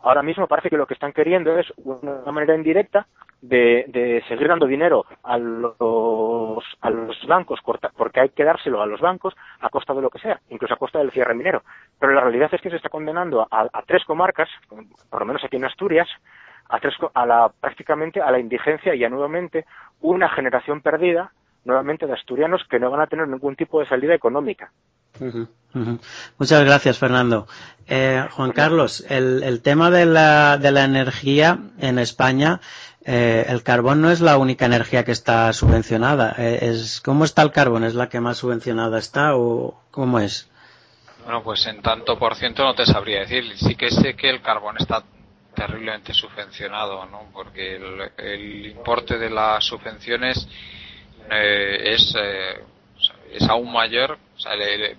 ahora 0.00 0.22
mismo 0.22 0.46
parece 0.46 0.70
que 0.70 0.76
lo 0.76 0.86
que 0.86 0.94
están 0.94 1.12
queriendo 1.12 1.58
es 1.58 1.72
una 1.76 2.32
manera 2.32 2.54
indirecta 2.54 3.06
de, 3.40 4.22
seguir 4.28 4.48
dando 4.48 4.66
dinero 4.66 5.04
a 5.22 5.38
los, 5.38 6.64
a 6.80 6.90
los 6.90 7.26
bancos, 7.26 7.60
porque 7.96 8.20
hay 8.20 8.28
que 8.30 8.44
dárselo 8.44 8.82
a 8.82 8.86
los 8.86 9.00
bancos 9.00 9.34
a 9.60 9.70
costa 9.70 9.94
de 9.94 10.02
lo 10.02 10.10
que 10.10 10.18
sea, 10.18 10.40
incluso 10.50 10.74
a 10.74 10.78
costa 10.78 10.98
del 10.98 11.12
cierre 11.12 11.34
minero. 11.34 11.62
Pero 11.98 12.12
la 12.12 12.22
realidad 12.22 12.52
es 12.52 12.60
que 12.60 12.70
se 12.70 12.76
está 12.76 12.88
condenando 12.88 13.46
a, 13.50 13.82
tres 13.86 14.04
comarcas, 14.04 14.48
por 14.68 15.20
lo 15.20 15.26
menos 15.26 15.44
aquí 15.44 15.56
en 15.56 15.64
Asturias, 15.64 16.08
a, 16.68 16.80
tres, 16.80 16.94
a 17.14 17.26
la, 17.26 17.48
prácticamente 17.48 18.20
a 18.20 18.30
la 18.30 18.38
indigencia 18.38 18.94
y 18.94 19.04
a 19.04 19.08
nuevamente 19.08 19.64
una 20.00 20.28
generación 20.28 20.80
perdida 20.80 21.32
nuevamente 21.64 22.06
de 22.06 22.14
asturianos 22.14 22.64
que 22.68 22.78
no 22.78 22.90
van 22.90 23.00
a 23.00 23.06
tener 23.06 23.28
ningún 23.28 23.56
tipo 23.56 23.80
de 23.80 23.86
salida 23.86 24.14
económica. 24.14 24.72
Muchas 26.38 26.64
gracias, 26.64 26.98
Fernando. 26.98 27.46
Eh, 27.86 28.26
Juan 28.32 28.52
Carlos, 28.52 29.04
el, 29.08 29.60
tema 29.62 29.90
de 29.90 30.06
la, 30.06 30.58
de 30.58 30.72
la, 30.72 30.84
energía 30.84 31.58
en 31.80 31.98
España, 31.98 32.60
eh, 33.04 33.46
el 33.48 33.62
carbón 33.62 34.02
no 34.02 34.10
es 34.10 34.20
la 34.20 34.36
única 34.36 34.66
energía 34.66 35.04
que 35.04 35.12
está 35.12 35.52
subvencionada. 35.52 36.34
Eh, 36.38 36.58
es, 36.62 37.00
¿Cómo 37.00 37.24
está 37.24 37.42
el 37.42 37.52
carbón? 37.52 37.84
¿Es 37.84 37.94
la 37.94 38.08
que 38.08 38.20
más 38.20 38.38
subvencionada 38.38 38.98
está 38.98 39.36
o 39.36 39.80
cómo 39.90 40.20
es? 40.20 40.50
Bueno, 41.24 41.42
pues 41.42 41.66
en 41.66 41.80
tanto 41.82 42.18
por 42.18 42.34
ciento 42.36 42.64
no 42.64 42.74
te 42.74 42.86
sabría 42.86 43.20
decir. 43.20 43.44
Sí 43.56 43.74
que 43.74 43.90
sé 43.90 44.14
que 44.14 44.30
el 44.30 44.42
carbón 44.42 44.76
está 44.78 45.02
terriblemente 45.54 46.14
subvencionado, 46.14 47.06
¿no? 47.06 47.24
Porque 47.32 47.76
el 48.18 48.66
importe 48.66 49.18
de 49.18 49.30
las 49.30 49.64
subvenciones 49.64 50.46
eh, 51.30 51.94
es, 51.94 52.14
es 53.32 53.48
aún 53.48 53.72
mayor. 53.72 54.18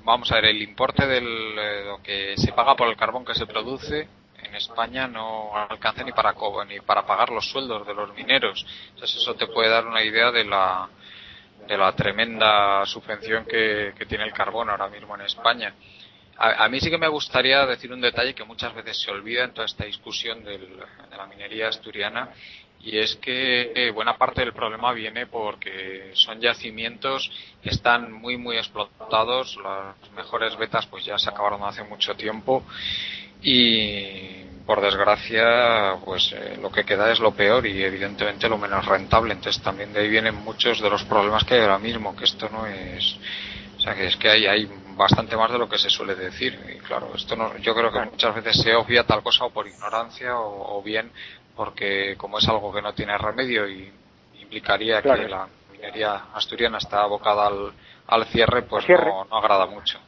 vamos 0.04 0.32
a 0.32 0.36
ver, 0.36 0.46
el 0.46 0.62
importe 0.62 1.06
de 1.06 1.18
eh, 1.18 1.86
lo 1.86 2.02
que 2.02 2.36
se 2.38 2.52
paga 2.54 2.76
por 2.76 2.88
el 2.88 2.96
carbón 2.96 3.26
que 3.26 3.36
se 3.36 3.46
produce 3.46 4.08
en 4.42 4.56
España 4.56 5.08
no 5.08 5.52
alcanza 5.56 6.04
ni 6.04 6.12
para 6.12 6.34
ni 6.68 6.80
para 6.80 7.06
pagar 7.06 7.30
los 7.30 7.50
sueldos 7.50 7.86
de 7.86 7.94
los 7.94 8.14
mineros. 8.16 8.66
Entonces 8.90 9.18
eso 9.18 9.36
te 9.36 9.48
puede 9.48 9.70
dar 9.70 9.86
una 9.86 10.04
idea 10.04 10.32
de 10.32 10.46
la 10.46 10.90
de 11.68 11.78
la 11.78 11.94
tremenda 11.94 12.84
subvención 12.86 13.46
que, 13.46 13.94
tiene 14.08 14.24
el 14.24 14.34
carbón 14.34 14.70
ahora 14.70 14.88
mismo 14.88 15.16
en 15.16 15.22
España. 15.22 15.74
A, 16.38 16.70
mí 16.70 16.80
sí 16.80 16.90
que 16.90 16.98
me 16.98 17.10
gustaría 17.10 17.66
decir 17.66 17.92
un 17.92 18.00
detalle 18.00 18.34
que 18.34 18.46
muchas 18.46 18.74
veces 18.74 19.02
se 19.02 19.12
olvida 19.12 19.44
en 19.44 19.54
toda 19.54 19.66
esta 19.66 19.84
discusión 19.84 20.42
de 20.46 20.58
la 21.16 21.26
minería 21.28 21.68
asturiana 21.68 22.30
y 22.82 22.98
es 22.98 23.18
que 23.18 23.74
eh, 23.76 23.92
buena 23.92 24.18
parte 24.18 24.42
del 24.42 24.54
problema 24.54 24.94
viene 24.94 25.28
porque 25.28 26.12
son 26.14 26.40
yacimientos 26.40 27.30
que 27.62 27.70
están 27.70 28.12
muy 28.12 28.38
muy 28.38 28.58
explotados. 28.58 29.58
Las 29.62 30.12
mejores 30.16 30.56
vetas 30.58 30.86
pues 30.88 31.04
ya 31.04 31.18
se 31.18 31.30
acabaron 31.30 31.64
hace 31.64 31.84
mucho 31.84 32.16
tiempo. 32.16 32.64
Y 33.42 34.44
por 34.66 34.82
desgracia 34.82 35.98
pues 36.06 36.32
eh, 36.32 36.58
lo 36.62 36.72
que 36.72 36.86
queda 36.86 37.12
es 37.12 37.20
lo 37.20 37.32
peor 37.32 37.66
y 37.66 37.84
evidentemente 37.84 38.48
lo 38.48 38.58
menos 38.58 38.86
rentable. 38.86 39.34
Entonces 39.34 39.62
también 39.62 39.92
de 39.92 40.00
ahí 40.00 40.10
vienen 40.10 40.36
muchos 40.36 40.80
de 40.82 40.90
los 40.90 41.04
problemas 41.04 41.44
que 41.44 41.56
hay 41.56 41.62
ahora 41.62 41.80
mismo 41.80 42.16
que 42.16 42.24
esto 42.24 42.48
no 42.50 42.66
es 42.66 43.18
o 43.78 43.82
sea 43.82 43.94
que 43.94 44.08
es 44.08 44.16
que 44.16 44.30
hay 44.30 44.46
hay 44.46 44.70
bastante 44.96 45.38
más 45.38 45.52
de 45.52 45.58
lo 45.58 45.68
que 45.68 45.78
se 45.78 45.90
suele 45.90 46.16
decir. 46.16 46.58
Y 46.74 46.80
claro 46.80 47.12
esto 47.14 47.36
no 47.36 47.58
yo 47.58 47.76
creo 47.76 47.92
que 47.92 48.00
muchas 48.06 48.34
veces 48.36 48.62
se 48.62 48.74
obvia 48.74 49.04
tal 49.04 49.22
cosa 49.22 49.44
o 49.44 49.50
por 49.50 49.68
ignorancia 49.68 50.38
o 50.38 50.82
bien 50.82 51.12
porque 51.60 52.16
como 52.16 52.38
es 52.38 52.48
algo 52.48 52.72
que 52.72 52.82
no 52.82 52.94
tiene 52.94 53.18
remedio 53.18 53.68
y 53.68 53.92
implicaría 54.40 55.02
que 55.02 55.28
la 55.28 55.46
minería 55.74 56.28
asturiana 56.34 56.78
está 56.78 57.02
abocada 57.02 57.50
al, 58.08 58.26
cierre, 58.28 58.62
pues 58.62 58.88
No, 58.88 59.38
agrada 59.38 59.66
mucho. 59.66 60.00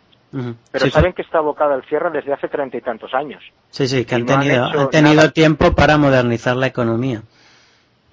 Pero 0.71 0.89
saben 0.89 1.11
que 1.11 1.23
está 1.23 1.39
abocada 1.39 1.75
al 1.75 1.83
cierre 1.83 2.09
desde 2.09 2.31
hace 2.31 2.47
treinta 2.47 2.77
y 2.77 2.81
tantos 2.81 3.13
años. 3.13 3.43
Sí, 3.69 3.85
sí, 3.85 4.05
que 4.05 4.15
han 4.15 4.25
tenido, 4.25 4.87
tenido 4.87 5.29
tiempo 5.33 5.75
para 5.75 5.97
modernizar 5.97 6.55
la 6.55 6.67
economía. 6.67 7.21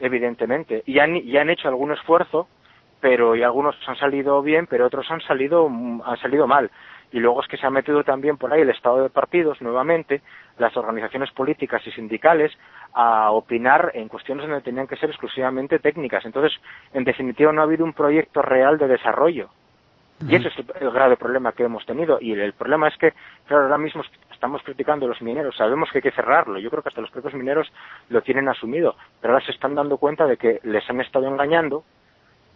Evidentemente. 0.00 0.82
Y 0.84 0.98
han, 0.98 1.14
y 1.14 1.36
han 1.36 1.48
hecho 1.48 1.68
algún 1.68 1.92
esfuerzo, 1.92 2.48
pero 3.00 3.36
y 3.36 3.44
algunos 3.44 3.76
han 3.86 3.96
salido 3.98 4.42
bien, 4.42 4.66
pero 4.66 4.84
otros 4.84 5.06
han 5.10 5.20
salido, 5.20 5.68
han 5.68 6.20
salido 6.20 6.48
mal. 6.48 6.72
Y 7.12 7.20
luego 7.20 7.40
es 7.40 7.46
que 7.46 7.56
se 7.56 7.66
ha 7.66 7.70
metido 7.70 8.02
también 8.02 8.36
por 8.36 8.52
ahí 8.52 8.62
el 8.62 8.70
estado 8.70 9.00
de 9.04 9.10
partidos 9.10 9.60
nuevamente, 9.62 10.22
las 10.58 10.76
organizaciones 10.76 11.30
políticas 11.32 11.86
y 11.86 11.90
sindicales, 11.92 12.52
a 12.92 13.30
opinar 13.30 13.92
en 13.94 14.08
cuestiones 14.08 14.46
donde 14.46 14.62
tenían 14.62 14.86
que 14.86 14.96
ser 14.96 15.10
exclusivamente 15.10 15.78
técnicas. 15.78 16.24
Entonces, 16.24 16.58
en 16.92 17.04
definitiva, 17.04 17.52
no 17.52 17.60
ha 17.60 17.64
habido 17.64 17.84
un 17.84 17.92
proyecto 17.92 18.42
real 18.42 18.78
de 18.78 18.88
desarrollo. 18.88 19.50
Y 20.26 20.34
ese 20.34 20.48
es 20.48 20.54
el, 20.80 20.90
grave 20.90 21.16
problema 21.16 21.52
que 21.52 21.62
hemos 21.62 21.86
tenido. 21.86 22.18
Y 22.20 22.32
el, 22.32 22.52
problema 22.52 22.88
es 22.88 22.96
que, 22.96 23.12
claro, 23.46 23.64
ahora 23.64 23.78
mismo 23.78 24.02
estamos 24.32 24.62
criticando 24.62 25.06
a 25.06 25.08
los 25.08 25.22
mineros, 25.22 25.56
sabemos 25.56 25.90
que 25.92 25.98
hay 25.98 26.02
que 26.02 26.10
cerrarlo. 26.10 26.58
Yo 26.58 26.70
creo 26.70 26.82
que 26.82 26.88
hasta 26.88 27.00
los 27.00 27.10
propios 27.10 27.34
mineros 27.34 27.70
lo 28.08 28.20
tienen 28.22 28.48
asumido, 28.48 28.96
pero 29.20 29.34
ahora 29.34 29.44
se 29.44 29.52
están 29.52 29.76
dando 29.76 29.96
cuenta 29.98 30.26
de 30.26 30.36
que 30.36 30.58
les 30.64 30.88
han 30.90 31.00
estado 31.00 31.28
engañando 31.28 31.84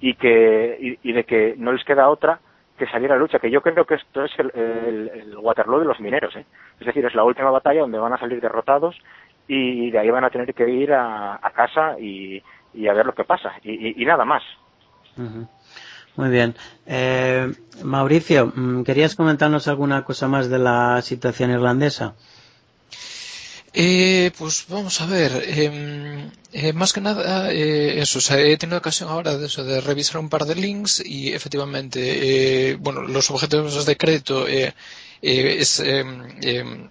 y, 0.01 0.15
que, 0.15 0.99
y 1.01 1.13
de 1.13 1.25
que 1.25 1.55
no 1.57 1.73
les 1.73 1.85
queda 1.85 2.09
otra 2.09 2.41
que 2.83 2.91
salir 2.91 3.13
a 3.13 3.17
lucha, 3.17 3.39
que 3.39 3.51
yo 3.51 3.61
creo 3.61 3.85
que 3.85 3.95
esto 3.95 4.25
es 4.25 4.33
el, 4.39 5.37
Waterloo 5.41 5.79
de 5.79 5.85
los 5.85 6.01
mineros, 6.01 6.35
¿eh? 6.35 6.45
es 6.81 6.87
decir, 6.87 7.05
es 7.07 7.15
la 7.15 7.23
última 7.23 7.51
batalla 7.53 7.83
donde 7.83 7.99
van 7.99 8.13
a 8.13 8.19
salir 8.19 8.41
derrotados 8.41 8.97
y 9.47 9.93
de 9.93 9.99
ahí 10.01 10.11
van 10.11 10.25
a 10.25 10.31
tener 10.31 10.53
que 10.53 10.69
ir 10.69 10.93
a, 10.93 11.39
casa 11.55 11.97
y, 12.01 12.43
a 12.89 12.93
ver 12.93 13.07
lo 13.07 13.15
que 13.15 13.23
pasa 13.23 13.53
y, 13.63 14.05
nada 14.05 14.25
más. 14.25 14.43
Muy 16.17 16.31
bien. 16.31 16.57
Eh, 16.87 17.53
Mauricio, 17.85 18.53
mm, 18.53 18.83
¿querías 18.83 19.15
comentarnos 19.15 19.69
alguna 19.69 20.03
cosa 20.03 20.27
más 20.27 20.51
de 20.51 20.59
la 20.59 21.01
situación 21.03 21.51
irlandesa? 21.51 22.17
Eh, 23.75 24.31
pues 24.37 24.67
vamos 24.69 25.01
a 25.01 25.07
ver, 25.07 25.33
em, 25.49 26.31
eh, 26.53 26.73
más 26.75 26.93
que 26.93 27.01
nada 27.01 27.51
eh, 27.53 28.01
eso, 28.03 28.19
he 28.37 28.57
tenido 28.59 28.77
ocasión 28.79 29.09
ahora 29.09 29.39
de, 29.39 29.47
eso, 29.47 29.65
de 29.65 29.81
revisar 29.81 30.19
un 30.21 30.29
par 30.29 30.45
de 30.45 30.55
links 30.57 31.03
y 31.05 31.33
efectivamente, 31.33 32.77
bueno, 32.81 33.01
los 33.03 33.31
objetivos 33.31 33.87
de 33.87 33.97
crédito 33.97 34.47
es 34.47 35.81
em, 35.81 36.11
em, 36.43 36.91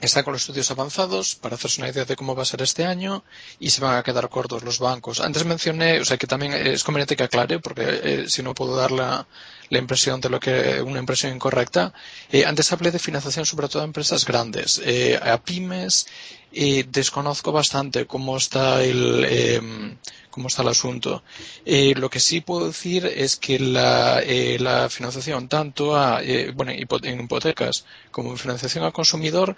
están 0.00 0.22
con 0.24 0.32
los 0.32 0.42
estudios 0.42 0.70
avanzados 0.70 1.34
para 1.34 1.54
hacerse 1.56 1.80
una 1.80 1.90
idea 1.90 2.04
de 2.04 2.16
cómo 2.16 2.34
va 2.36 2.42
a 2.42 2.46
ser 2.46 2.62
este 2.62 2.84
año 2.84 3.24
y 3.58 3.70
se 3.70 3.80
van 3.80 3.96
a 3.96 4.02
quedar 4.02 4.28
cortos 4.28 4.62
los 4.62 4.78
bancos. 4.78 5.20
Antes 5.20 5.44
mencioné, 5.44 6.00
o 6.00 6.04
sea 6.04 6.16
que 6.16 6.26
también 6.26 6.52
es 6.54 6.84
conveniente 6.84 7.16
que 7.16 7.24
aclare, 7.24 7.58
porque 7.58 7.82
eh, 8.02 8.24
si 8.28 8.42
no 8.42 8.54
puedo 8.54 8.76
dar 8.76 8.92
la, 8.92 9.26
impresión 9.70 10.20
de 10.20 10.30
lo 10.30 10.40
que 10.40 10.80
una 10.80 10.98
impresión 10.98 11.34
incorrecta. 11.34 11.92
Eh, 12.30 12.44
antes 12.46 12.72
hablé 12.72 12.90
de 12.90 12.98
financiación 12.98 13.44
sobre 13.44 13.68
todo 13.68 13.82
a 13.82 13.84
empresas 13.84 14.24
grandes, 14.24 14.80
eh, 14.84 15.18
a 15.22 15.36
pymes. 15.42 16.06
y 16.50 16.84
desconozco 16.84 17.52
bastante 17.52 18.06
cómo 18.06 18.38
está 18.38 18.82
el 18.82 19.26
em, 19.28 19.98
cómo 20.38 20.46
está 20.46 20.62
el 20.62 20.68
asunto. 20.68 21.24
Eh, 21.64 21.94
lo 21.96 22.08
que 22.08 22.20
sí 22.20 22.40
puedo 22.40 22.68
decir 22.68 23.04
es 23.04 23.36
que 23.36 23.58
la, 23.58 24.20
eh, 24.22 24.56
la 24.60 24.88
financiación 24.88 25.48
tanto 25.48 25.96
a, 25.96 26.22
eh, 26.22 26.52
bueno, 26.54 26.70
en 26.70 27.20
hipotecas 27.20 27.84
como 28.12 28.30
en 28.30 28.38
financiación 28.38 28.84
al 28.84 28.92
consumidor 28.92 29.56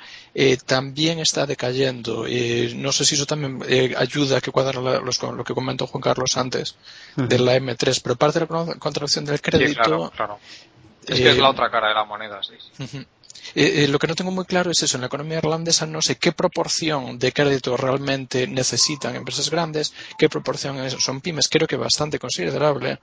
también 0.64 1.18
está 1.18 1.44
decayendo. 1.44 2.24
no 2.76 2.92
sé 2.92 3.04
si 3.04 3.14
eso 3.14 3.26
también 3.26 3.62
ayuda 3.96 4.38
a 4.38 4.40
que 4.40 4.50
cuadra 4.50 4.80
lo 4.80 5.44
que 5.44 5.54
comentó 5.54 5.86
Juan 5.86 6.00
Carlos 6.00 6.36
antes 6.36 6.76
de 7.16 7.38
la 7.38 7.56
M3, 7.56 8.00
pero 8.02 8.16
parte 8.16 8.40
de 8.40 8.46
la 8.48 8.74
contracción 8.76 9.26
del 9.26 9.40
crédito. 9.40 9.82
claro, 9.82 9.99
Es 11.06 11.20
que 11.20 11.30
es 11.30 11.38
la 11.38 11.50
otra 11.50 11.70
cara 11.70 11.88
de 11.88 11.94
la 11.94 12.04
moneda, 12.04 12.40
sí. 12.42 12.54
Eh, 13.54 13.84
eh, 13.84 13.88
lo 13.88 13.98
que 13.98 14.06
no 14.06 14.14
tengo 14.14 14.30
muy 14.30 14.44
claro 14.44 14.70
es 14.70 14.82
eso. 14.82 14.96
En 14.96 15.02
la 15.02 15.06
economía 15.08 15.38
irlandesa 15.38 15.86
no 15.86 16.02
sé 16.02 16.16
qué 16.16 16.32
proporción 16.32 17.18
de 17.18 17.32
crédito 17.32 17.76
realmente 17.76 18.46
necesitan 18.46 19.16
empresas 19.16 19.50
grandes, 19.50 19.92
qué 20.18 20.28
proporción 20.28 20.90
son 21.00 21.20
pymes. 21.20 21.48
Creo 21.48 21.66
que 21.66 21.76
bastante 21.76 22.18
considerable. 22.18 22.98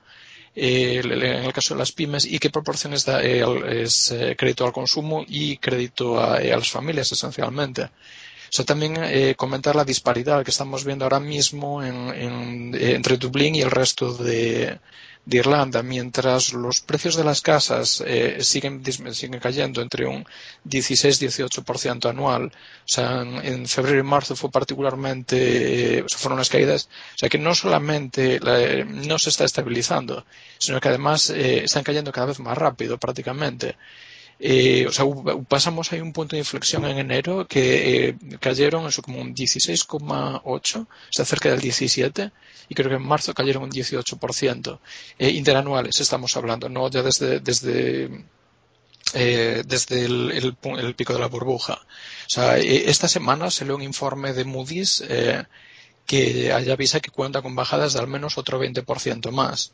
Eh, 0.60 1.02
en 1.04 1.22
el 1.46 1.54
caso 1.54 1.76
de 1.76 1.80
las 1.80 1.92
pymes 1.92 2.26
y 2.26 2.40
qué 2.40 2.50
proporción 2.50 2.94
es, 2.94 3.08
es 3.08 4.16
crédito 4.36 4.66
al 4.66 4.72
consumo 4.72 5.24
y 5.28 5.58
crédito 5.58 6.20
a, 6.20 6.40
las 6.40 6.72
familias 6.72 7.12
esencialmente. 7.12 7.84
O 7.84 8.50
sea, 8.50 8.66
también 8.66 9.36
comentar 9.36 9.76
la 9.76 9.84
disparidad 9.84 10.44
que 10.44 10.52
estamos 10.52 10.86
viendo 10.86 11.06
ahora 11.06 11.20
mismo 11.20 11.84
entre 11.84 13.18
Dublín 13.18 13.56
y 13.56 13.62
el 13.62 13.70
resto 13.70 14.14
de, 14.14 14.80
de 15.28 15.40
Irlanda, 15.40 15.84
mientras 15.84 16.54
los 16.54 16.80
precios 16.80 17.18
de 17.18 17.26
las 17.26 17.42
casas 17.42 18.02
eh, 18.08 18.38
siguen, 18.40 18.82
siguen 19.14 19.42
cayendo 19.42 19.82
entre 19.82 20.06
un 20.06 20.26
16-18% 20.64 22.10
anual, 22.10 22.46
o 22.46 22.52
sea, 22.86 23.24
en, 23.24 23.68
febrero 23.68 24.00
y 24.00 24.04
marzo 24.04 24.38
fue 24.38 24.50
particularmente, 24.50 25.98
eh, 26.00 26.06
fueron 26.08 26.40
las 26.40 26.48
caídas, 26.48 26.88
o 27.16 27.18
sea 27.18 27.28
que 27.28 27.38
no 27.38 27.54
solamente 27.54 28.40
no 28.86 29.20
se 29.20 29.30
está 29.30 29.44
estabilizando, 29.44 30.26
sino 30.60 30.80
que 30.80 30.88
además 30.88 31.30
eh, 31.30 31.66
están 31.66 31.84
cayendo 31.84 32.14
cada 32.14 32.28
vez 32.28 32.40
más 32.40 32.58
rápido 32.58 32.98
prácticamente. 32.98 33.76
Eh, 34.40 34.86
o 34.88 34.92
sea, 34.92 35.06
pasamos 35.48 35.92
ahí 35.92 36.00
un 36.00 36.14
punto 36.14 36.36
de 36.36 36.40
inflexión 36.40 36.86
en 36.86 37.00
enero 37.00 37.48
que 37.48 38.10
eh, 38.10 38.18
cayeron 38.40 38.86
eso 38.86 39.02
como 39.02 39.20
un 39.20 39.34
16,8, 39.34 40.88
está 41.10 41.26
cerca 41.26 41.50
del 41.50 41.60
17, 41.60 42.32
y 42.70 42.76
creo 42.76 42.90
que 42.90 42.96
en 42.98 43.04
marzo 43.04 43.34
cayeron 43.34 43.64
un 43.64 43.72
18%. 43.72 44.80
Eh, 45.20 45.30
interanuales 45.32 46.00
estamos 46.00 46.36
hablando, 46.38 46.70
no 46.70 46.90
ya 46.90 47.02
desde, 47.02 47.40
desde 47.40 48.26
eh, 49.14 49.64
desde 49.66 50.06
el, 50.06 50.32
el, 50.32 50.96
pico 50.96 51.14
de 51.14 51.20
la 51.20 51.28
burbuja. 51.28 51.74
O 51.74 52.30
sea, 52.30 52.58
esta 52.58 53.08
semana 53.08 53.50
se 53.52 53.64
lee 53.66 53.72
un 53.72 53.82
informe 53.82 54.34
de 54.34 54.44
Moody's 54.44 55.04
eh, 55.08 55.44
que 56.06 56.52
allá 56.52 56.74
avisa 56.74 57.00
que 57.00 57.12
cuenta 57.12 57.42
con 57.42 57.56
bajadas 57.56 57.94
de 57.94 58.00
al 58.00 58.08
menos 58.08 58.38
otro 58.38 58.62
20% 58.62 59.32
más. 59.32 59.72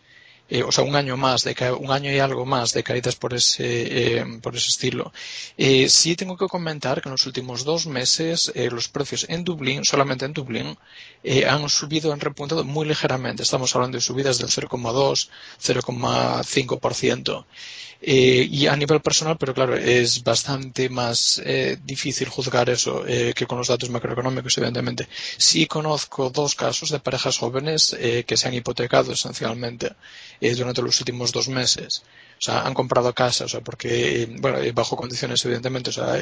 Eh, 0.50 0.62
o 0.62 0.72
sea, 0.72 0.84
un 0.84 0.96
año 0.96 1.16
más, 1.18 1.44
de 1.44 1.56
un 1.72 1.92
año 1.92 2.12
y 2.12 2.20
algo 2.20 2.46
más 2.46 2.74
de 2.74 2.84
caídas 2.84 3.16
por 3.16 3.34
ese, 3.34 4.20
eh, 4.20 4.26
por 4.42 4.56
ese 4.56 4.70
estilo. 4.70 5.14
Eh, 5.58 5.88
sí 5.90 6.16
tengo 6.16 6.38
que 6.38 6.48
comentar 6.48 7.02
que 7.02 7.10
en 7.10 7.14
los 7.14 7.26
últimos 7.26 7.64
dos 7.64 7.88
meses 7.88 8.52
los 8.56 8.88
precios 8.90 9.26
en 9.30 9.44
Dublín, 9.44 9.86
solamente 9.86 10.26
en 10.26 10.34
Dublín, 10.34 10.78
han 11.48 11.70
subido, 11.70 12.12
han 12.12 12.20
repuntado 12.20 12.64
muy 12.64 12.86
ligeramente. 12.88 13.44
Estamos 13.44 13.74
hablando 13.76 13.98
de 13.98 14.02
subidas 14.02 14.38
del 14.38 14.50
0,2, 14.50 15.30
0,5%. 15.62 17.46
Eh, 18.06 18.50
y 18.52 18.68
a 18.68 18.76
nivel 18.76 19.00
personal, 19.02 19.38
pero 19.38 19.54
claro, 19.54 19.78
es 19.78 20.24
bastante 20.24 20.90
más 20.90 21.42
eh, 21.46 21.78
difícil 21.86 22.28
juzgar 22.28 22.70
eso 22.70 23.06
eh, 23.08 23.34
que 23.34 23.48
con 23.48 23.58
los 23.58 23.70
datos 23.70 23.90
macroeconómicos, 23.90 24.58
evidentemente. 24.58 25.08
Sí 25.38 25.68
conozco 25.68 26.30
dos 26.30 26.54
casos 26.56 26.90
de 26.90 27.00
parejas 27.00 27.38
jóvenes 27.38 27.96
que 28.28 28.38
se 28.38 28.48
han 28.48 28.54
hipotecado 28.54 29.14
esencialmente 29.14 29.94
durante 30.52 30.82
los 30.82 31.00
últimos 31.00 31.32
dos 31.32 31.48
meses. 31.48 32.04
O 32.40 32.42
sea, 32.46 32.64
han 32.64 32.74
comprado 32.74 33.14
casa, 33.14 33.46
o 33.46 33.48
sea, 33.48 33.62
porque, 33.62 34.28
bueno, 34.40 34.60
bajo 34.74 34.98
condiciones, 34.98 35.44
evidentemente, 35.46 35.92
o 35.92 35.94
sea, 35.94 36.18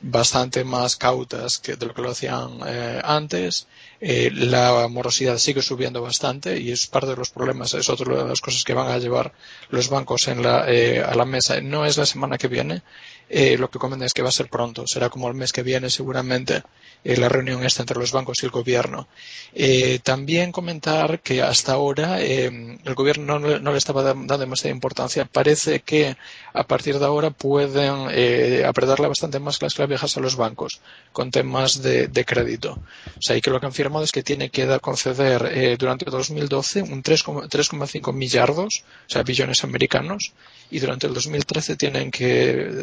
bastante 0.00 0.62
más 0.64 0.96
cautas 0.96 1.58
que 1.58 1.74
de 1.76 1.86
lo 1.86 1.94
que 1.94 2.02
lo 2.02 2.10
hacían 2.10 2.60
antes. 3.02 3.66
la 4.00 4.86
morosidad 4.88 5.38
sigue 5.38 5.62
subiendo 5.62 6.02
bastante 6.02 6.60
y 6.60 6.70
es 6.70 6.86
parte 6.86 7.08
de 7.08 7.16
los 7.16 7.30
problemas, 7.30 7.74
es 7.74 7.88
otra 7.88 8.22
de 8.22 8.28
las 8.28 8.40
cosas 8.40 8.62
que 8.64 8.74
van 8.74 8.88
a 8.92 8.98
llevar 8.98 9.32
los 9.70 9.88
bancos 9.88 10.28
en 10.28 10.42
la, 10.42 10.66
la 10.66 11.24
mesa. 11.24 11.60
No 11.60 11.84
es 11.84 11.96
la 11.96 12.06
semana 12.06 12.38
que 12.38 12.48
viene, 12.48 12.82
eh, 13.28 13.56
lo 13.58 13.70
que 13.70 13.78
comentan 13.78 14.06
es 14.06 14.14
que 14.14 14.22
va 14.22 14.28
a 14.28 14.32
ser 14.32 14.48
pronto, 14.48 14.86
será 14.86 15.10
como 15.10 15.28
el 15.28 15.34
mes 15.34 15.52
que 15.52 15.62
viene 15.62 15.90
seguramente 15.90 16.62
eh, 17.02 17.16
la 17.16 17.28
reunión 17.28 17.64
está 17.64 17.82
entre 17.82 17.98
los 17.98 18.12
bancos 18.12 18.42
y 18.42 18.46
el 18.46 18.52
gobierno. 18.52 19.08
Eh, 19.52 19.98
también 20.02 20.52
comentar 20.52 21.20
que 21.20 21.42
hasta 21.42 21.72
ahora 21.72 22.20
el 22.20 22.94
gobierno 22.94 23.38
no, 23.38 23.72
le 23.72 23.78
estaba 23.78 24.02
dando 24.02 24.38
demasiada 24.38 24.74
importancia. 24.74 25.24
Parece 25.24 25.80
que 25.80 26.16
a 26.52 26.64
partir 26.64 26.98
de 26.98 27.04
ahora 27.04 27.30
pueden 27.30 28.64
apretarle 28.64 29.08
bastante 29.08 29.40
más 29.40 29.60
las 29.60 29.74
clavijas 29.74 30.16
a 30.16 30.20
los 30.20 30.36
bancos 30.36 30.80
con 31.16 31.30
temas 31.30 31.80
de, 31.80 32.24
crédito. 32.26 32.72
O 32.72 33.22
sea, 33.22 33.38
y 33.38 33.40
que 33.40 33.48
lo 33.48 33.58
que 33.58 33.64
han 33.64 33.72
firmado 33.72 34.04
es 34.04 34.12
que 34.12 34.22
tiene 34.22 34.50
que 34.50 34.66
conceder 34.80 35.78
durante 35.78 36.04
2012 36.04 36.82
un 36.82 37.02
3,5 37.02 38.12
millardos, 38.12 38.84
o 39.06 39.10
sea, 39.10 39.22
billones 39.22 39.64
americanos, 39.64 40.34
y 40.70 40.78
durante 40.78 41.06
el 41.06 41.14
2013 41.14 41.76
tienen 41.76 42.10
que 42.10 42.26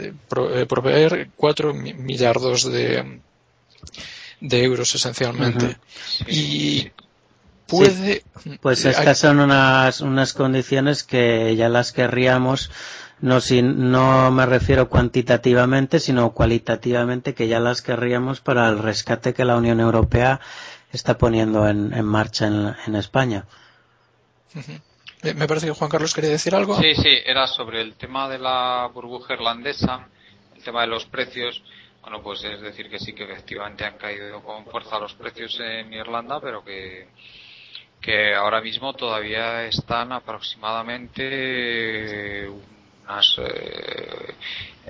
eh, 0.07 0.13
proveer 0.67 1.29
4 1.37 1.75
millardos 1.75 2.63
de, 2.71 3.19
de 4.41 4.63
euros 4.63 4.95
esencialmente. 4.95 5.77
Y 6.27 6.89
puede. 7.67 8.23
Pues 8.61 8.83
estas 8.83 9.19
son 9.19 9.41
unas, 9.41 10.01
unas 10.01 10.33
condiciones 10.33 11.03
que 11.03 11.55
ya 11.55 11.69
las 11.69 11.91
querríamos. 11.91 12.71
No, 13.23 13.39
si, 13.39 13.61
no 13.61 14.31
me 14.31 14.45
refiero 14.45 14.89
cuantitativamente, 14.89 16.01
sino 16.01 16.33
cualitativamente, 16.33 17.33
que 17.33 17.47
ya 17.47 17.61
las 17.61 17.81
querríamos 17.81 18.41
para 18.41 18.67
el 18.67 18.79
rescate 18.79 19.33
que 19.33 19.45
la 19.45 19.55
Unión 19.55 19.79
Europea 19.79 20.41
está 20.91 21.17
poniendo 21.17 21.65
en, 21.69 21.93
en 21.93 22.03
marcha 22.03 22.47
en, 22.47 22.75
en 22.85 22.95
España. 22.97 23.45
Me 25.23 25.47
parece 25.47 25.67
que 25.67 25.71
Juan 25.71 25.89
Carlos 25.89 26.13
quería 26.13 26.31
decir 26.31 26.53
algo. 26.53 26.75
Sí, 26.81 26.95
sí, 26.95 27.17
era 27.25 27.47
sobre 27.47 27.79
el 27.79 27.95
tema 27.95 28.27
de 28.27 28.39
la 28.39 28.89
burbuja 28.93 29.35
irlandesa, 29.35 30.05
el 30.57 30.61
tema 30.61 30.81
de 30.81 30.87
los 30.87 31.05
precios. 31.05 31.63
Bueno, 32.01 32.21
pues 32.21 32.43
es 32.43 32.59
decir 32.59 32.89
que 32.89 32.99
sí 32.99 33.13
que 33.13 33.23
efectivamente 33.23 33.85
han 33.85 33.97
caído 33.97 34.43
con 34.43 34.65
fuerza 34.65 34.99
los 34.99 35.13
precios 35.13 35.57
en 35.61 35.93
Irlanda, 35.93 36.41
pero 36.41 36.61
que, 36.61 37.07
que 38.01 38.35
ahora 38.35 38.59
mismo 38.59 38.93
todavía 38.93 39.63
están 39.63 40.11
aproximadamente 40.11 42.49
unas, 43.03 43.35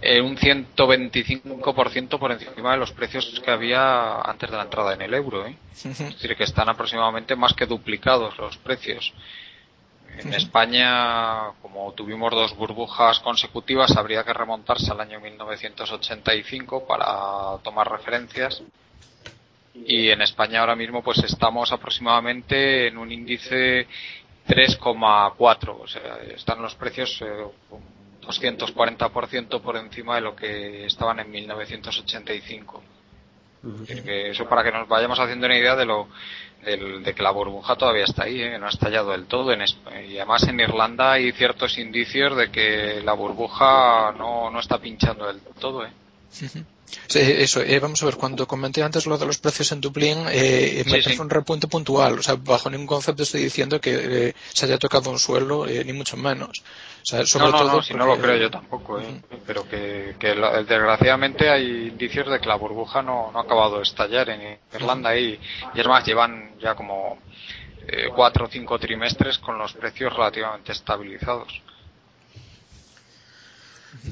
eh, 0.01 0.22
un 0.22 0.38
125% 0.38 2.20
por 2.20 2.32
encima 2.32 2.72
de 2.72 2.78
los 2.78 2.91
precios 2.91 3.41
que 3.43 3.51
había 3.51 4.22
antes 4.22 4.49
de 4.49 4.57
la 4.57 4.64
entrada 4.64 4.93
en 4.93 5.01
el 5.01 5.14
euro. 5.14 5.45
¿eh? 5.45 5.55
Es 5.74 5.97
decir, 5.97 6.36
que 6.36 6.43
están 6.43 6.70
aproximadamente 6.70 7.36
más 7.36 7.53
que 7.53 7.66
duplicados 7.66 8.38
los 8.38 8.57
precios. 8.57 9.14
En 10.18 10.32
España, 10.34 11.53
como 11.61 11.91
tuvimos 11.93 12.32
dos 12.32 12.55
burbujas 12.55 13.20
consecutivas, 13.20 13.97
habría 13.97 14.24
que 14.24 14.32
remontarse 14.32 14.91
al 14.91 15.01
año 15.01 15.20
1985 15.20 16.86
para 16.86 17.57
tomar 17.64 17.89
referencias. 17.91 18.61
Y 19.74 20.09
en 20.09 20.22
España 20.22 20.59
ahora 20.59 20.76
mismo 20.76 21.01
pues 21.01 21.18
estamos 21.24 21.72
aproximadamente 21.72 22.88
en 22.88 22.97
un 22.99 23.11
índice 23.11 23.88
3,4. 24.47 25.78
O 25.82 25.88
sea, 25.88 26.18
están 26.36 26.61
los 26.61 26.76
precios 26.76 27.20
eh, 27.22 27.47
240% 28.26 29.61
por 29.61 29.78
encima 29.78 30.15
de 30.15 30.21
lo 30.21 30.36
que 30.36 30.86
estaban 30.86 31.19
en 31.19 31.32
1985. 31.32 32.84
Eso 34.05 34.45
para 34.49 34.63
que 34.63 34.71
nos 34.71 34.88
vayamos 34.88 35.19
haciendo 35.19 35.45
una 35.45 35.57
idea 35.57 35.76
de 35.76 35.86
lo 35.86 36.07
de 36.63 37.13
que 37.13 37.24
la 37.24 37.32
burbuja 37.32 37.76
todavía 37.76 38.05
está 38.05 38.24
ahí, 38.24 38.41
¿eh? 38.41 38.57
no 38.57 38.67
ha 38.67 38.69
estallado 38.69 39.11
del 39.11 39.26
todo. 39.26 39.51
En, 39.51 39.61
y 40.09 40.17
además 40.17 40.47
en 40.47 40.59
Irlanda 40.59 41.13
hay 41.13 41.32
ciertos 41.34 41.78
indicios 41.78 42.38
de 42.38 42.51
que 42.51 43.01
la 43.03 43.13
burbuja 43.13 44.13
no, 44.17 44.49
no 44.49 44.59
está 44.59 44.78
pinchando 44.80 45.28
del 45.28 45.41
todo. 45.59 45.86
¿eh? 45.86 45.91
Sí, 47.07 47.19
eso, 47.19 47.61
eh, 47.61 47.79
vamos 47.79 48.01
a 48.03 48.05
ver, 48.05 48.15
cuando 48.15 48.47
comenté 48.47 48.84
antes 48.84 49.05
lo 49.05 49.17
de 49.17 49.25
los 49.25 49.38
precios 49.38 49.71
en 49.71 49.81
Dublín, 49.81 50.25
eh, 50.29 50.84
me 50.86 50.91
parece 50.91 51.19
un 51.21 51.29
repunte 51.29 51.67
puntual, 51.67 52.19
o 52.19 52.23
sea, 52.23 52.36
bajo 52.36 52.69
ningún 52.69 52.88
concepto 52.88 53.23
estoy 53.23 53.43
diciendo 53.43 53.81
que 53.81 54.29
eh, 54.29 54.36
se 54.53 54.65
haya 54.65 54.77
tocado 54.77 55.09
un 55.09 55.19
suelo, 55.19 55.65
ni 55.65 55.93
mucho 55.93 56.17
menos. 56.17 56.63
O 57.01 57.05
sea, 57.05 57.25
sobre 57.25 57.45
no, 57.45 57.51
no, 57.51 57.57
todo 57.57 57.71
no, 57.77 57.84
si 57.84 57.93
no 57.93 58.05
lo 58.05 58.17
creo 58.17 58.38
yo 58.38 58.51
tampoco, 58.51 59.01
pero 59.45 59.67
que, 59.67 60.15
que 60.19 60.36
desgraciadamente 60.67 61.49
hay 61.49 61.88
indicios 61.88 62.29
de 62.29 62.39
que 62.39 62.47
la 62.47 62.55
burbuja 62.55 63.01
no, 63.01 63.31
no 63.31 63.39
ha 63.39 63.43
acabado 63.43 63.77
de 63.77 63.84
estallar 63.84 64.29
en 64.29 64.59
Irlanda 64.73 65.17
y, 65.17 65.39
y 65.73 65.79
es 65.79 65.88
más, 65.88 66.05
llevan 66.05 66.53
ya 66.59 66.75
como 66.75 67.19
cuatro 68.15 68.45
o 68.45 68.49
cinco 68.49 68.79
trimestres 68.79 69.39
con 69.39 69.57
los 69.57 69.73
precios 69.73 70.13
relativamente 70.13 70.71
estabilizados. 70.71 71.61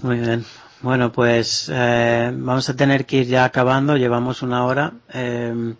Muy 0.02 0.18
bien. 0.18 0.46
Bueno, 0.82 1.12
pues 1.12 1.70
eh, 1.72 2.32
vamos 2.34 2.68
a 2.68 2.76
tener 2.76 3.06
que 3.06 3.18
ir 3.18 3.28
ya 3.28 3.46
acabando, 3.46 3.98
llevamos 3.98 4.42
una 4.42 4.66
hora. 4.66 4.94
Eh, 5.14 5.76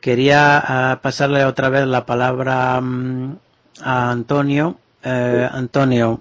quería 0.00 0.64
eh, 0.68 0.96
pasarle 1.02 1.44
otra 1.44 1.68
vez 1.68 1.86
la 1.86 2.06
palabra 2.06 2.80
mm, 2.80 3.36
a 3.82 4.10
Antonio. 4.10 4.78
Antonio, 5.02 6.20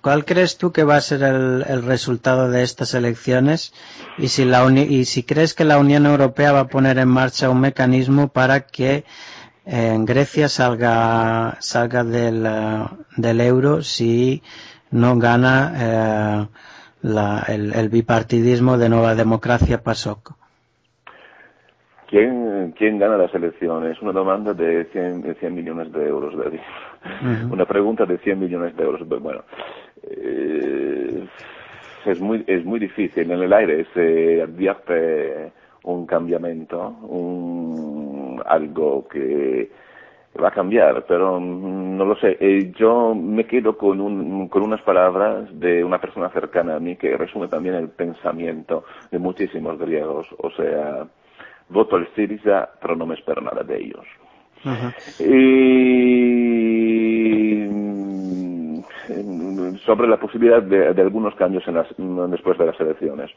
¿cuál 0.00 0.24
crees 0.24 0.56
tú 0.56 0.70
que 0.70 0.84
va 0.84 0.94
a 0.94 1.00
ser 1.00 1.24
el, 1.24 1.82
resultado 1.82 2.48
de 2.48 2.62
estas 2.62 2.94
elecciones 2.94 3.72
y 4.18 4.28
si, 4.28 4.44
la 4.44 4.64
y 4.70 5.04
si 5.04 5.24
crees 5.24 5.52
que 5.52 5.64
la 5.64 5.78
Unión 5.78 6.06
Europea 6.06 6.52
va 6.52 6.60
a 6.60 6.68
poner 6.68 6.98
en 6.98 7.08
marcha 7.08 7.50
un 7.50 7.58
mecanismo 7.58 8.28
para 8.28 8.66
que 8.66 9.04
en 9.66 10.04
Grecia 10.04 10.48
salga, 10.48 11.56
salga 11.60 12.04
del, 12.04 12.48
del 13.16 13.40
euro 13.40 13.82
si 13.82 14.40
no 14.94 15.18
gana 15.18 15.72
eh, 15.76 16.46
el, 17.48 17.88
bipartidismo 17.88 18.78
de 18.78 18.88
Nueva 18.88 19.14
Democracia 19.14 19.82
PASOK. 19.82 20.34
¿Quién, 22.08 22.72
¿Quién 22.78 22.98
gana 22.98 23.16
las 23.16 23.34
elecciones? 23.34 24.00
Una 24.00 24.12
demanda 24.12 24.54
de 24.54 24.84
100, 24.92 25.22
de 25.22 25.34
100 25.34 25.54
millones 25.54 25.92
de 25.92 26.06
euros. 26.06 26.34
Una 27.50 27.66
pregunta 27.66 28.06
de 28.06 28.18
100 28.18 28.38
millones 28.38 28.76
de 28.76 28.84
euros. 28.84 29.08
Bueno, 29.08 29.42
eh, 30.04 31.26
es, 32.06 32.20
muy, 32.20 32.44
es 32.46 32.64
muy 32.64 32.78
difícil. 32.78 33.28
En 33.32 33.42
el 33.42 33.52
aire 33.52 33.86
se 33.94 34.42
advierte 34.42 35.52
un 35.82 36.06
cambiamiento, 36.06 36.88
un, 37.02 38.40
algo 38.46 39.08
que 39.08 39.70
va 40.42 40.48
a 40.48 40.52
cambiar, 40.52 41.04
pero 41.06 41.38
mm, 41.40 41.96
no 41.96 42.04
lo 42.04 42.16
sé. 42.16 42.36
Eh, 42.40 42.72
yo 42.76 43.14
me 43.14 43.46
quedo 43.46 43.76
con, 43.76 44.00
un, 44.00 44.48
con 44.48 44.62
unas 44.62 44.82
palabras 44.82 45.48
de 45.58 45.84
una 45.84 46.00
persona 46.00 46.28
cercana 46.30 46.76
a 46.76 46.80
mí 46.80 46.96
que 46.96 47.16
resume 47.16 47.48
también 47.48 47.76
el 47.76 47.88
pensamiento 47.88 48.84
de 49.10 49.18
muchísimos 49.18 49.78
griegos. 49.78 50.26
O 50.38 50.50
sea, 50.50 51.06
voto 51.68 51.96
al 51.96 52.08
Syriza, 52.14 52.70
pero 52.80 52.96
no 52.96 53.06
me 53.06 53.14
espero 53.14 53.40
nada 53.40 53.62
de 53.62 53.76
ellos. 53.78 54.06
Y 55.20 55.24
mm, 57.68 58.82
sobre 59.84 60.08
la 60.08 60.16
posibilidad 60.16 60.62
de, 60.62 61.00
algunos 61.00 61.34
cambios 61.34 61.66
en 61.68 61.74
las, 61.74 61.86
después 62.30 62.58
de 62.58 62.66
las 62.66 62.80
elecciones. 62.80 63.30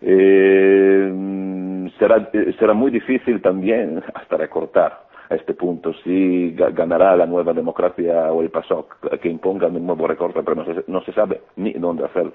Eh, 0.00 1.90
será, 1.98 2.30
será 2.58 2.74
muy 2.74 2.90
difícil 2.90 3.40
también 3.40 4.02
hasta 4.14 4.36
recortar 4.36 5.04
a 5.34 5.36
este 5.36 5.54
punto 5.54 5.92
si 6.04 6.52
ganará 6.52 7.16
la 7.16 7.26
nueva 7.26 7.52
democracia 7.52 8.32
o 8.32 8.40
el 8.40 8.50
PASOK 8.50 9.18
que 9.20 9.28
imponga 9.28 9.66
un 9.66 9.86
nuevo 9.86 10.06
recorte, 10.06 10.42
pero 10.42 10.64
no 10.86 11.04
se, 11.04 11.12
sabe 11.12 11.42
ni 11.56 11.72
dónde 11.72 12.04
hacer 12.04 12.32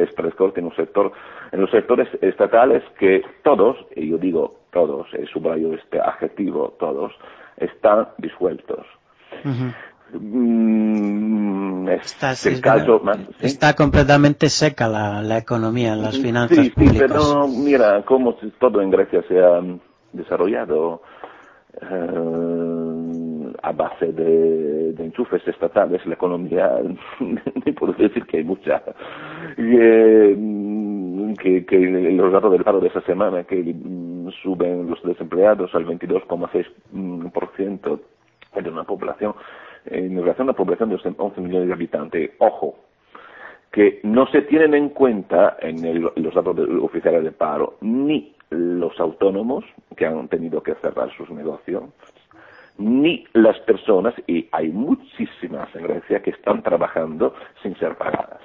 este 0.00 0.22
recorte 0.22 0.60
en 0.60 0.66
un 0.66 0.76
sector, 0.76 1.12
en 1.52 1.60
los 1.60 1.70
sectores 1.70 2.08
estatales 2.20 2.82
que 2.98 3.22
todos, 3.42 3.76
y 3.94 4.08
yo 4.10 4.18
digo 4.18 4.54
todos, 4.72 5.08
y 5.20 5.26
subrayo 5.26 5.74
este 5.74 6.00
adjetivo 6.00 6.76
todos, 6.78 7.12
están 7.56 8.08
disueltos. 8.18 8.86
Mm, 10.12 11.88
está, 11.88 12.32
está, 12.32 13.74
completamente 13.74 14.48
seca 14.48 14.88
la, 14.88 15.22
la, 15.22 15.38
economía, 15.38 15.94
las 15.94 16.18
finanzas 16.18 16.64
sí, 16.64 16.70
públicas. 16.70 16.96
Sí, 16.96 17.04
pero 17.08 17.46
mira 17.46 18.02
cómo 18.04 18.34
todo 18.58 18.80
en 18.80 18.90
Grecia 18.90 19.22
se 19.28 19.38
ha 19.38 19.60
desarrollado 20.12 21.02
eh, 21.80 23.52
a 23.62 23.72
base 23.72 24.12
de, 24.12 24.94
enchufes 24.98 25.46
estatales, 25.46 26.04
la 26.06 26.14
economía, 26.14 26.80
puedo 27.78 27.92
decir 27.94 28.24
que 28.26 28.38
hay 28.38 28.44
mucha. 28.44 28.82
Eh, 29.56 30.36
que, 31.38 31.64
los 31.80 32.32
datos 32.32 32.50
del 32.52 32.64
paro 32.64 32.80
de 32.80 32.88
esa 32.88 33.02
semana, 33.02 33.44
que 33.44 33.72
suben 34.42 34.90
los 34.90 35.00
desempleados 35.02 35.72
al 35.74 35.86
22,6% 35.86 38.00
de 38.62 38.70
una 38.70 38.84
población 38.84 39.34
en 39.86 40.20
relación 40.20 40.48
a 40.48 40.52
la 40.52 40.56
población 40.56 40.90
de 40.90 40.98
11 41.16 41.40
millones 41.40 41.68
de 41.68 41.74
habitantes. 41.74 42.32
Ojo, 42.38 42.76
que 43.72 44.00
no 44.02 44.26
se 44.26 44.42
tienen 44.42 44.74
en 44.74 44.90
cuenta 44.90 45.56
en 45.60 46.02
los 46.02 46.34
datos 46.34 46.58
oficiales 46.82 47.24
de 47.24 47.32
paro 47.32 47.78
ni 47.80 48.34
los 48.50 48.98
autónomos 48.98 49.64
que 49.96 50.06
han 50.06 50.28
tenido 50.28 50.62
que 50.62 50.74
cerrar 50.76 51.10
sus 51.16 51.30
negocios, 51.30 51.84
ni 52.78 53.24
las 53.32 53.58
personas, 53.60 54.14
y 54.26 54.48
hay 54.52 54.68
muchísimas 54.68 55.74
en 55.74 55.84
Grecia 55.84 56.22
que 56.22 56.30
están 56.30 56.62
trabajando 56.62 57.34
sin 57.62 57.76
ser 57.78 57.96
pagadas. 57.96 58.40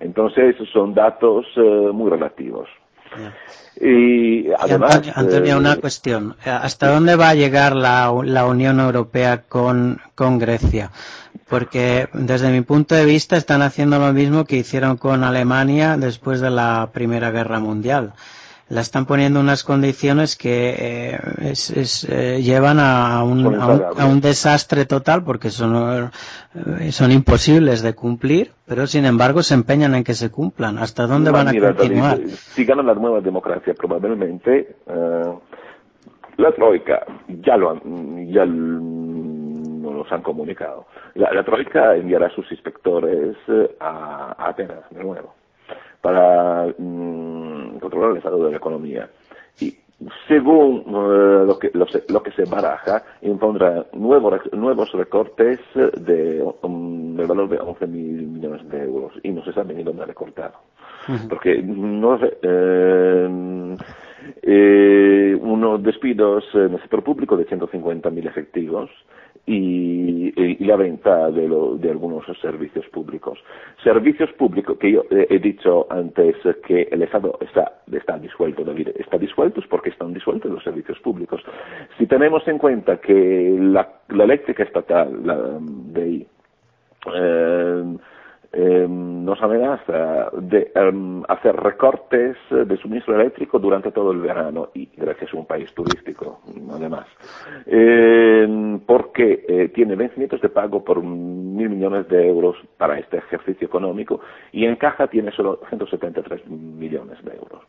Entonces, 0.00 0.56
son 0.72 0.94
datos 0.94 1.46
eh, 1.56 1.90
muy 1.92 2.10
relativos. 2.10 2.68
Y 3.80 4.50
además. 4.52 5.02
Antonio, 5.14 5.58
una 5.58 5.74
eh, 5.74 5.80
cuestión. 5.80 6.36
¿Hasta 6.44 6.88
dónde 6.88 7.16
va 7.16 7.30
a 7.30 7.34
llegar 7.34 7.76
la, 7.76 8.12
la 8.24 8.46
Unión 8.46 8.80
Europea 8.80 9.42
con, 9.42 10.00
con 10.14 10.38
Grecia? 10.38 10.90
Porque 11.48 12.08
desde 12.12 12.50
mi 12.50 12.62
punto 12.62 12.94
de 12.94 13.04
vista 13.04 13.36
están 13.36 13.62
haciendo 13.62 13.98
lo 13.98 14.12
mismo 14.12 14.44
que 14.44 14.56
hicieron 14.56 14.96
con 14.96 15.22
Alemania 15.22 15.96
después 15.96 16.40
de 16.40 16.50
la 16.50 16.90
Primera 16.92 17.30
Guerra 17.30 17.60
Mundial 17.60 18.14
la 18.70 18.82
están 18.82 19.06
poniendo 19.06 19.40
unas 19.40 19.64
condiciones 19.64 20.36
que 20.36 20.70
eh, 20.70 21.18
eh, 21.42 22.42
llevan 22.42 22.78
a 22.80 23.22
un, 23.24 23.54
a, 23.54 24.06
un, 24.06 24.20
desastre 24.20 24.84
total 24.84 25.24
porque 25.24 25.48
son, 25.48 26.10
eh, 26.54 26.92
son 26.92 27.10
imposibles 27.10 27.82
de 27.82 27.94
cumplir, 27.94 28.52
pero 28.66 28.86
sin 28.86 29.06
embargo 29.06 29.42
se 29.42 29.54
empeñan 29.54 29.94
en 29.94 30.04
que 30.04 30.14
se 30.14 30.30
cumplan. 30.30 30.78
¿Hasta 30.78 31.06
dónde 31.06 31.30
van 31.30 31.48
a 31.48 31.52
continuar? 31.52 32.18
si 32.26 32.64
ganan 32.64 32.86
la 32.86 32.94
nueva 32.94 33.20
democracia, 33.20 33.74
probablemente 33.74 34.76
la 36.36 36.52
Troika 36.52 37.04
ya 37.28 37.56
lo 37.56 37.70
han, 37.70 38.28
ya 38.30 38.44
nos 38.44 40.12
han 40.12 40.22
comunicado. 40.22 40.86
La, 41.14 41.42
Troika 41.42 41.96
enviará 41.96 42.28
sus 42.30 42.50
inspectores 42.52 43.36
a, 43.80 44.34
a 44.38 44.48
Atenas 44.50 44.84
de 44.90 45.02
nuevo 45.02 45.37
para 46.00 46.66
mm, 46.78 47.78
controlar 47.78 48.12
el 48.12 48.16
estado 48.18 48.44
de 48.44 48.50
la 48.50 48.56
economía. 48.56 49.08
Y 49.60 49.76
según 50.28 50.84
eh, 50.86 51.44
lo, 51.46 51.58
que, 51.58 51.70
lo, 51.74 52.22
que 52.22 52.30
se 52.32 52.44
baraja, 52.44 53.02
impondrá 53.22 53.86
nuevos, 53.92 54.40
nuevos 54.52 54.92
recortes 54.92 55.58
de, 55.74 56.44
um, 56.62 57.16
del 57.16 57.26
valor 57.26 57.48
de 57.48 57.58
11 57.58 57.86
mil 57.88 58.26
millones 58.28 58.68
de 58.68 58.84
euros 58.84 59.12
y 59.22 59.30
no 59.30 59.44
se 59.44 59.52
sabe 59.52 59.74
ni 59.74 59.82
dónde 59.82 60.06
recortar. 60.06 60.52
Porque 61.28 61.62
no 61.62 62.18
eh, 62.22 63.76
eh, 64.42 65.38
unos 65.40 65.82
despidos 65.82 66.44
en 66.52 66.74
el 66.74 66.80
sector 66.80 67.02
público 67.02 67.36
de 67.36 67.46
150.000 67.46 68.28
efectivos 68.28 68.90
y, 69.48 70.64
la 70.64 70.76
venta 70.76 71.30
de, 71.30 71.48
de, 71.78 71.90
algunos 71.90 72.24
servicios 72.40 72.86
públicos. 72.88 73.38
Servicios 73.82 74.30
públicos 74.32 74.76
que 74.78 74.92
yo 74.92 75.04
he 75.10 75.38
dicho 75.38 75.86
antes 75.90 76.36
que 76.66 76.88
el 76.90 77.02
Estado 77.02 77.38
está, 77.40 78.18
disuelto, 78.18 78.64
David, 78.64 78.88
está 78.96 79.16
disuelto 79.16 79.62
porque 79.70 79.90
están 79.90 80.12
disueltos 80.12 80.50
los 80.50 80.62
servicios 80.62 80.98
públicos. 81.00 81.40
Si 81.96 82.06
tenemos 82.06 82.46
en 82.46 82.58
cuenta 82.58 82.98
que 82.98 83.56
la, 83.58 83.88
eléctrica 84.10 84.64
estatal, 84.64 85.20
la 85.24 85.58
eh, 87.14 87.98
Em, 88.50 89.24
nos 89.26 89.42
amenaza 89.42 90.30
de 90.40 90.72
em, 90.74 91.22
hacer 91.28 91.54
recortes 91.54 92.34
de 92.48 92.76
suministro 92.78 93.14
eléctrico 93.14 93.58
durante 93.58 93.92
todo 93.92 94.10
el 94.10 94.20
verano 94.20 94.70
y 94.72 94.88
gracias 94.96 95.34
a 95.34 95.36
un 95.36 95.44
país 95.44 95.70
turístico 95.74 96.40
además 96.72 97.06
em, 97.66 98.37
porque 99.18 99.44
eh, 99.48 99.68
tiene 99.70 99.96
vencimientos 99.96 100.40
de 100.40 100.48
pago 100.48 100.84
por 100.84 101.02
mil 101.02 101.68
millones 101.68 102.06
de 102.08 102.28
euros 102.28 102.56
para 102.76 103.00
este 103.00 103.16
ejercicio 103.16 103.66
económico 103.66 104.20
y 104.52 104.64
en 104.64 104.76
caja 104.76 105.08
tiene 105.08 105.32
solo 105.32 105.58
173 105.68 106.46
millones 106.46 107.18
de 107.24 107.34
euros 107.34 107.62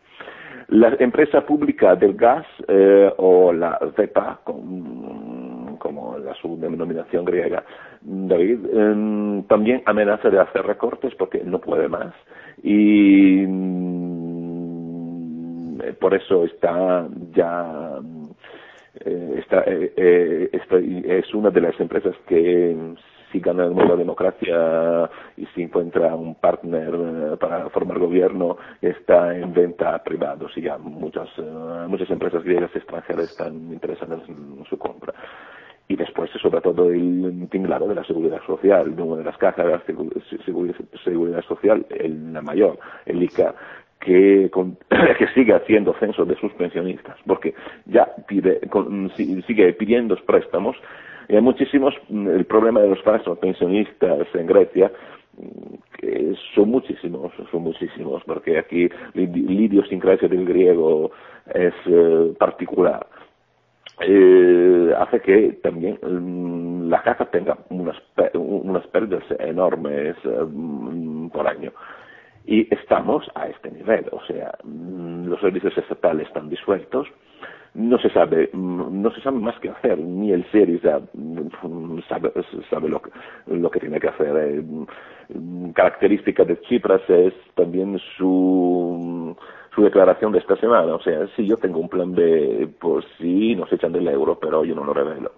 la 0.68 0.96
empresa 1.00 1.42
pública 1.42 1.96
del 1.96 2.14
gas 2.14 2.46
eh, 2.68 3.12
o 3.18 3.52
la 3.52 3.80
ZEPA, 3.96 4.42
como 4.44 6.20
la 6.20 6.36
su 6.36 6.60
denominación 6.60 7.26
griega, 7.26 7.64
David, 8.02 8.60
em, 8.72 9.42
también 9.48 9.82
amenaza 9.88 10.30
de 10.30 10.40
hacer 10.40 10.64
recortes 10.68 11.16
porque 11.16 11.42
no 11.44 11.58
puede 11.58 11.88
más. 11.88 12.14
Y 12.62 13.44
mm, 13.48 14.20
por 16.00 16.14
eso 16.14 16.44
está 16.44 17.08
ya 17.34 18.00
eh, 19.06 19.36
está, 19.38 19.64
eh, 19.66 20.50
es 20.52 21.34
una 21.34 21.50
de 21.50 21.62
las 21.62 21.80
empresas 21.80 22.16
que 22.28 22.96
si 23.32 23.40
gana 23.40 23.68
la 23.68 23.96
democracia 23.96 25.10
y 25.38 25.46
si 25.48 25.64
encuentra 25.64 26.16
un 26.16 26.36
partner 26.36 26.94
eh, 26.94 27.38
para 27.40 27.70
formar 27.70 28.00
gobierno, 28.00 28.58
está 28.82 29.36
en 29.36 29.54
venta 29.54 29.96
a 29.96 30.04
privados 30.04 30.52
y 30.58 30.62
ya 30.62 30.78
muchas, 30.78 31.30
eh, 31.38 31.86
muchas 31.88 32.10
empresas 32.10 32.44
griegas 32.44 32.76
extranjeras 32.76 33.30
están 33.30 33.72
interesadas 33.72 34.22
en 34.28 34.64
su 34.70 34.78
compra. 34.78 35.14
Y 35.88 35.96
después 35.96 36.30
sobre 36.40 36.62
todo 36.62 36.92
el 36.92 37.48
tinglado 37.50 37.88
de 37.88 37.96
la 37.96 38.04
seguridad 38.04 38.40
social, 38.46 38.90
una 39.00 39.18
de 39.18 39.24
las 39.24 39.38
cajas 39.38 39.66
de 39.66 39.72
la 39.72 39.84
seguridad 41.04 41.42
social, 41.42 41.86
la 42.32 42.42
mayor, 42.44 42.78
el 43.08 43.24
ICA, 43.24 43.56
que, 44.00 44.50
que 45.18 45.28
sigue 45.34 45.54
haciendo 45.54 45.94
censo 46.00 46.26
de 46.26 46.36
sus 46.36 46.52
pensionistas, 46.54 47.18
porque 47.26 47.54
ya 47.86 48.08
pide, 48.28 48.62
sigue 49.46 49.74
pidiendo 49.74 50.16
préstamos 50.26 50.76
y 51.30 51.36
hay 51.36 51.42
muchísimos, 51.42 51.94
mm, 52.10 52.28
el 52.28 52.46
problema 52.46 52.82
de 52.82 52.90
los 52.90 53.02
falsos 53.04 53.38
pensionistas 53.38 54.28
en 54.34 54.48
Grecia, 54.48 54.92
mm, 55.38 55.76
que 56.00 56.34
son 56.56 56.70
muchísimos, 56.70 57.32
son 57.52 57.62
muchísimos, 57.62 58.24
porque 58.26 58.58
aquí 58.58 58.90
la 59.14 59.22
idiosincrasia 59.22 60.28
del 60.28 60.46
griego 60.46 61.12
es 61.54 61.74
eh, 61.86 62.34
particular. 62.40 63.06
Eh, 64.02 64.94
hace 64.98 65.20
que 65.20 65.60
también 65.62 66.00
mm, 66.02 66.90
la 66.90 67.04
casa 67.04 67.26
tenga 67.26 67.58
unas, 67.70 67.98
unas 68.34 68.88
pérdidas 68.88 69.24
enormes 69.40 70.16
eh, 70.24 71.30
por 71.32 71.48
año. 71.48 71.72
Y 72.52 72.68
estamos 72.74 73.30
a 73.36 73.46
este 73.46 73.70
nivel, 73.70 74.08
o 74.12 74.26
sea, 74.26 74.58
los 74.64 75.40
servicios 75.40 75.78
estatales 75.78 76.26
están 76.26 76.50
disueltos, 76.50 77.08
no 77.76 78.00
se 78.00 78.10
sabe 78.10 78.50
no 78.54 79.12
se 79.12 79.22
sabe 79.22 79.38
más 79.38 79.54
qué 79.60 79.70
hacer 79.70 80.00
ni 80.00 80.32
el 80.32 80.44
SERISA 80.50 81.00
sabe, 82.08 82.32
sabe 82.72 82.90
lo, 82.90 83.04
que, 83.04 83.12
lo 83.46 83.70
que 83.70 83.80
tiene 83.80 84.00
que 84.00 84.08
hacer. 84.08 84.36
Eh, 84.36 84.64
característica 85.76 86.44
de 86.44 86.60
Chipras 86.62 87.08
es 87.08 87.36
también 87.54 88.00
su 88.18 89.38
su 89.76 89.84
declaración 89.84 90.32
de 90.32 90.40
esta 90.40 90.56
semana. 90.56 90.96
O 90.96 91.02
sea 91.04 91.28
si 91.36 91.46
yo 91.46 91.58
tengo 91.58 91.78
un 91.78 91.88
plan 91.88 92.16
B 92.16 92.68
pues 92.80 93.06
sí 93.20 93.56
nos 93.56 93.72
echan 93.72 93.94
del 93.94 94.08
euro 94.08 94.40
pero 94.40 94.66
yo 94.66 94.74
no 94.74 94.84
lo 94.84 94.96
revelo 94.96 95.34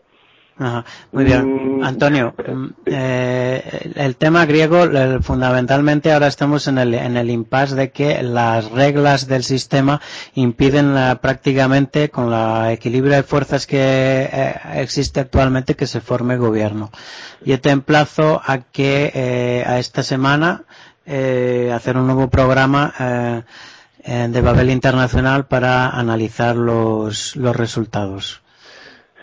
Muy 1.11 1.23
bien, 1.23 1.79
mm, 1.79 1.83
Antonio. 1.83 2.35
Mm, 2.37 2.65
eh, 2.85 3.91
el 3.95 4.15
tema 4.15 4.45
griego, 4.45 4.85
fundamentalmente 5.21 6.11
ahora 6.11 6.27
estamos 6.27 6.67
en 6.67 6.77
el, 6.77 6.93
en 6.93 7.17
el 7.17 7.29
impasse 7.31 7.75
de 7.75 7.91
que 7.91 8.21
las 8.21 8.69
reglas 8.69 9.27
del 9.27 9.43
sistema 9.43 10.01
impiden 10.35 10.95
prácticamente, 11.19 12.09
con 12.09 12.31
el 12.31 12.71
equilibrio 12.71 13.15
de 13.15 13.23
fuerzas 13.23 13.65
que 13.65 14.29
eh, 14.31 14.55
existe 14.75 15.19
actualmente, 15.19 15.75
que 15.75 15.87
se 15.87 15.99
forme 15.99 16.37
gobierno. 16.37 16.91
Yo 17.43 17.59
te 17.59 17.71
emplazo 17.71 18.41
a 18.45 18.59
que 18.59 19.11
eh, 19.15 19.63
a 19.65 19.79
esta 19.79 20.03
semana 20.03 20.63
hacer 21.03 21.97
un 21.97 22.05
nuevo 22.05 22.29
programa 22.29 23.43
de 24.05 24.41
Babel 24.41 24.69
Internacional 24.69 25.45
para 25.45 25.89
analizar 25.89 26.55
los, 26.55 27.35
los 27.35 27.53
resultados. 27.53 28.40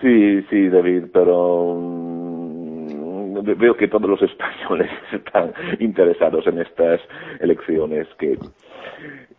Sí, 0.01 0.43
sí, 0.49 0.69
David, 0.69 1.05
pero 1.13 1.75
mm, 1.75 3.59
veo 3.59 3.77
que 3.77 3.89
todos 3.89 4.09
los 4.09 4.23
españoles 4.31 4.91
están 5.13 5.53
interesados 5.81 6.47
en 6.47 6.61
estas 6.61 7.01
elecciones 7.41 8.07
que 8.19 8.39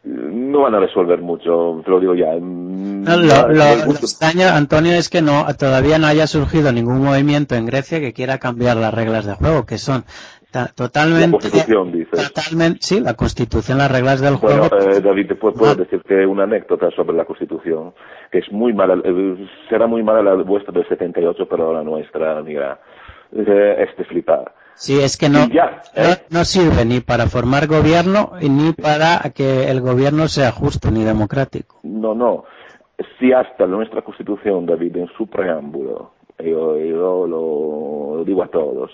no 0.03 0.61
van 0.61 0.75
a 0.75 0.79
resolver 0.79 1.21
mucho, 1.21 1.81
te 1.83 1.91
lo 1.91 1.99
digo 1.99 2.15
ya. 2.15 2.31
Mm, 2.39 3.03
lo, 3.05 3.91
extraño, 3.93 4.47
Antonio, 4.47 4.93
es 4.93 5.09
que 5.09 5.21
no 5.21 5.45
todavía 5.57 5.99
no 5.99 6.07
haya 6.07 6.25
surgido 6.27 6.71
ningún 6.71 7.03
movimiento 7.03 7.55
en 7.55 7.65
Grecia 7.65 7.99
que 7.99 8.13
quiera 8.13 8.37
cambiar 8.37 8.77
las 8.77 8.93
reglas 8.93 9.25
de 9.25 9.35
juego, 9.35 9.65
que 9.65 9.77
son 9.77 10.05
totalmente. 10.75 11.27
La 11.27 11.31
Constitución, 11.31 11.91
dices. 11.91 12.33
Totalmente, 12.33 12.79
sí, 12.81 12.99
la 12.99 13.13
Constitución, 13.13 13.77
las 13.77 13.91
reglas 13.91 14.21
del 14.21 14.35
juego. 14.35 14.67
Bueno, 14.69 14.91
eh, 14.91 15.01
David, 15.01 15.27
te 15.27 15.35
puedo, 15.35 15.75
decirte 15.75 16.25
una 16.25 16.43
anécdota 16.43 16.89
sobre 16.91 17.15
la 17.15 17.25
Constitución, 17.25 17.93
que 18.31 18.39
es 18.39 18.51
muy 18.51 18.73
mala, 18.73 18.95
eh, 19.03 19.47
será 19.69 19.87
muy 19.87 20.03
mala 20.03 20.21
la 20.21 20.43
vuestra 20.43 20.73
del 20.73 20.87
78, 20.87 21.47
pero 21.49 21.73
la 21.73 21.83
nuestra, 21.83 22.41
mira, 22.41 22.79
eh, 23.31 23.87
es 23.87 23.97
de 23.97 24.05
flipar. 24.05 24.53
Sí, 24.73 24.97
es 24.97 25.17
que 25.17 25.27
no, 25.27 25.39
no, 26.29 26.45
sirve 26.45 26.85
ni 26.85 27.01
para 27.01 27.27
formar 27.27 27.67
gobierno 27.67 28.31
ni 28.41 28.71
para 28.71 29.29
que 29.35 29.69
el 29.69 29.81
gobierno 29.81 30.29
sea 30.29 30.51
justo 30.51 30.89
ni 30.89 31.03
democrático. 31.03 31.81
No, 31.83 32.15
no. 32.15 32.45
Si 33.19 33.33
hasta 33.33 33.67
nuestra 33.67 34.01
Constitución, 34.01 34.65
David, 34.65 34.95
en 34.95 35.09
su 35.17 35.27
preámbulo, 35.27 36.13
yo, 36.39 36.77
yo 36.77 37.27
lo 37.27 38.23
digo 38.23 38.41
a 38.41 38.47
todos, 38.47 38.91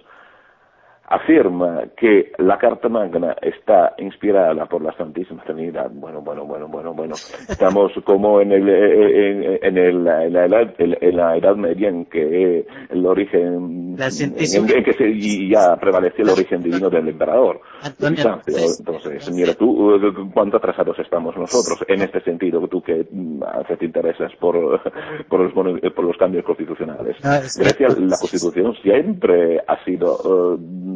afirma 1.07 1.83
que 1.95 2.31
la 2.39 2.57
Carta 2.57 2.89
Magna 2.89 3.35
está 3.41 3.93
inspirada 3.97 4.65
por 4.65 4.81
la 4.81 4.91
Santísima 4.97 5.43
Trinidad. 5.43 5.91
Bueno, 5.91 6.21
bueno, 6.21 6.45
bueno, 6.45 6.67
bueno, 6.67 6.93
bueno. 6.93 7.15
Estamos 7.47 7.91
como 8.05 8.41
en, 8.41 8.51
el, 8.51 8.67
en, 8.67 9.59
en, 9.61 9.77
el, 9.77 10.07
en, 10.07 10.33
la, 10.33 10.45
edad, 10.45 10.73
en 10.79 11.17
la 11.17 11.37
Edad 11.37 11.55
Media 11.55 11.89
en 11.89 12.05
que 12.05 12.65
el 12.89 13.05
origen, 13.05 13.97
en, 13.99 14.83
que 14.83 14.93
se, 14.93 15.47
ya 15.47 15.75
prevalecía 15.75 16.25
el 16.25 16.31
origen 16.31 16.63
divino 16.63 16.89
del 16.89 17.07
emperador. 17.09 17.61
Entonces, 17.83 19.31
mira 19.31 19.53
tú, 19.53 19.99
cuánto 20.33 20.57
atrasados 20.57 20.97
estamos 20.99 21.37
nosotros 21.37 21.85
en 21.87 22.01
este 22.01 22.21
sentido, 22.21 22.67
tú 22.67 22.81
que 22.81 23.05
mm, 23.11 23.43
te 23.77 23.85
interesas 23.85 24.31
por, 24.39 24.81
por, 25.29 25.39
los, 25.39 25.53
por 25.93 26.03
los 26.03 26.17
cambios 26.17 26.43
constitucionales. 26.45 27.17
Ah, 27.23 27.41
Grecia, 27.57 27.89
la 27.89 28.17
Constitución 28.17 28.73
siempre 28.81 29.59
ha 29.67 29.83
sido... 29.83 30.15
Uh, 30.23 30.94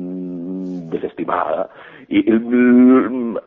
desestimada 0.90 1.70
y 2.08 2.26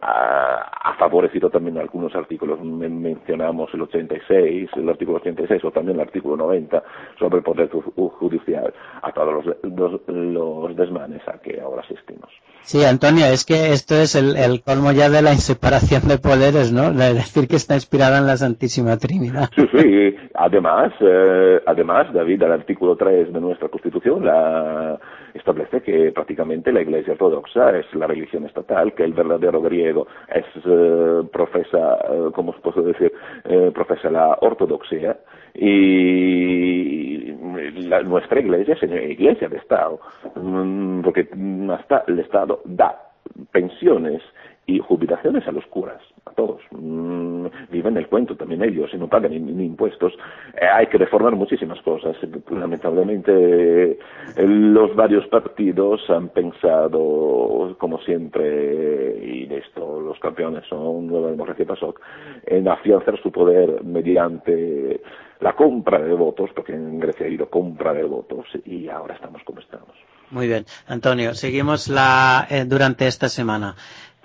ha 0.00 0.94
favorecido 0.98 1.50
también 1.50 1.78
algunos 1.78 2.14
artículos. 2.14 2.60
Mencionamos 2.62 3.74
el 3.74 3.82
86, 3.82 4.70
el 4.76 4.88
artículo 4.88 5.18
86 5.18 5.64
o 5.64 5.70
también 5.72 5.96
el 5.96 6.02
artículo 6.06 6.36
90 6.36 6.82
sobre 7.18 7.38
el 7.38 7.42
poder 7.42 7.68
judicial 7.68 8.72
a 9.02 9.10
todos 9.10 9.44
los, 9.44 10.00
los, 10.06 10.76
desmanes 10.76 11.22
a 11.26 11.38
que 11.38 11.60
ahora 11.60 11.82
asistimos. 11.82 12.30
Sí, 12.62 12.84
Antonio, 12.84 13.26
es 13.26 13.44
que 13.44 13.72
esto 13.72 13.96
es 13.96 14.14
el, 14.14 14.62
colmo 14.62 14.92
ya 14.92 15.10
de 15.10 15.22
la 15.22 15.32
inseparación 15.32 16.06
de 16.06 16.18
poderes, 16.18 16.72
¿no? 16.72 16.92
De 16.92 17.14
decir 17.14 17.48
que 17.48 17.56
está 17.56 17.74
inspirada 17.74 18.18
en 18.18 18.28
la 18.28 18.36
Santísima 18.36 18.96
Trinidad. 18.96 19.50
Sí, 19.56 19.66
sí. 19.76 20.16
Además, 20.34 20.92
eh, 21.00 21.60
además, 21.66 22.12
David, 22.12 22.42
el 22.42 22.52
artículo 22.52 22.94
3 22.94 23.32
de 23.32 23.40
nuestra 23.40 23.68
Constitución 23.68 24.24
la, 24.24 24.98
establece 25.34 25.82
que 25.82 26.12
prácticamente 26.12 26.72
la 26.72 26.82
Iglesia 26.82 27.12
Ortodoxa 27.12 27.76
es 27.78 27.92
la 27.94 28.06
religión 28.06 28.44
estatal, 28.46 28.94
que 28.94 29.04
el 29.04 29.12
verdadero 29.12 29.60
griego 29.60 30.06
es 30.34 30.44
eh, 30.64 31.22
profesa, 31.32 31.98
eh, 32.10 32.30
¿cómo 32.34 32.52
puedo 32.52 32.82
decir? 32.82 33.12
profesa 33.74 34.10
la 34.10 34.38
ortodoxia 34.40 35.16
y 35.54 37.34
nuestra 38.04 38.40
iglesia 38.40 38.74
es 38.74 38.82
iglesia 38.82 39.48
de 39.48 39.56
Estado, 39.56 40.00
mm, 40.34 41.02
porque 41.02 41.28
hasta 41.70 42.04
el 42.06 42.18
Estado 42.20 42.60
da 42.64 43.12
pensiones 43.50 44.22
y 44.66 44.78
jubilaciones 44.78 45.46
a 45.48 45.52
los 45.52 45.66
curas, 45.66 46.00
a 46.24 46.30
todos. 46.32 46.60
Mm, 46.70 47.46
viven 47.70 47.96
el 47.96 48.06
cuento 48.06 48.36
también 48.36 48.62
ellos 48.62 48.90
y 48.92 48.96
no 48.96 49.08
pagan 49.08 49.32
ni, 49.32 49.64
impuestos. 49.64 50.12
Eh, 50.54 50.66
hay 50.66 50.86
que 50.86 50.98
reformar 50.98 51.34
muchísimas 51.34 51.80
cosas. 51.82 52.16
Lamentablemente 52.50 53.98
los 54.36 54.94
varios 54.94 55.26
partidos 55.26 56.08
han 56.08 56.28
pensado, 56.28 57.76
como 57.78 57.98
siempre, 58.02 59.18
y 59.22 59.46
de 59.46 59.58
esto 59.58 60.00
los 60.00 60.18
campeones 60.20 60.64
son 60.68 61.08
Nueva 61.08 61.30
Democracia 61.30 61.66
PASOK, 61.66 62.00
en 62.46 62.68
afianzar 62.68 63.20
su 63.20 63.32
poder 63.32 63.82
mediante 63.82 65.00
la 65.40 65.54
compra 65.54 65.98
de 65.98 66.14
votos, 66.14 66.50
porque 66.54 66.72
en 66.72 67.00
Grecia 67.00 67.24
ha 67.24 67.28
habido 67.28 67.50
compra 67.50 67.92
de 67.92 68.04
votos 68.04 68.46
y 68.64 68.88
ahora 68.88 69.16
estamos 69.16 69.42
como 69.44 69.58
estamos. 69.58 69.90
Muy 70.30 70.46
bien. 70.46 70.64
Antonio, 70.86 71.34
seguimos 71.34 71.88
la, 71.88 72.46
eh, 72.48 72.64
durante 72.64 73.06
esta 73.06 73.28
semana. 73.28 73.74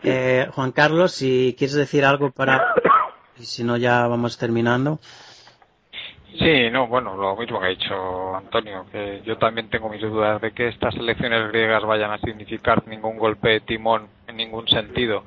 Eh, 0.03 0.47
Juan 0.53 0.71
Carlos, 0.71 1.11
si 1.11 1.55
quieres 1.57 1.75
decir 1.75 2.05
algo 2.05 2.31
para... 2.31 2.73
Y 3.39 3.43
si 3.43 3.63
no, 3.63 3.77
ya 3.77 4.07
vamos 4.07 4.37
terminando. 4.37 4.99
Sí, 6.39 6.69
no, 6.71 6.87
bueno, 6.87 7.15
lo 7.15 7.35
mismo 7.35 7.59
que 7.59 7.65
ha 7.65 7.69
dicho 7.69 8.35
Antonio, 8.35 8.85
que 8.91 9.21
yo 9.25 9.37
también 9.37 9.69
tengo 9.69 9.89
mis 9.89 10.01
dudas 10.01 10.39
de 10.41 10.51
que 10.51 10.67
estas 10.67 10.93
elecciones 10.95 11.47
griegas 11.49 11.83
vayan 11.83 12.11
a 12.11 12.19
significar 12.19 12.87
ningún 12.87 13.17
golpe 13.17 13.49
de 13.49 13.59
timón 13.61 14.07
en 14.27 14.37
ningún 14.37 14.67
sentido. 14.67 15.23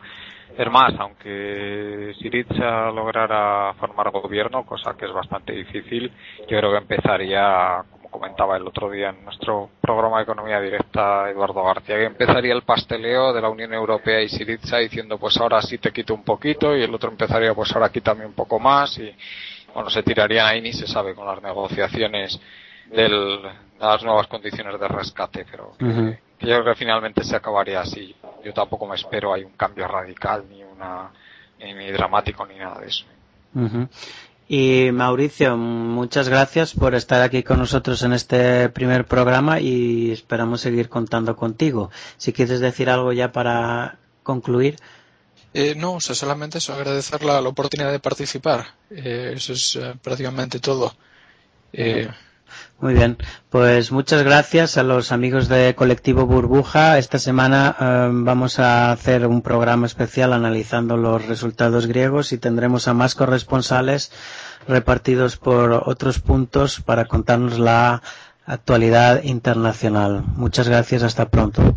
Es 0.56 0.70
más, 0.70 0.92
aunque 0.98 2.14
Siriza 2.20 2.90
lograra 2.90 3.74
formar 3.74 4.10
gobierno, 4.10 4.64
cosa 4.64 4.96
que 4.96 5.06
es 5.06 5.12
bastante 5.12 5.52
difícil, 5.52 6.12
yo 6.40 6.58
creo 6.58 6.70
que 6.72 6.78
empezaría, 6.78 7.82
comentaba 8.10 8.56
el 8.56 8.66
otro 8.66 8.90
día 8.90 9.10
en 9.10 9.24
nuestro 9.24 9.70
programa 9.80 10.18
de 10.18 10.24
Economía 10.24 10.60
Directa 10.60 11.30
Eduardo 11.30 11.62
García, 11.64 11.96
que 11.96 12.04
empezaría 12.04 12.52
el 12.52 12.62
pasteleo 12.62 13.32
de 13.32 13.40
la 13.40 13.48
Unión 13.48 13.72
Europea 13.72 14.20
y 14.20 14.28
Siriza 14.28 14.78
diciendo 14.78 15.18
pues 15.18 15.36
ahora 15.38 15.62
sí 15.62 15.78
te 15.78 15.92
quito 15.92 16.14
un 16.14 16.24
poquito 16.24 16.76
y 16.76 16.82
el 16.82 16.94
otro 16.94 17.10
empezaría 17.10 17.54
pues 17.54 17.72
ahora 17.72 17.88
quítame 17.90 18.26
un 18.26 18.34
poco 18.34 18.58
más 18.58 18.98
y 18.98 19.14
bueno, 19.72 19.88
se 19.88 20.02
tirarían 20.02 20.46
ahí 20.46 20.60
ni 20.60 20.72
se 20.72 20.86
sabe 20.86 21.14
con 21.14 21.26
las 21.26 21.40
negociaciones 21.42 22.40
del, 22.90 23.42
de 23.42 23.86
las 23.86 24.02
nuevas 24.02 24.26
condiciones 24.26 24.78
de 24.78 24.88
rescate, 24.88 25.46
pero 25.50 25.72
yo 25.78 26.16
creo 26.38 26.64
que 26.64 26.74
finalmente 26.74 27.22
se 27.22 27.36
acabaría 27.36 27.80
así. 27.80 28.14
Yo 28.44 28.52
tampoco 28.52 28.86
me 28.86 28.96
espero 28.96 29.32
hay 29.32 29.44
un 29.44 29.52
cambio 29.52 29.86
radical 29.86 30.44
ni 30.48 30.62
una 30.64 31.10
ni, 31.58 31.90
dramático 31.92 32.46
ni 32.46 32.58
nada 32.58 32.80
de 32.80 32.86
eso. 32.88 33.04
Y 34.52 34.90
Mauricio, 34.90 35.56
muchas 35.56 36.28
gracias 36.28 36.74
por 36.74 36.96
estar 36.96 37.22
aquí 37.22 37.44
con 37.44 37.60
nosotros 37.60 38.02
en 38.02 38.12
este 38.12 38.68
primer 38.68 39.06
programa 39.06 39.60
y 39.60 40.10
esperamos 40.10 40.60
seguir 40.60 40.88
contando 40.88 41.36
contigo. 41.36 41.92
Si 42.16 42.32
quieres 42.32 42.58
decir 42.58 42.90
algo 42.90 43.12
ya 43.12 43.30
para 43.30 44.00
concluir. 44.24 44.74
Eh, 45.54 45.76
no, 45.76 45.92
o 45.92 46.00
sea, 46.00 46.16
solamente 46.16 46.58
eso, 46.58 46.74
agradecer 46.74 47.22
la, 47.22 47.38
oportunidad 47.42 47.92
de 47.92 48.00
participar. 48.00 48.74
Eh, 48.90 49.34
eso 49.36 49.52
es 49.52 49.76
eh, 49.76 49.94
prácticamente 50.02 50.58
todo. 50.58 50.96
Eh, 51.72 52.08
muy 52.80 52.94
bien, 52.94 53.18
pues 53.50 53.92
muchas 53.92 54.22
gracias 54.22 54.78
a 54.78 54.82
los 54.82 55.12
amigos 55.12 55.48
de 55.48 55.74
Colectivo 55.74 56.24
Burbuja. 56.26 56.96
Esta 56.98 57.18
semana 57.18 57.76
eh, 57.78 58.08
vamos 58.10 58.58
a 58.58 58.90
hacer 58.92 59.26
un 59.26 59.42
programa 59.42 59.86
especial 59.86 60.32
analizando 60.32 60.96
los 60.96 61.26
resultados 61.26 61.86
griegos 61.86 62.32
y 62.32 62.38
tendremos 62.38 62.88
a 62.88 62.94
más 62.94 63.14
corresponsales 63.14 64.12
repartidos 64.66 65.36
por 65.36 65.72
otros 65.84 66.20
puntos 66.20 66.80
para 66.80 67.04
contarnos 67.04 67.58
la 67.58 68.02
actualidad 68.46 69.22
internacional. 69.24 70.24
Muchas 70.36 70.68
gracias, 70.68 71.02
hasta 71.02 71.28
pronto. 71.28 71.76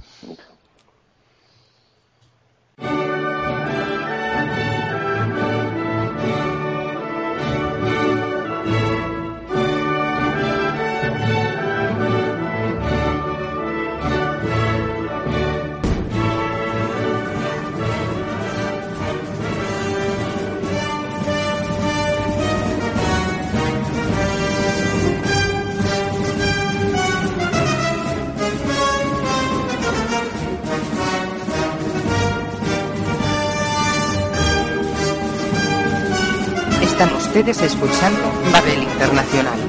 Ustedes 37.43 37.73
escuchando 37.73 38.21
Babel 38.53 38.83
Internacional. 38.83 39.59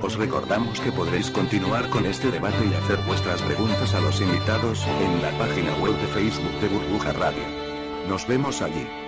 Os 0.00 0.16
recordamos 0.16 0.80
que 0.80 0.90
podréis 0.90 1.30
continuar 1.30 1.90
con 1.90 2.06
este 2.06 2.30
debate 2.30 2.56
y 2.64 2.72
hacer 2.72 2.96
vuestras 3.06 3.42
preguntas 3.42 3.92
a 3.92 4.00
los 4.00 4.22
invitados 4.22 4.86
en 5.02 5.20
la 5.20 5.36
página 5.36 5.74
web 5.82 6.00
de 6.00 6.06
Facebook 6.06 6.60
de 6.62 6.68
Burbuja 6.68 7.12
Radio. 7.12 7.44
Nos 8.08 8.26
vemos 8.26 8.62
allí. 8.62 9.07